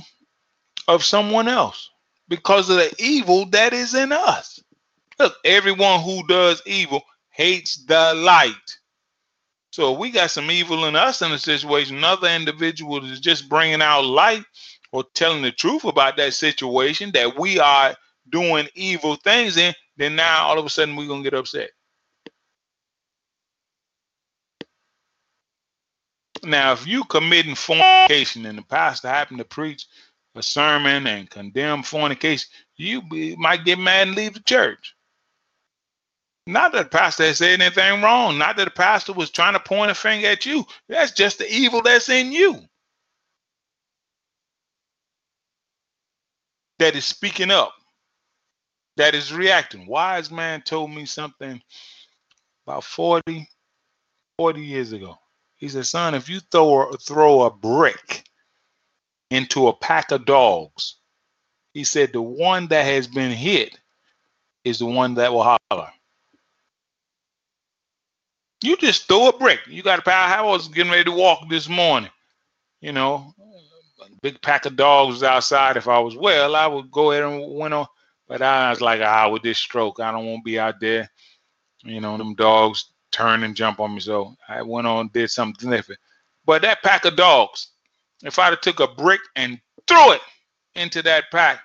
of 0.89 1.05
someone 1.05 1.49
else 1.49 1.91
because 2.29 2.69
of 2.69 2.77
the 2.77 2.95
evil 2.99 3.47
that 3.47 3.73
is 3.73 3.95
in 3.95 4.13
us. 4.13 4.61
Look, 5.19 5.37
everyone 5.45 6.01
who 6.01 6.27
does 6.27 6.63
evil 6.67 7.03
hates 7.31 7.85
the 7.85 8.15
light. 8.15 8.79
So 9.73 9.93
we 9.93 10.11
got 10.11 10.31
some 10.31 10.51
evil 10.51 10.85
in 10.85 10.97
us 10.97 11.23
in 11.23 11.33
a 11.33 11.39
situation. 11.39 11.97
Another 11.97 12.29
individual 12.29 13.05
is 13.11 13.21
just 13.21 13.49
bringing 13.49 13.81
out 13.81 14.05
light 14.05 14.45
or 14.93 15.03
telling 15.15 15.41
the 15.43 15.51
truth 15.51 15.85
about 15.85 16.19
that 16.19 16.35
situation 16.35 17.11
that 17.13 17.39
we 17.39 17.59
are 17.59 17.97
doing 18.29 18.69
evil 18.75 19.17
things 19.17 19.57
in. 19.57 19.75
Then 19.97 20.15
now 20.15 20.47
all 20.47 20.59
of 20.59 20.67
a 20.67 20.71
sudden 20.71 20.95
we're 20.95 21.09
gonna 21.09 21.23
get 21.23 21.33
upset. 21.33 21.71
Now, 26.45 26.73
if 26.73 26.87
you 26.87 27.05
committing 27.05 27.55
fornication 27.55 28.47
and 28.47 28.59
the 28.59 28.63
pastor 28.63 29.09
happened 29.09 29.39
to 29.39 29.45
preach 29.45 29.87
a 30.35 30.43
sermon 30.43 31.07
and 31.07 31.31
condemn 31.31 31.83
fornication, 31.83 32.49
you 32.77 33.01
be, 33.01 33.37
might 33.37 33.65
get 33.65 33.79
mad 33.79 34.09
and 34.09 34.17
leave 34.17 34.35
the 34.35 34.41
church. 34.41 34.95
Not 36.47 36.73
that 36.73 36.91
the 36.91 36.99
pastor 36.99 37.33
said 37.35 37.61
anything 37.61 38.03
wrong. 38.03 38.37
Not 38.39 38.57
that 38.57 38.65
the 38.65 38.71
pastor 38.71 39.13
was 39.13 39.31
trying 39.31 39.53
to 39.55 39.61
point 39.61 39.91
a 39.91 39.95
finger 39.95 40.29
at 40.29 40.45
you. 40.45 40.67
That's 40.89 41.13
just 41.13 41.39
the 41.39 41.51
evil 41.53 41.83
that's 41.83 42.09
in 42.09 42.33
you. 42.33 42.61
That 46.81 46.97
is 46.97 47.05
speaking 47.05 47.51
up. 47.51 47.73
That 48.97 49.15
is 49.15 49.33
reacting. 49.33 49.87
Wise 49.87 50.31
man 50.31 50.63
told 50.63 50.91
me 50.91 51.07
something 51.07 51.63
about 52.67 52.85
40, 52.85 53.49
40 54.37 54.61
years 54.61 54.93
ago. 54.93 55.17
He 55.57 55.69
said, 55.69 55.87
son, 55.87 56.15
if 56.15 56.29
you 56.29 56.41
throw 56.41 56.91
throw 56.95 57.43
a 57.43 57.51
brick 57.51 58.25
into 59.31 59.69
a 59.69 59.73
pack 59.73 60.11
of 60.11 60.27
dogs, 60.27 60.97
he 61.73 61.85
said 61.85 62.13
the 62.13 62.21
one 62.21 62.67
that 62.69 62.85
has 62.85 63.07
been 63.07 63.31
hit 63.31 63.79
is 64.65 64.81
the 64.81 64.87
one 64.87 65.15
that 65.15 65.33
will 65.33 65.59
holler. 65.71 65.91
You 68.63 68.77
just 68.77 69.09
throw 69.09 69.29
a 69.29 69.37
brick. 69.37 69.61
You 69.67 69.83
got 69.83 69.99
a 69.99 70.03
power. 70.03 70.35
I 70.35 70.43
was 70.43 70.69
getting 70.69 70.93
ready 70.93 71.05
to 71.05 71.13
walk 71.13 71.49
this 71.49 71.69
morning. 71.69 72.11
You 72.81 72.93
know, 72.93 73.35
a 74.01 74.07
big 74.21 74.41
pack 74.43 74.67
of 74.67 74.77
dogs 74.77 75.23
outside. 75.23 75.77
If 75.77 75.89
I 75.89 75.99
was 75.99 76.17
well, 76.17 76.55
I 76.57 76.67
would 76.67 76.91
go 76.91 77.11
ahead 77.13 77.25
and 77.25 77.55
went 77.57 77.75
on. 77.75 77.87
But 78.29 78.43
I 78.43 78.71
was 78.71 78.81
like, 78.81 79.01
ah, 79.01 79.29
with 79.29 79.43
this 79.43 79.59
stroke, 79.59 80.01
I 80.01 80.11
don't 80.11 80.27
want 80.27 80.41
to 80.41 80.45
be 80.45 80.59
out 80.59 80.81
there. 80.81 81.11
You 81.85 82.01
know, 82.01 82.17
them 82.17 82.35
dogs 82.35 82.87
turn 83.11 83.43
and 83.43 83.57
jump 83.57 83.81
on 83.81 83.95
me. 83.95 84.01
So 84.01 84.37
I 84.49 84.63
went 84.63 84.87
on, 84.87 85.11
did 85.13 85.31
something 85.31 85.71
different. 85.71 86.01
But 86.45 86.63
that 86.63 86.83
pack 86.83 87.05
of 87.05 87.17
dogs, 87.17 87.69
if 88.23 88.39
I'd 88.39 88.51
have 88.51 88.61
took 88.61 88.81
a 88.81 88.89
brick 88.89 89.21
and 89.37 89.61
threw 89.87 90.13
it 90.13 90.21
into 90.75 91.03
that 91.03 91.31
pack, 91.31 91.61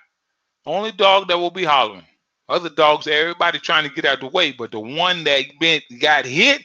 only 0.66 0.92
dog 0.92 1.28
that 1.28 1.38
will 1.38 1.50
be 1.50 1.64
hollering. 1.64 2.04
Other 2.48 2.70
dogs, 2.70 3.06
everybody 3.06 3.58
trying 3.58 3.86
to 3.86 3.94
get 3.94 4.06
out 4.06 4.20
the 4.20 4.28
way, 4.28 4.52
but 4.52 4.70
the 4.70 4.80
one 4.80 5.22
that 5.24 5.44
been, 5.60 5.82
got 6.00 6.24
hit, 6.24 6.64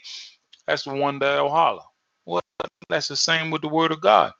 that's 0.65 0.83
the 0.83 0.93
one 0.93 1.19
that'll 1.19 1.49
holler. 1.49 1.83
Well, 2.25 2.41
that's 2.87 3.09
the 3.09 3.17
same 3.17 3.51
with 3.51 3.61
the 3.61 3.67
word 3.67 3.91
of 3.91 3.99
God. 3.99 4.31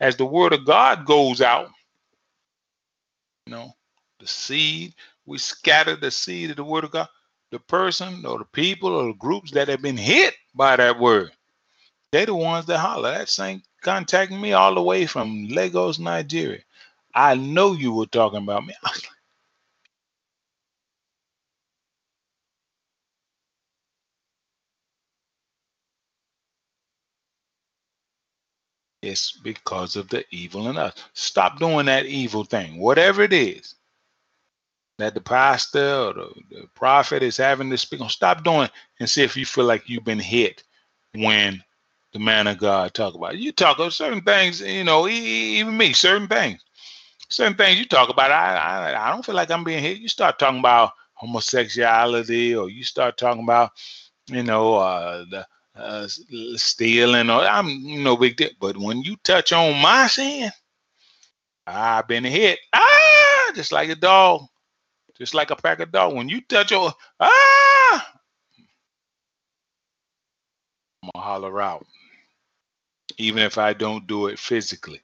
As 0.00 0.16
the 0.16 0.26
word 0.26 0.52
of 0.52 0.64
God 0.64 1.04
goes 1.04 1.40
out, 1.40 1.70
you 3.46 3.52
know, 3.52 3.72
the 4.20 4.26
seed, 4.26 4.94
we 5.26 5.38
scatter 5.38 5.96
the 5.96 6.10
seed 6.10 6.50
of 6.50 6.56
the 6.56 6.64
word 6.64 6.84
of 6.84 6.92
God. 6.92 7.08
The 7.50 7.58
person 7.58 8.24
or 8.24 8.38
the 8.38 8.44
people 8.46 8.90
or 8.94 9.06
the 9.08 9.14
groups 9.14 9.50
that 9.52 9.68
have 9.68 9.82
been 9.82 9.96
hit 9.96 10.34
by 10.54 10.76
that 10.76 10.98
word, 10.98 11.30
they're 12.12 12.26
the 12.26 12.34
ones 12.34 12.66
that 12.66 12.78
holler. 12.78 13.10
That 13.10 13.28
same 13.28 13.62
contacting 13.82 14.40
me 14.40 14.52
all 14.52 14.74
the 14.74 14.82
way 14.82 15.06
from 15.06 15.46
Lagos, 15.48 15.98
Nigeria. 15.98 16.62
I 17.14 17.34
know 17.34 17.72
you 17.72 17.92
were 17.92 18.06
talking 18.06 18.42
about 18.42 18.66
me. 18.66 18.74
It's 29.06 29.32
because 29.32 29.96
of 29.96 30.08
the 30.08 30.24
evil 30.30 30.68
in 30.68 30.76
us. 30.76 30.94
Stop 31.14 31.58
doing 31.58 31.86
that 31.86 32.06
evil 32.06 32.44
thing, 32.44 32.78
whatever 32.78 33.22
it 33.22 33.32
is 33.32 33.74
that 34.98 35.14
the 35.14 35.20
pastor 35.20 35.80
or 35.80 36.12
the, 36.12 36.30
the 36.50 36.68
prophet 36.74 37.22
is 37.22 37.36
having 37.36 37.70
to 37.70 37.78
speak 37.78 38.00
on. 38.00 38.08
Stop 38.08 38.44
doing 38.44 38.68
and 39.00 39.10
see 39.10 39.22
if 39.22 39.36
you 39.36 39.44
feel 39.44 39.64
like 39.64 39.88
you've 39.88 40.04
been 40.04 40.18
hit 40.18 40.62
when 41.14 41.62
the 42.12 42.18
man 42.18 42.46
of 42.46 42.58
God 42.58 42.94
talk 42.94 43.14
about 43.14 43.34
it. 43.34 43.40
You 43.40 43.52
talk 43.52 43.78
about 43.78 43.92
certain 43.92 44.22
things, 44.22 44.60
you 44.60 44.84
know, 44.84 45.08
even 45.08 45.76
me, 45.76 45.92
certain 45.92 46.28
things, 46.28 46.60
certain 47.28 47.56
things 47.56 47.78
you 47.78 47.86
talk 47.86 48.08
about. 48.08 48.30
I, 48.30 48.56
I, 48.56 49.08
I 49.08 49.10
don't 49.10 49.24
feel 49.24 49.34
like 49.34 49.50
I'm 49.50 49.64
being 49.64 49.82
hit. 49.82 49.98
You 49.98 50.08
start 50.08 50.38
talking 50.38 50.60
about 50.60 50.92
homosexuality, 51.14 52.54
or 52.54 52.70
you 52.70 52.84
start 52.84 53.16
talking 53.18 53.42
about 53.42 53.72
you 54.28 54.42
know, 54.42 54.76
uh, 54.76 55.24
the 55.30 55.46
uh, 55.76 56.06
stealing, 56.56 57.30
or 57.30 57.40
I'm 57.42 58.02
no 58.02 58.16
big 58.16 58.36
deal. 58.36 58.50
But 58.60 58.76
when 58.76 59.02
you 59.02 59.16
touch 59.16 59.52
on 59.52 59.80
my 59.80 60.06
sin, 60.06 60.50
I've 61.66 62.06
been 62.08 62.24
hit. 62.24 62.58
Ah, 62.72 63.52
just 63.54 63.72
like 63.72 63.88
a 63.88 63.96
dog, 63.96 64.42
just 65.18 65.34
like 65.34 65.50
a 65.50 65.56
pack 65.56 65.80
of 65.80 65.92
dog. 65.92 66.14
When 66.14 66.28
you 66.28 66.40
touch 66.42 66.72
on, 66.72 66.92
ah, 67.20 68.12
I'm 71.02 71.10
gonna 71.14 71.24
holler 71.24 71.60
out, 71.60 71.86
even 73.18 73.42
if 73.42 73.58
I 73.58 73.72
don't 73.72 74.06
do 74.06 74.26
it 74.26 74.38
physically. 74.38 75.00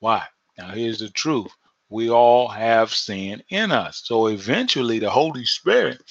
Why? 0.00 0.24
Now 0.56 0.70
here's 0.70 0.98
the 1.00 1.10
truth. 1.10 1.52
We 1.90 2.10
all 2.10 2.48
have 2.48 2.92
sin 2.92 3.42
in 3.48 3.72
us. 3.72 4.02
So 4.04 4.26
eventually 4.26 4.98
the 4.98 5.08
Holy 5.08 5.44
Spirit 5.44 6.02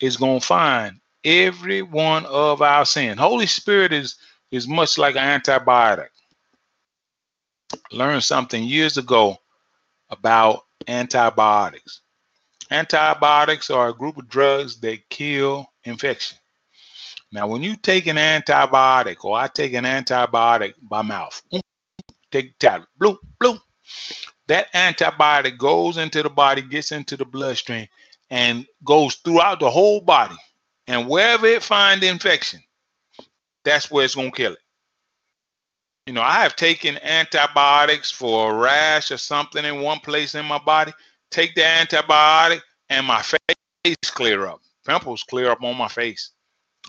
is 0.00 0.16
going 0.16 0.40
to 0.40 0.46
find 0.46 0.98
every 1.24 1.82
one 1.82 2.26
of 2.26 2.62
our 2.62 2.84
sin. 2.84 3.18
Holy 3.18 3.46
Spirit 3.46 3.92
is 3.92 4.16
is 4.50 4.68
much 4.68 4.98
like 4.98 5.16
an 5.16 5.40
antibiotic. 5.40 6.08
Learned 7.90 8.22
something 8.22 8.62
years 8.64 8.98
ago 8.98 9.38
about 10.10 10.64
antibiotics. 10.88 12.02
Antibiotics 12.70 13.70
are 13.70 13.88
a 13.88 13.94
group 13.94 14.18
of 14.18 14.28
drugs 14.28 14.78
that 14.80 15.08
kill 15.08 15.66
infection. 15.84 16.36
Now, 17.32 17.46
when 17.46 17.62
you 17.62 17.76
take 17.76 18.06
an 18.06 18.16
antibiotic, 18.16 19.24
or 19.24 19.38
I 19.38 19.48
take 19.48 19.72
an 19.72 19.84
antibiotic 19.84 20.74
by 20.82 21.00
mouth, 21.00 21.40
take 22.30 22.58
tablet, 22.58 22.88
bloop, 23.00 23.16
bloop, 23.42 23.60
that 24.48 24.70
antibiotic 24.74 25.56
goes 25.56 25.96
into 25.96 26.22
the 26.22 26.28
body, 26.28 26.60
gets 26.60 26.92
into 26.92 27.16
the 27.16 27.24
bloodstream, 27.24 27.86
and 28.28 28.66
goes 28.84 29.14
throughout 29.16 29.60
the 29.60 29.70
whole 29.70 30.02
body 30.02 30.36
and 30.86 31.08
wherever 31.08 31.46
it 31.46 31.62
finds 31.62 32.04
infection, 32.04 32.60
that's 33.64 33.90
where 33.90 34.04
it's 34.04 34.14
going 34.14 34.30
to 34.30 34.36
kill 34.36 34.52
it. 34.52 34.58
You 36.06 36.12
know, 36.12 36.22
I 36.22 36.42
have 36.42 36.56
taken 36.56 36.98
antibiotics 37.02 38.10
for 38.10 38.50
a 38.50 38.54
rash 38.56 39.12
or 39.12 39.18
something 39.18 39.64
in 39.64 39.80
one 39.82 40.00
place 40.00 40.34
in 40.34 40.44
my 40.44 40.58
body. 40.58 40.92
Take 41.30 41.54
the 41.54 41.62
antibiotic 41.62 42.60
and 42.90 43.06
my 43.06 43.22
face 43.22 43.96
clear 44.06 44.46
up. 44.46 44.60
Pimples 44.86 45.22
clear 45.22 45.50
up 45.50 45.62
on 45.62 45.76
my 45.76 45.86
face. 45.86 46.32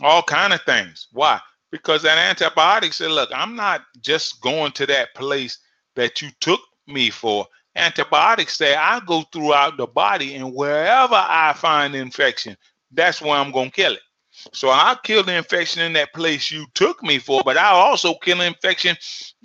All 0.01 0.23
kind 0.23 0.51
of 0.51 0.61
things. 0.63 1.07
Why? 1.11 1.39
Because 1.71 2.01
that 2.01 2.35
antibiotic 2.35 2.93
said, 2.93 3.11
look, 3.11 3.29
I'm 3.33 3.55
not 3.55 3.83
just 4.01 4.41
going 4.41 4.71
to 4.73 4.87
that 4.87 5.13
place 5.13 5.59
that 5.95 6.21
you 6.21 6.29
took 6.39 6.61
me 6.87 7.11
for. 7.11 7.47
Antibiotics 7.75 8.57
say 8.57 8.75
I 8.75 8.99
go 9.01 9.21
throughout 9.31 9.77
the 9.77 9.87
body 9.87 10.35
and 10.35 10.53
wherever 10.53 11.15
I 11.15 11.53
find 11.55 11.95
infection, 11.95 12.57
that's 12.93 13.21
where 13.21 13.33
I'm 13.35 13.51
gonna 13.51 13.71
kill 13.71 13.93
it. 13.93 14.01
So 14.53 14.69
I'll 14.69 14.97
kill 14.97 15.23
the 15.23 15.35
infection 15.35 15.81
in 15.83 15.93
that 15.93 16.13
place 16.13 16.51
you 16.51 16.65
took 16.73 17.03
me 17.03 17.19
for, 17.19 17.41
but 17.45 17.57
I'll 17.57 17.75
also 17.81 18.15
kill 18.15 18.41
infection 18.41 18.97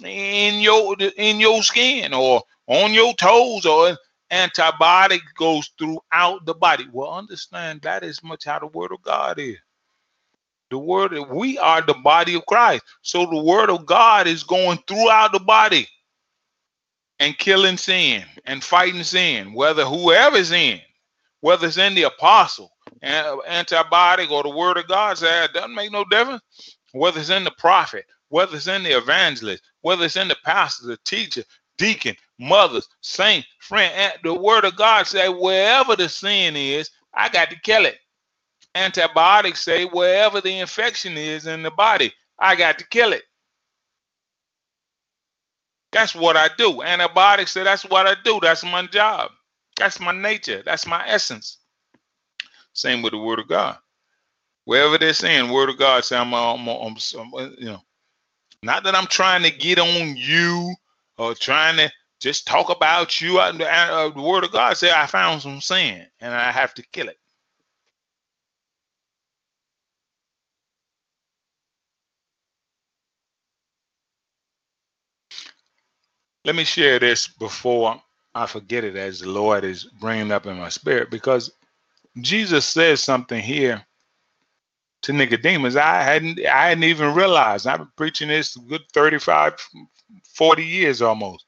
in 0.04 0.60
your 0.60 0.96
in 1.16 1.40
your 1.40 1.62
skin 1.62 2.14
or 2.14 2.42
on 2.66 2.94
your 2.94 3.14
toes 3.14 3.66
or 3.66 3.96
antibiotic 4.32 5.20
goes 5.36 5.70
throughout 5.78 6.44
the 6.46 6.54
body. 6.54 6.86
Well, 6.92 7.12
understand 7.12 7.82
that 7.82 8.02
is 8.04 8.22
much 8.22 8.44
how 8.44 8.58
the 8.58 8.66
word 8.68 8.92
of 8.92 9.02
God 9.02 9.38
is. 9.38 9.56
The 10.70 10.78
word 10.78 11.12
we 11.30 11.58
are 11.58 11.82
the 11.82 11.94
body 11.94 12.34
of 12.34 12.46
Christ. 12.46 12.84
So 13.02 13.26
the 13.26 13.42
word 13.42 13.70
of 13.70 13.86
God 13.86 14.26
is 14.26 14.42
going 14.44 14.78
throughout 14.86 15.32
the 15.32 15.40
body 15.40 15.88
and 17.20 17.36
killing 17.38 17.76
sin 17.76 18.24
and 18.44 18.62
fighting 18.62 19.02
sin, 19.02 19.52
whether 19.54 19.84
whoever's 19.84 20.52
in, 20.52 20.80
whether 21.40 21.66
it's 21.66 21.78
in 21.78 21.94
the 21.94 22.04
apostle, 22.04 22.70
antibiotic 23.04 24.30
or 24.30 24.42
the 24.44 24.50
word 24.50 24.78
of 24.78 24.88
God 24.88 25.18
said 25.18 25.46
it 25.50 25.54
doesn't 25.54 25.74
make 25.74 25.92
no 25.92 26.04
difference. 26.04 26.42
Whether 26.92 27.20
it's 27.20 27.30
in 27.30 27.44
the 27.44 27.52
prophet, 27.52 28.06
whether 28.30 28.56
it's 28.56 28.68
in 28.68 28.82
the 28.84 28.96
evangelist, 28.96 29.62
whether 29.82 30.04
it's 30.06 30.16
in 30.16 30.28
the 30.28 30.36
pastor, 30.44 30.88
the 30.88 30.98
teacher, 31.04 31.44
deacon, 31.78 32.16
mothers, 32.40 32.88
saint, 33.02 33.46
friend, 33.60 34.14
the 34.24 34.34
word 34.34 34.64
of 34.64 34.76
God 34.76 35.06
say 35.06 35.28
wherever 35.28 35.96
the 35.96 36.08
sin 36.08 36.56
is, 36.56 36.90
I 37.14 37.28
got 37.30 37.50
to 37.50 37.60
kill 37.60 37.86
it. 37.86 37.96
Antibiotics 38.76 39.62
say 39.62 39.86
wherever 39.86 40.40
the 40.40 40.60
infection 40.60 41.18
is 41.18 41.46
in 41.46 41.62
the 41.62 41.72
body, 41.72 42.12
I 42.38 42.56
got 42.56 42.78
to 42.80 42.88
kill 42.88 43.12
it. 43.14 43.24
That's 45.92 46.14
what 46.14 46.36
I 46.36 46.50
do. 46.58 46.82
Antibiotics 46.82 47.52
say 47.52 47.64
that's 47.64 47.84
what 47.84 48.06
I 48.06 48.14
do. 48.24 48.40
That's 48.42 48.64
my 48.64 48.86
job. 48.88 49.30
That's 49.78 50.00
my 50.00 50.12
nature. 50.12 50.62
That's 50.64 50.86
my 50.86 51.06
essence. 51.08 51.57
Same 52.78 53.02
with 53.02 53.12
the 53.12 53.18
word 53.18 53.40
of 53.40 53.48
God. 53.48 53.78
Wherever 54.66 54.98
they're 54.98 55.14
saying 55.14 55.50
word 55.50 55.70
of 55.70 55.78
God, 55.78 56.04
say 56.04 56.16
I'm, 56.16 56.34
I'm, 56.34 56.68
I'm, 56.68 56.96
I'm, 57.18 57.56
you 57.58 57.66
know, 57.66 57.82
not 58.62 58.84
that 58.84 58.94
I'm 58.94 59.06
trying 59.08 59.42
to 59.44 59.50
get 59.50 59.78
on 59.78 60.16
you 60.16 60.74
or 61.18 61.34
trying 61.34 61.76
to 61.78 61.90
just 62.20 62.46
talk 62.46 62.70
about 62.70 63.20
you. 63.20 63.38
I, 63.40 63.50
uh, 63.50 64.10
the 64.10 64.22
word 64.22 64.44
of 64.44 64.52
God 64.52 64.76
said 64.76 64.92
I 64.92 65.06
found 65.06 65.42
some 65.42 65.60
sin 65.60 66.06
and 66.20 66.34
I 66.34 66.52
have 66.52 66.74
to 66.74 66.82
kill 66.92 67.08
it. 67.08 67.18
Let 76.44 76.56
me 76.56 76.64
share 76.64 76.98
this 76.98 77.28
before 77.28 78.02
I 78.34 78.46
forget 78.46 78.84
it 78.84 78.96
as 78.96 79.20
the 79.20 79.28
Lord 79.30 79.64
is 79.64 79.84
bringing 79.84 80.32
up 80.32 80.46
in 80.46 80.58
my 80.58 80.70
spirit 80.70 81.10
because 81.10 81.52
Jesus 82.20 82.66
says 82.66 83.02
something 83.02 83.40
here 83.40 83.84
to 85.02 85.12
Nicodemus. 85.12 85.76
I 85.76 86.02
hadn't 86.02 86.44
I 86.46 86.68
hadn't 86.68 86.84
even 86.84 87.14
realized. 87.14 87.66
I've 87.66 87.78
been 87.78 87.92
preaching 87.96 88.28
this 88.28 88.56
good 88.56 88.82
35, 88.92 89.54
40 90.34 90.64
years 90.64 91.02
almost. 91.02 91.44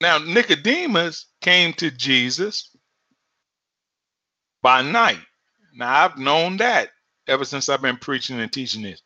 Now 0.00 0.18
Nicodemus 0.18 1.26
came 1.40 1.72
to 1.74 1.90
Jesus 1.90 2.74
by 4.62 4.82
night. 4.82 5.20
Now 5.74 6.04
I've 6.04 6.18
known 6.18 6.56
that 6.58 6.90
ever 7.26 7.44
since 7.44 7.68
I've 7.68 7.82
been 7.82 7.96
preaching 7.96 8.40
and 8.40 8.52
teaching 8.52 8.82
this. 8.82 9.02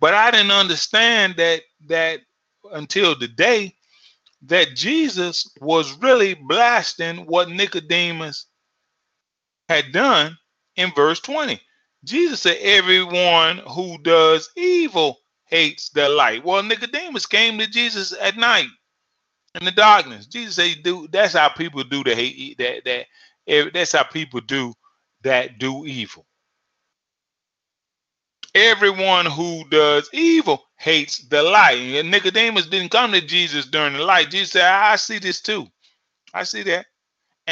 But 0.00 0.14
I 0.14 0.30
didn't 0.30 0.50
understand 0.50 1.36
that 1.36 1.62
that 1.86 2.20
until 2.72 3.16
today 3.16 3.74
that 4.42 4.74
Jesus 4.74 5.48
was 5.60 5.92
really 5.98 6.34
blasting 6.34 7.26
what 7.26 7.48
Nicodemus 7.48 8.46
had 9.68 9.92
done 9.92 10.36
in 10.76 10.92
verse 10.94 11.20
20. 11.20 11.60
Jesus 12.04 12.40
said, 12.40 12.58
Everyone 12.60 13.58
who 13.58 13.98
does 13.98 14.50
evil 14.56 15.18
hates 15.46 15.90
the 15.90 16.08
light. 16.08 16.44
Well, 16.44 16.62
Nicodemus 16.62 17.26
came 17.26 17.58
to 17.58 17.66
Jesus 17.68 18.14
at 18.20 18.36
night 18.36 18.68
in 19.54 19.64
the 19.64 19.72
darkness. 19.72 20.26
Jesus 20.26 20.56
said, 20.56 20.82
"Do 20.82 21.08
that's 21.10 21.34
how 21.34 21.48
people 21.50 21.84
do 21.84 22.04
the 22.04 22.14
hate 22.14 22.58
that 22.58 22.84
that 22.84 23.74
that's 23.74 23.92
how 23.92 24.04
people 24.04 24.40
do 24.40 24.74
that 25.22 25.58
do 25.58 25.86
evil. 25.86 26.26
Everyone 28.54 29.26
who 29.26 29.64
does 29.70 30.10
evil 30.12 30.64
hates 30.78 31.18
the 31.28 31.42
light. 31.42 31.78
And 31.78 32.10
Nicodemus 32.10 32.66
didn't 32.66 32.90
come 32.92 33.12
to 33.12 33.20
Jesus 33.20 33.66
during 33.66 33.94
the 33.94 34.04
light. 34.04 34.30
Jesus 34.30 34.52
said, 34.52 34.64
I 34.64 34.96
see 34.96 35.18
this 35.18 35.40
too. 35.40 35.68
I 36.34 36.44
see 36.44 36.62
that 36.64 36.86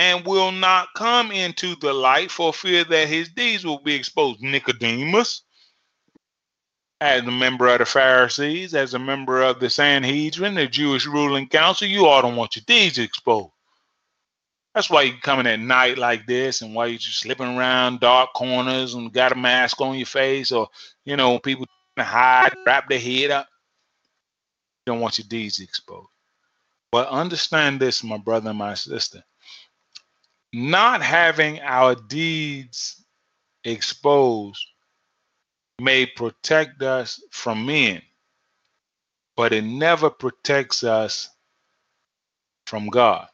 and 0.01 0.25
will 0.25 0.51
not 0.51 0.89
come 0.95 1.31
into 1.31 1.77
the 1.77 1.93
light 1.93 2.31
for 2.31 2.55
fear 2.55 2.85
that 2.85 3.07
his 3.07 3.29
deeds 3.29 3.67
will 3.67 3.81
be 3.81 3.95
exposed. 3.95 4.41
Nicodemus, 4.41 5.43
as 7.03 7.21
a 7.21 7.31
member 7.31 7.69
of 7.69 7.81
the 7.81 7.85
Pharisees, 7.85 8.75
as 8.75 8.95
a 8.95 8.99
member 8.99 9.43
of 9.43 9.61
the 9.61 9.69
Sanhedrin, 9.69 10.55
the 10.55 10.67
Jewish 10.67 11.05
ruling 11.05 11.49
council, 11.49 11.87
you 11.87 12.07
all 12.07 12.23
don't 12.23 12.37
want 12.37 12.57
your 12.57 12.63
deeds 12.67 12.99
exposed. 12.99 13.53
That's 14.75 14.89
why 14.89 15.03
you 15.03 15.19
coming 15.21 15.47
at 15.47 15.61
night 15.61 15.99
like 15.99 16.27
this, 16.27 16.63
and 16.63 16.75
why 16.75 16.87
you 16.87 16.97
just 16.97 17.21
slipping 17.21 17.59
around 17.59 18.01
dark 18.01 18.33
corners 18.33 18.95
and 18.95 19.13
got 19.13 19.33
a 19.33 19.35
mask 19.35 19.83
on 19.83 19.99
your 19.99 20.07
face, 20.07 20.51
or 20.51 20.69
you 21.05 21.19
know, 21.19 21.39
people 21.39 21.67
hide, 21.99 22.55
wrap 22.65 22.89
their 22.89 22.99
head 22.99 23.33
up. 23.33 23.49
You 24.87 24.95
don't 24.95 25.01
want 25.01 25.19
your 25.19 25.29
deeds 25.29 25.61
exposed. 25.61 26.09
But 26.91 27.09
understand 27.09 27.81
this, 27.81 28.03
my 28.03 28.17
brother 28.17 28.49
and 28.49 28.59
my 28.59 28.73
sister 28.73 29.23
not 30.53 31.03
having 31.03 31.61
our 31.61 31.95
deeds 31.95 33.05
exposed 33.65 34.65
may 35.81 36.07
protect 36.07 36.83
us 36.83 37.23
from 37.31 37.67
men, 37.67 38.03
but 39.37 39.53
it 39.53 39.65
never 39.65 40.11
protects 40.11 40.85
us 40.85 41.29
from 42.67 42.89
God. 42.89 43.27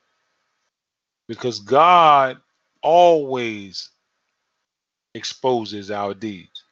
Because 1.29 1.59
God 1.61 2.39
always 2.83 3.91
exposes 5.15 5.91
our 5.91 6.15
deeds, 6.15 6.63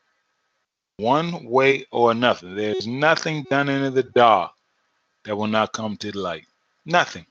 one 0.98 1.44
way 1.44 1.86
or 1.90 2.12
another. 2.12 2.54
There's 2.54 2.86
nothing 2.86 3.44
done 3.50 3.68
in 3.68 3.94
the 3.94 4.02
dark 4.02 4.52
that 5.24 5.36
will 5.36 5.48
not 5.48 5.72
come 5.72 5.96
to 5.98 6.16
light. 6.16 6.46
Nothing. 6.86 7.26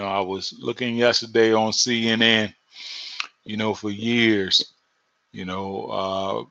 Know, 0.00 0.08
I 0.08 0.20
was 0.20 0.54
looking 0.58 0.96
yesterday 0.96 1.52
on 1.52 1.72
CNN 1.72 2.54
you 3.44 3.56
know, 3.56 3.74
for 3.74 3.90
years, 3.90 4.72
you 5.32 5.44
know, 5.44 5.84
uh, 5.86 6.44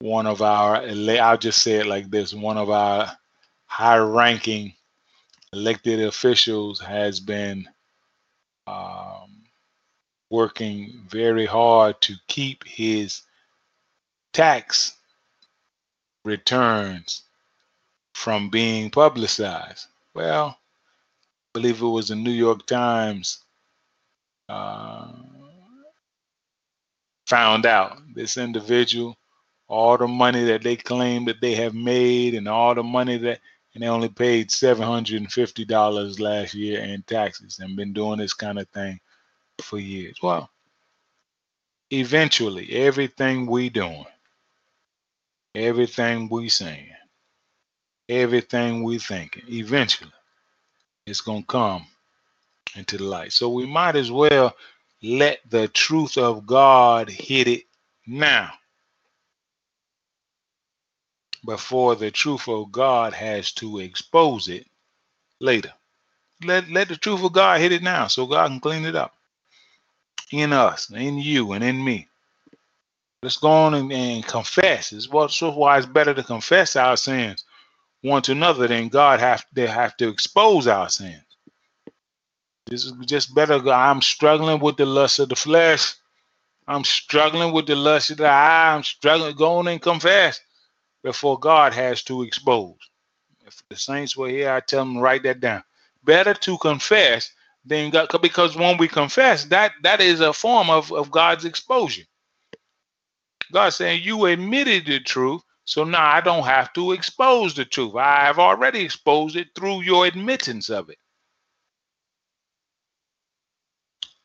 one 0.00 0.26
of 0.26 0.42
our, 0.42 0.76
I'll 0.76 1.38
just 1.38 1.62
say 1.62 1.76
it 1.76 1.86
like 1.86 2.10
this, 2.10 2.32
one 2.32 2.56
of 2.56 2.70
our 2.70 3.10
high 3.66 3.98
ranking 3.98 4.72
elected 5.52 6.00
officials 6.00 6.80
has 6.80 7.20
been 7.20 7.68
um, 8.66 9.42
working 10.30 11.02
very 11.08 11.46
hard 11.46 12.00
to 12.02 12.14
keep 12.28 12.64
his 12.64 13.22
tax 14.32 14.96
returns 16.24 17.22
from 18.14 18.50
being 18.50 18.90
publicized. 18.90 19.86
Well, 20.14 20.57
believe 21.54 21.82
it 21.82 21.86
was 21.86 22.08
the 22.08 22.16
New 22.16 22.30
York 22.30 22.66
Times 22.66 23.44
uh, 24.48 25.08
found 27.26 27.66
out 27.66 27.98
this 28.14 28.36
individual, 28.36 29.16
all 29.68 29.98
the 29.98 30.08
money 30.08 30.44
that 30.44 30.62
they 30.62 30.76
claim 30.76 31.24
that 31.26 31.40
they 31.40 31.54
have 31.54 31.74
made, 31.74 32.34
and 32.34 32.48
all 32.48 32.74
the 32.74 32.82
money 32.82 33.18
that, 33.18 33.40
and 33.74 33.82
they 33.82 33.88
only 33.88 34.08
paid 34.08 34.48
$750 34.48 36.20
last 36.20 36.54
year 36.54 36.82
in 36.82 37.02
taxes 37.02 37.58
and 37.58 37.76
been 37.76 37.92
doing 37.92 38.18
this 38.18 38.34
kind 38.34 38.58
of 38.58 38.68
thing 38.70 38.98
for 39.62 39.78
years. 39.78 40.18
Well, 40.22 40.50
eventually, 41.90 42.72
everything 42.72 43.46
we 43.46 43.68
doing, 43.68 44.06
everything 45.54 46.28
we 46.30 46.48
saying, 46.48 46.88
everything 48.08 48.82
we 48.82 48.98
thinking, 48.98 49.44
eventually, 49.48 50.10
it's 51.08 51.20
gonna 51.20 51.42
come 51.42 51.86
into 52.76 52.98
the 52.98 53.04
light. 53.04 53.32
So 53.32 53.48
we 53.48 53.66
might 53.66 53.96
as 53.96 54.10
well 54.10 54.54
let 55.02 55.40
the 55.48 55.68
truth 55.68 56.18
of 56.18 56.46
God 56.46 57.08
hit 57.08 57.48
it 57.48 57.64
now 58.06 58.52
before 61.44 61.96
the 61.96 62.10
truth 62.10 62.48
of 62.48 62.72
God 62.72 63.12
has 63.12 63.52
to 63.52 63.78
expose 63.78 64.48
it 64.48 64.66
later. 65.40 65.72
Let, 66.44 66.68
let 66.70 66.88
the 66.88 66.96
truth 66.96 67.24
of 67.24 67.32
God 67.32 67.60
hit 67.60 67.72
it 67.72 67.82
now 67.82 68.06
so 68.06 68.26
God 68.26 68.48
can 68.48 68.60
clean 68.60 68.84
it 68.84 68.94
up 68.94 69.14
in 70.30 70.52
us, 70.52 70.90
in 70.90 71.18
you, 71.18 71.52
and 71.52 71.64
in 71.64 71.82
me. 71.82 72.06
Let's 73.22 73.38
go 73.38 73.50
on 73.50 73.74
and, 73.74 73.92
and 73.92 74.24
confess. 74.24 74.92
It's 74.92 75.08
what 75.08 75.32
so 75.32 75.50
why 75.50 75.78
it's 75.78 75.86
better 75.86 76.14
to 76.14 76.22
confess 76.22 76.76
our 76.76 76.96
sins 76.96 77.44
one 78.02 78.22
to 78.22 78.32
another 78.32 78.68
then 78.68 78.88
God 78.88 79.20
have 79.20 79.44
they 79.52 79.66
have 79.66 79.96
to 79.98 80.08
expose 80.08 80.66
our 80.66 80.88
sins. 80.88 81.22
This 82.66 82.84
is 82.84 82.92
just 83.06 83.34
better. 83.34 83.54
I'm 83.70 84.02
struggling 84.02 84.60
with 84.60 84.76
the 84.76 84.86
lust 84.86 85.18
of 85.18 85.30
the 85.30 85.36
flesh. 85.36 85.94
I'm 86.66 86.84
struggling 86.84 87.52
with 87.52 87.66
the 87.66 87.74
lust 87.76 88.10
of 88.10 88.18
the 88.18 88.26
eye. 88.26 88.74
I'm 88.74 88.82
struggling. 88.82 89.34
Go 89.36 89.58
on 89.58 89.68
and 89.68 89.80
confess 89.80 90.40
before 91.02 91.38
God 91.38 91.72
has 91.72 92.02
to 92.04 92.22
expose. 92.22 92.76
If 93.46 93.62
the 93.70 93.76
saints 93.76 94.16
were 94.16 94.28
here, 94.28 94.52
I 94.52 94.60
tell 94.60 94.84
them 94.84 94.98
write 94.98 95.22
that 95.22 95.40
down. 95.40 95.62
Better 96.04 96.34
to 96.34 96.58
confess 96.58 97.32
than 97.64 97.90
God, 97.90 98.10
because 98.20 98.56
when 98.56 98.76
we 98.76 98.88
confess, 98.88 99.44
that 99.46 99.72
that 99.82 100.02
is 100.02 100.20
a 100.20 100.32
form 100.34 100.68
of, 100.68 100.92
of 100.92 101.10
God's 101.10 101.46
exposure. 101.46 102.04
God 103.50 103.70
saying, 103.70 104.02
You 104.02 104.26
admitted 104.26 104.84
the 104.84 105.00
truth, 105.00 105.40
so 105.68 105.84
now 105.84 106.02
I 106.02 106.22
don't 106.22 106.46
have 106.46 106.72
to 106.72 106.92
expose 106.92 107.52
the 107.52 107.66
truth. 107.66 107.94
I 107.94 108.24
have 108.24 108.38
already 108.38 108.80
exposed 108.80 109.36
it 109.36 109.48
through 109.54 109.82
your 109.82 110.06
admittance 110.06 110.70
of 110.70 110.88
it. 110.88 110.96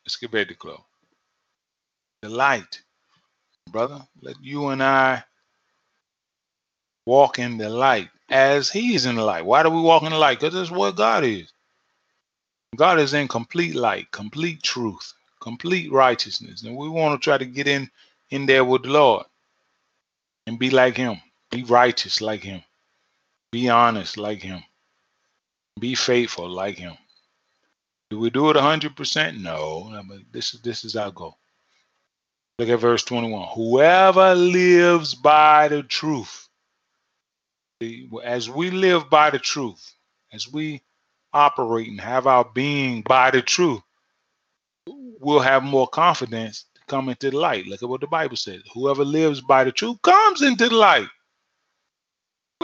Let's 0.06 0.16
get 0.16 0.32
ready 0.32 0.54
to 0.54 0.58
close. 0.58 0.80
The 2.22 2.30
light, 2.30 2.80
brother. 3.70 4.00
Let 4.22 4.36
you 4.40 4.68
and 4.68 4.82
I 4.82 5.22
walk 7.04 7.38
in 7.38 7.58
the 7.58 7.68
light 7.68 8.08
as 8.30 8.70
He's 8.70 9.04
in 9.04 9.16
the 9.16 9.22
light. 9.22 9.44
Why 9.44 9.62
do 9.62 9.68
we 9.68 9.82
walk 9.82 10.02
in 10.04 10.12
the 10.12 10.18
light? 10.18 10.40
Because 10.40 10.54
that's 10.54 10.70
what 10.70 10.96
God 10.96 11.24
is. 11.24 11.52
God 12.74 12.98
is 12.98 13.12
in 13.12 13.28
complete 13.28 13.74
light, 13.74 14.10
complete 14.12 14.62
truth, 14.62 15.12
complete 15.42 15.92
righteousness. 15.92 16.62
And 16.62 16.74
we 16.74 16.88
want 16.88 17.20
to 17.20 17.22
try 17.22 17.36
to 17.36 17.44
get 17.44 17.68
in 17.68 17.90
in 18.30 18.46
there 18.46 18.64
with 18.64 18.84
the 18.84 18.88
Lord 18.88 19.26
and 20.46 20.58
be 20.58 20.70
like 20.70 20.96
him. 20.96 21.20
Be 21.50 21.64
righteous 21.64 22.20
like 22.20 22.42
him. 22.42 22.62
Be 23.52 23.68
honest 23.68 24.16
like 24.16 24.42
him. 24.42 24.62
Be 25.78 25.94
faithful 25.94 26.48
like 26.48 26.76
him. 26.76 26.96
Do 28.10 28.18
we 28.18 28.30
do 28.30 28.50
it 28.50 28.56
100%? 28.56 29.40
No. 29.40 30.02
This 30.32 30.54
is 30.54 30.60
this 30.60 30.84
is 30.84 30.96
our 30.96 31.10
goal. 31.10 31.38
Look 32.58 32.68
at 32.68 32.78
verse 32.78 33.04
21. 33.04 33.48
Whoever 33.54 34.34
lives 34.34 35.14
by 35.14 35.68
the 35.68 35.82
truth. 35.82 36.48
As 38.22 38.48
we 38.48 38.70
live 38.70 39.10
by 39.10 39.30
the 39.30 39.38
truth, 39.38 39.94
as 40.32 40.50
we 40.50 40.82
operate 41.32 41.88
and 41.88 42.00
have 42.00 42.26
our 42.26 42.44
being 42.44 43.02
by 43.02 43.30
the 43.30 43.42
truth, 43.42 43.82
we'll 44.86 45.40
have 45.40 45.64
more 45.64 45.88
confidence 45.88 46.66
to 46.74 46.80
come 46.86 47.08
into 47.08 47.30
the 47.30 47.36
light. 47.36 47.66
Look 47.66 47.82
at 47.82 47.88
what 47.88 48.00
the 48.00 48.06
Bible 48.06 48.36
says. 48.36 48.62
Whoever 48.72 49.04
lives 49.04 49.40
by 49.40 49.64
the 49.64 49.72
truth 49.72 50.00
comes 50.02 50.42
into 50.42 50.68
the 50.68 50.76
light. 50.76 51.08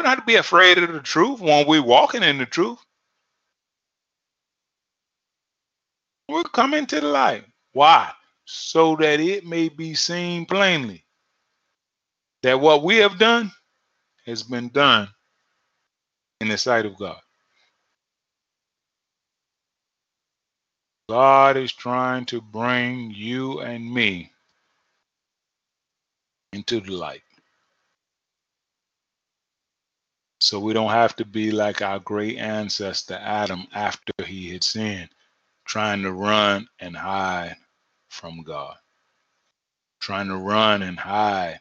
We 0.01 0.05
don't 0.05 0.15
have 0.15 0.21
to 0.21 0.25
be 0.25 0.37
afraid 0.37 0.79
of 0.79 0.91
the 0.95 1.01
truth 1.01 1.41
when 1.41 1.67
we're 1.67 1.83
walking 1.83 2.23
in 2.23 2.39
the 2.39 2.47
truth. 2.47 2.79
We're 6.27 6.43
coming 6.43 6.87
to 6.87 7.03
the 7.03 7.07
light. 7.07 7.45
Why? 7.75 8.11
So 8.47 8.97
that 8.97 9.21
it 9.21 9.45
may 9.45 9.69
be 9.69 9.93
seen 9.93 10.47
plainly 10.47 11.05
that 12.43 12.59
what 12.59 12.83
we 12.83 12.97
have 12.97 13.19
done 13.19 13.53
has 14.25 14.43
been 14.43 14.71
done 14.71 15.07
in 16.41 16.49
the 16.49 16.57
sight 16.57 16.87
of 16.87 16.97
God. 16.97 17.21
God 21.11 21.59
is 21.59 21.75
trying 21.75 22.25
to 22.27 22.41
bring 22.41 23.11
you 23.11 23.61
and 23.61 23.93
me 23.93 24.33
into 26.55 26.81
the 26.81 26.93
light. 26.93 27.21
So 30.41 30.59
we 30.59 30.73
don't 30.73 30.91
have 30.91 31.15
to 31.17 31.25
be 31.25 31.51
like 31.51 31.83
our 31.83 31.99
great 32.01 32.39
ancestor 32.39 33.15
Adam 33.15 33.67
after 33.73 34.13
he 34.27 34.51
had 34.51 34.65
sinned, 34.65 35.11
trying 35.65 36.03
to 36.03 36.13
run 36.13 36.69
and 36.81 36.97
hide 36.97 37.57
from 38.09 38.43
God, 38.43 38.77
trying 40.01 40.29
to 40.29 40.37
run 40.37 40.83
and 40.83 40.99
hide 40.99 41.61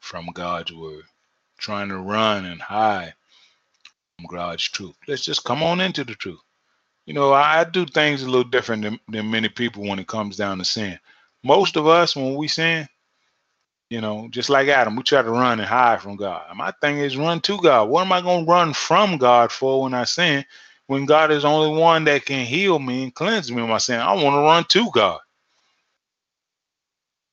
from 0.00 0.26
God's 0.34 0.72
word, 0.72 1.04
trying 1.58 1.90
to 1.90 1.98
run 1.98 2.46
and 2.46 2.60
hide 2.60 3.14
from 4.16 4.26
God's 4.26 4.64
truth. 4.64 4.96
Let's 5.06 5.24
just 5.24 5.44
come 5.44 5.62
on 5.62 5.80
into 5.80 6.04
the 6.04 6.14
truth 6.14 6.40
you 7.08 7.14
know, 7.14 7.32
I 7.32 7.64
do 7.64 7.86
things 7.86 8.22
a 8.22 8.26
little 8.26 8.44
different 8.44 8.82
than, 8.82 9.00
than 9.08 9.30
many 9.30 9.48
people 9.48 9.82
when 9.82 9.98
it 9.98 10.06
comes 10.06 10.36
down 10.36 10.58
to 10.58 10.64
sin. 10.66 11.00
Most 11.42 11.78
of 11.78 11.86
us, 11.86 12.14
when 12.14 12.34
we 12.34 12.48
sin, 12.48 12.86
you 13.90 14.00
know, 14.00 14.28
just 14.30 14.50
like 14.50 14.68
Adam, 14.68 14.96
we 14.96 15.02
try 15.02 15.22
to 15.22 15.30
run 15.30 15.60
and 15.60 15.68
hide 15.68 16.02
from 16.02 16.16
God. 16.16 16.44
My 16.56 16.72
thing 16.80 16.98
is 16.98 17.16
run 17.16 17.40
to 17.42 17.58
God. 17.58 17.88
What 17.88 18.02
am 18.02 18.12
I 18.12 18.20
going 18.20 18.44
to 18.44 18.50
run 18.50 18.72
from 18.74 19.16
God 19.16 19.50
for 19.50 19.82
when 19.82 19.94
I 19.94 20.04
sin? 20.04 20.44
When 20.86 21.06
God 21.06 21.30
is 21.30 21.44
only 21.44 21.78
one 21.78 22.04
that 22.04 22.24
can 22.24 22.46
heal 22.46 22.78
me 22.78 23.04
and 23.04 23.14
cleanse 23.14 23.52
me 23.52 23.62
of 23.62 23.68
my 23.68 23.78
sin, 23.78 24.00
I 24.00 24.12
want 24.12 24.34
to 24.36 24.40
run 24.40 24.64
to 24.64 24.90
God. 24.92 25.20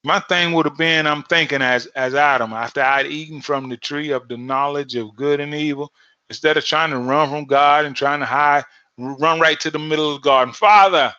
My 0.03 0.19
thing 0.19 0.53
would 0.53 0.65
have 0.65 0.77
been, 0.77 1.07
I'm 1.07 1.23
thinking 1.23 1.61
as 1.61 1.87
as 1.87 2.13
Adam, 2.13 2.53
after 2.53 2.81
I'd 2.81 3.07
eaten 3.07 3.41
from 3.41 3.69
the 3.69 3.77
tree 3.77 4.11
of 4.11 4.27
the 4.27 4.37
knowledge 4.37 4.95
of 4.95 5.15
good 5.15 5.39
and 5.39 5.53
evil, 5.53 5.91
instead 6.29 6.57
of 6.57 6.65
trying 6.65 6.91
to 6.91 6.99
run 6.99 7.29
from 7.29 7.45
God 7.45 7.85
and 7.85 7.95
trying 7.95 8.19
to 8.19 8.25
hide, 8.25 8.65
run 8.97 9.39
right 9.39 9.59
to 9.61 9.71
the 9.71 9.79
middle 9.79 10.15
of 10.15 10.21
the 10.21 10.25
garden. 10.29 10.53
Father, 10.53 11.13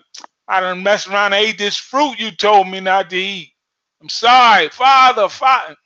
I 0.47 0.61
done 0.61 0.84
messed 0.84 1.09
around 1.09 1.32
and 1.32 1.45
ate 1.45 1.59
this 1.59 1.76
fruit 1.76 2.20
you 2.20 2.30
told 2.30 2.68
me 2.68 2.80
not 2.80 3.11
to 3.11 3.16
eat. 3.16 3.53
I'm 4.01 4.09
sorry, 4.09 4.69
Father, 4.69 5.29
Father. 5.29 5.77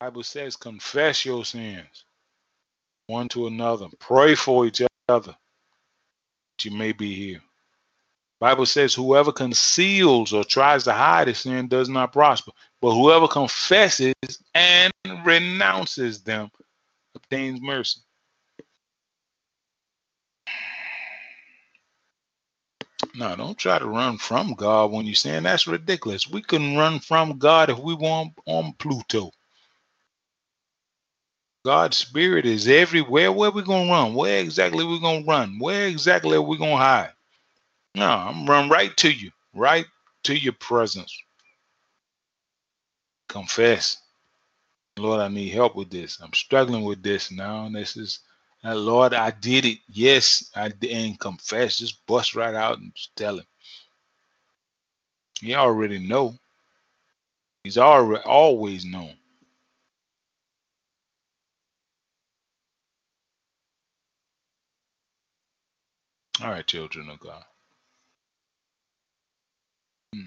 Bible 0.00 0.22
says, 0.22 0.56
confess 0.56 1.24
your 1.24 1.44
sins 1.44 2.04
one 3.06 3.28
to 3.28 3.46
another. 3.46 3.86
Pray 3.98 4.34
for 4.34 4.66
each 4.66 4.82
other 5.08 5.32
that 5.32 6.64
you 6.64 6.70
may 6.76 6.92
be 6.92 7.14
healed. 7.14 7.42
Bible 8.40 8.66
says, 8.66 8.92
whoever 8.94 9.32
conceals 9.32 10.32
or 10.32 10.44
tries 10.44 10.84
to 10.84 10.92
hide 10.92 11.28
his 11.28 11.38
sin 11.38 11.68
does 11.68 11.88
not 11.88 12.12
prosper, 12.12 12.52
but 12.82 12.94
whoever 12.94 13.26
confesses 13.28 14.14
and 14.54 14.92
renounces 15.24 16.22
them 16.22 16.50
obtains 17.14 17.60
mercy. 17.62 18.00
No, 23.16 23.36
don't 23.36 23.58
try 23.58 23.78
to 23.78 23.86
run 23.86 24.18
from 24.18 24.54
God 24.54 24.92
when 24.92 25.06
you're 25.06 25.14
saying 25.16 25.44
that's 25.44 25.66
ridiculous. 25.66 26.28
We 26.28 26.42
couldn't 26.42 26.76
run 26.76 27.00
from 27.00 27.38
God 27.38 27.70
if 27.70 27.78
we 27.78 27.94
were 27.94 28.26
on, 28.46 28.74
Pluto. 28.74 29.32
God's 31.64 31.96
spirit 31.98 32.46
is 32.46 32.68
everywhere. 32.68 33.32
Where 33.32 33.50
we 33.50 33.62
gonna 33.62 33.90
run? 33.90 34.14
Where 34.14 34.40
exactly 34.40 34.84
we 34.84 35.00
gonna 35.00 35.24
run? 35.26 35.58
Where 35.58 35.88
exactly 35.88 36.36
are 36.36 36.42
we 36.42 36.58
gonna 36.58 36.76
hide? 36.76 37.12
No, 37.94 38.08
I'm 38.10 38.46
run 38.46 38.70
right 38.70 38.96
to 38.98 39.10
you, 39.12 39.32
right 39.54 39.86
to 40.24 40.36
your 40.36 40.54
presence. 40.54 41.16
Confess. 43.28 43.98
Lord, 44.98 45.20
I 45.20 45.28
need 45.28 45.50
help 45.50 45.76
with 45.76 45.90
this. 45.90 46.18
I'm 46.22 46.34
struggling 46.34 46.84
with 46.84 47.02
this 47.02 47.32
now. 47.32 47.66
And 47.66 47.74
this 47.76 47.96
is, 47.96 48.20
Lord, 48.74 49.14
I 49.14 49.30
did 49.30 49.64
it. 49.64 49.78
Yes, 49.88 50.50
I 50.56 50.68
didn't 50.70 51.20
confess. 51.20 51.78
Just 51.78 52.04
bust 52.06 52.34
right 52.34 52.54
out 52.54 52.78
and 52.78 52.92
tell 53.16 53.38
him. 53.38 53.46
He 55.40 55.54
already 55.54 55.98
know. 55.98 56.34
He's 57.64 57.78
already 57.78 58.24
always 58.24 58.84
known. 58.84 59.14
All 66.42 66.50
right, 66.50 66.66
children 66.66 67.08
of 67.08 67.20
God. 67.20 67.44
Hmm. 70.14 70.22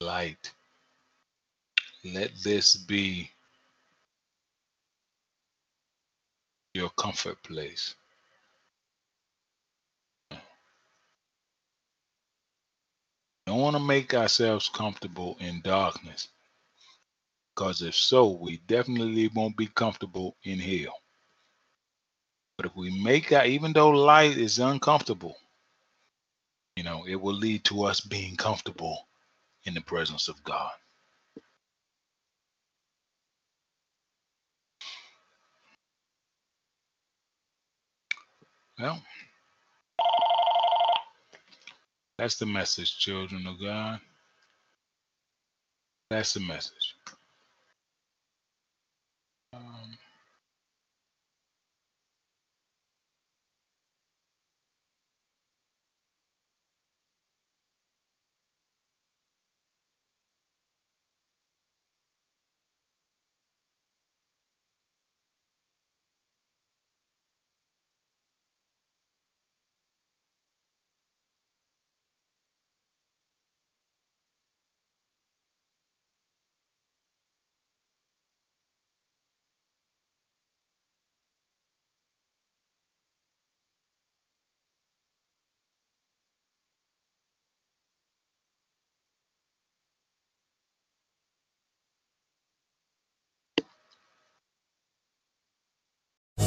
Light. 0.00 0.52
Let 2.04 2.30
this 2.42 2.76
be 2.76 3.30
your 6.74 6.90
comfort 6.90 7.42
place. 7.42 7.94
Don't 13.46 13.60
want 13.60 13.76
to 13.76 13.82
make 13.82 14.14
ourselves 14.14 14.68
comfortable 14.68 15.36
in 15.40 15.60
darkness. 15.62 16.28
Because 17.54 17.82
if 17.82 17.94
so, 17.94 18.28
we 18.28 18.58
definitely 18.66 19.28
won't 19.28 19.56
be 19.56 19.66
comfortable 19.66 20.36
in 20.44 20.58
hell. 20.58 20.94
But 22.56 22.66
if 22.66 22.76
we 22.76 23.02
make 23.02 23.28
that, 23.30 23.46
even 23.46 23.72
though 23.72 23.90
light 23.90 24.38
is 24.38 24.58
uncomfortable, 24.58 25.36
you 26.76 26.84
know, 26.84 27.04
it 27.06 27.20
will 27.20 27.34
lead 27.34 27.64
to 27.64 27.84
us 27.84 28.00
being 28.00 28.36
comfortable 28.36 29.08
in 29.64 29.74
the 29.74 29.80
presence 29.82 30.28
of 30.28 30.42
God. 30.44 30.72
Well, 38.82 39.00
that's 42.18 42.34
the 42.34 42.46
message, 42.46 42.98
children 42.98 43.46
of 43.46 43.60
God. 43.60 44.00
That's 46.10 46.34
the 46.34 46.40
message. 46.40 46.96
Um, 49.54 49.96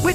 With 0.03 0.14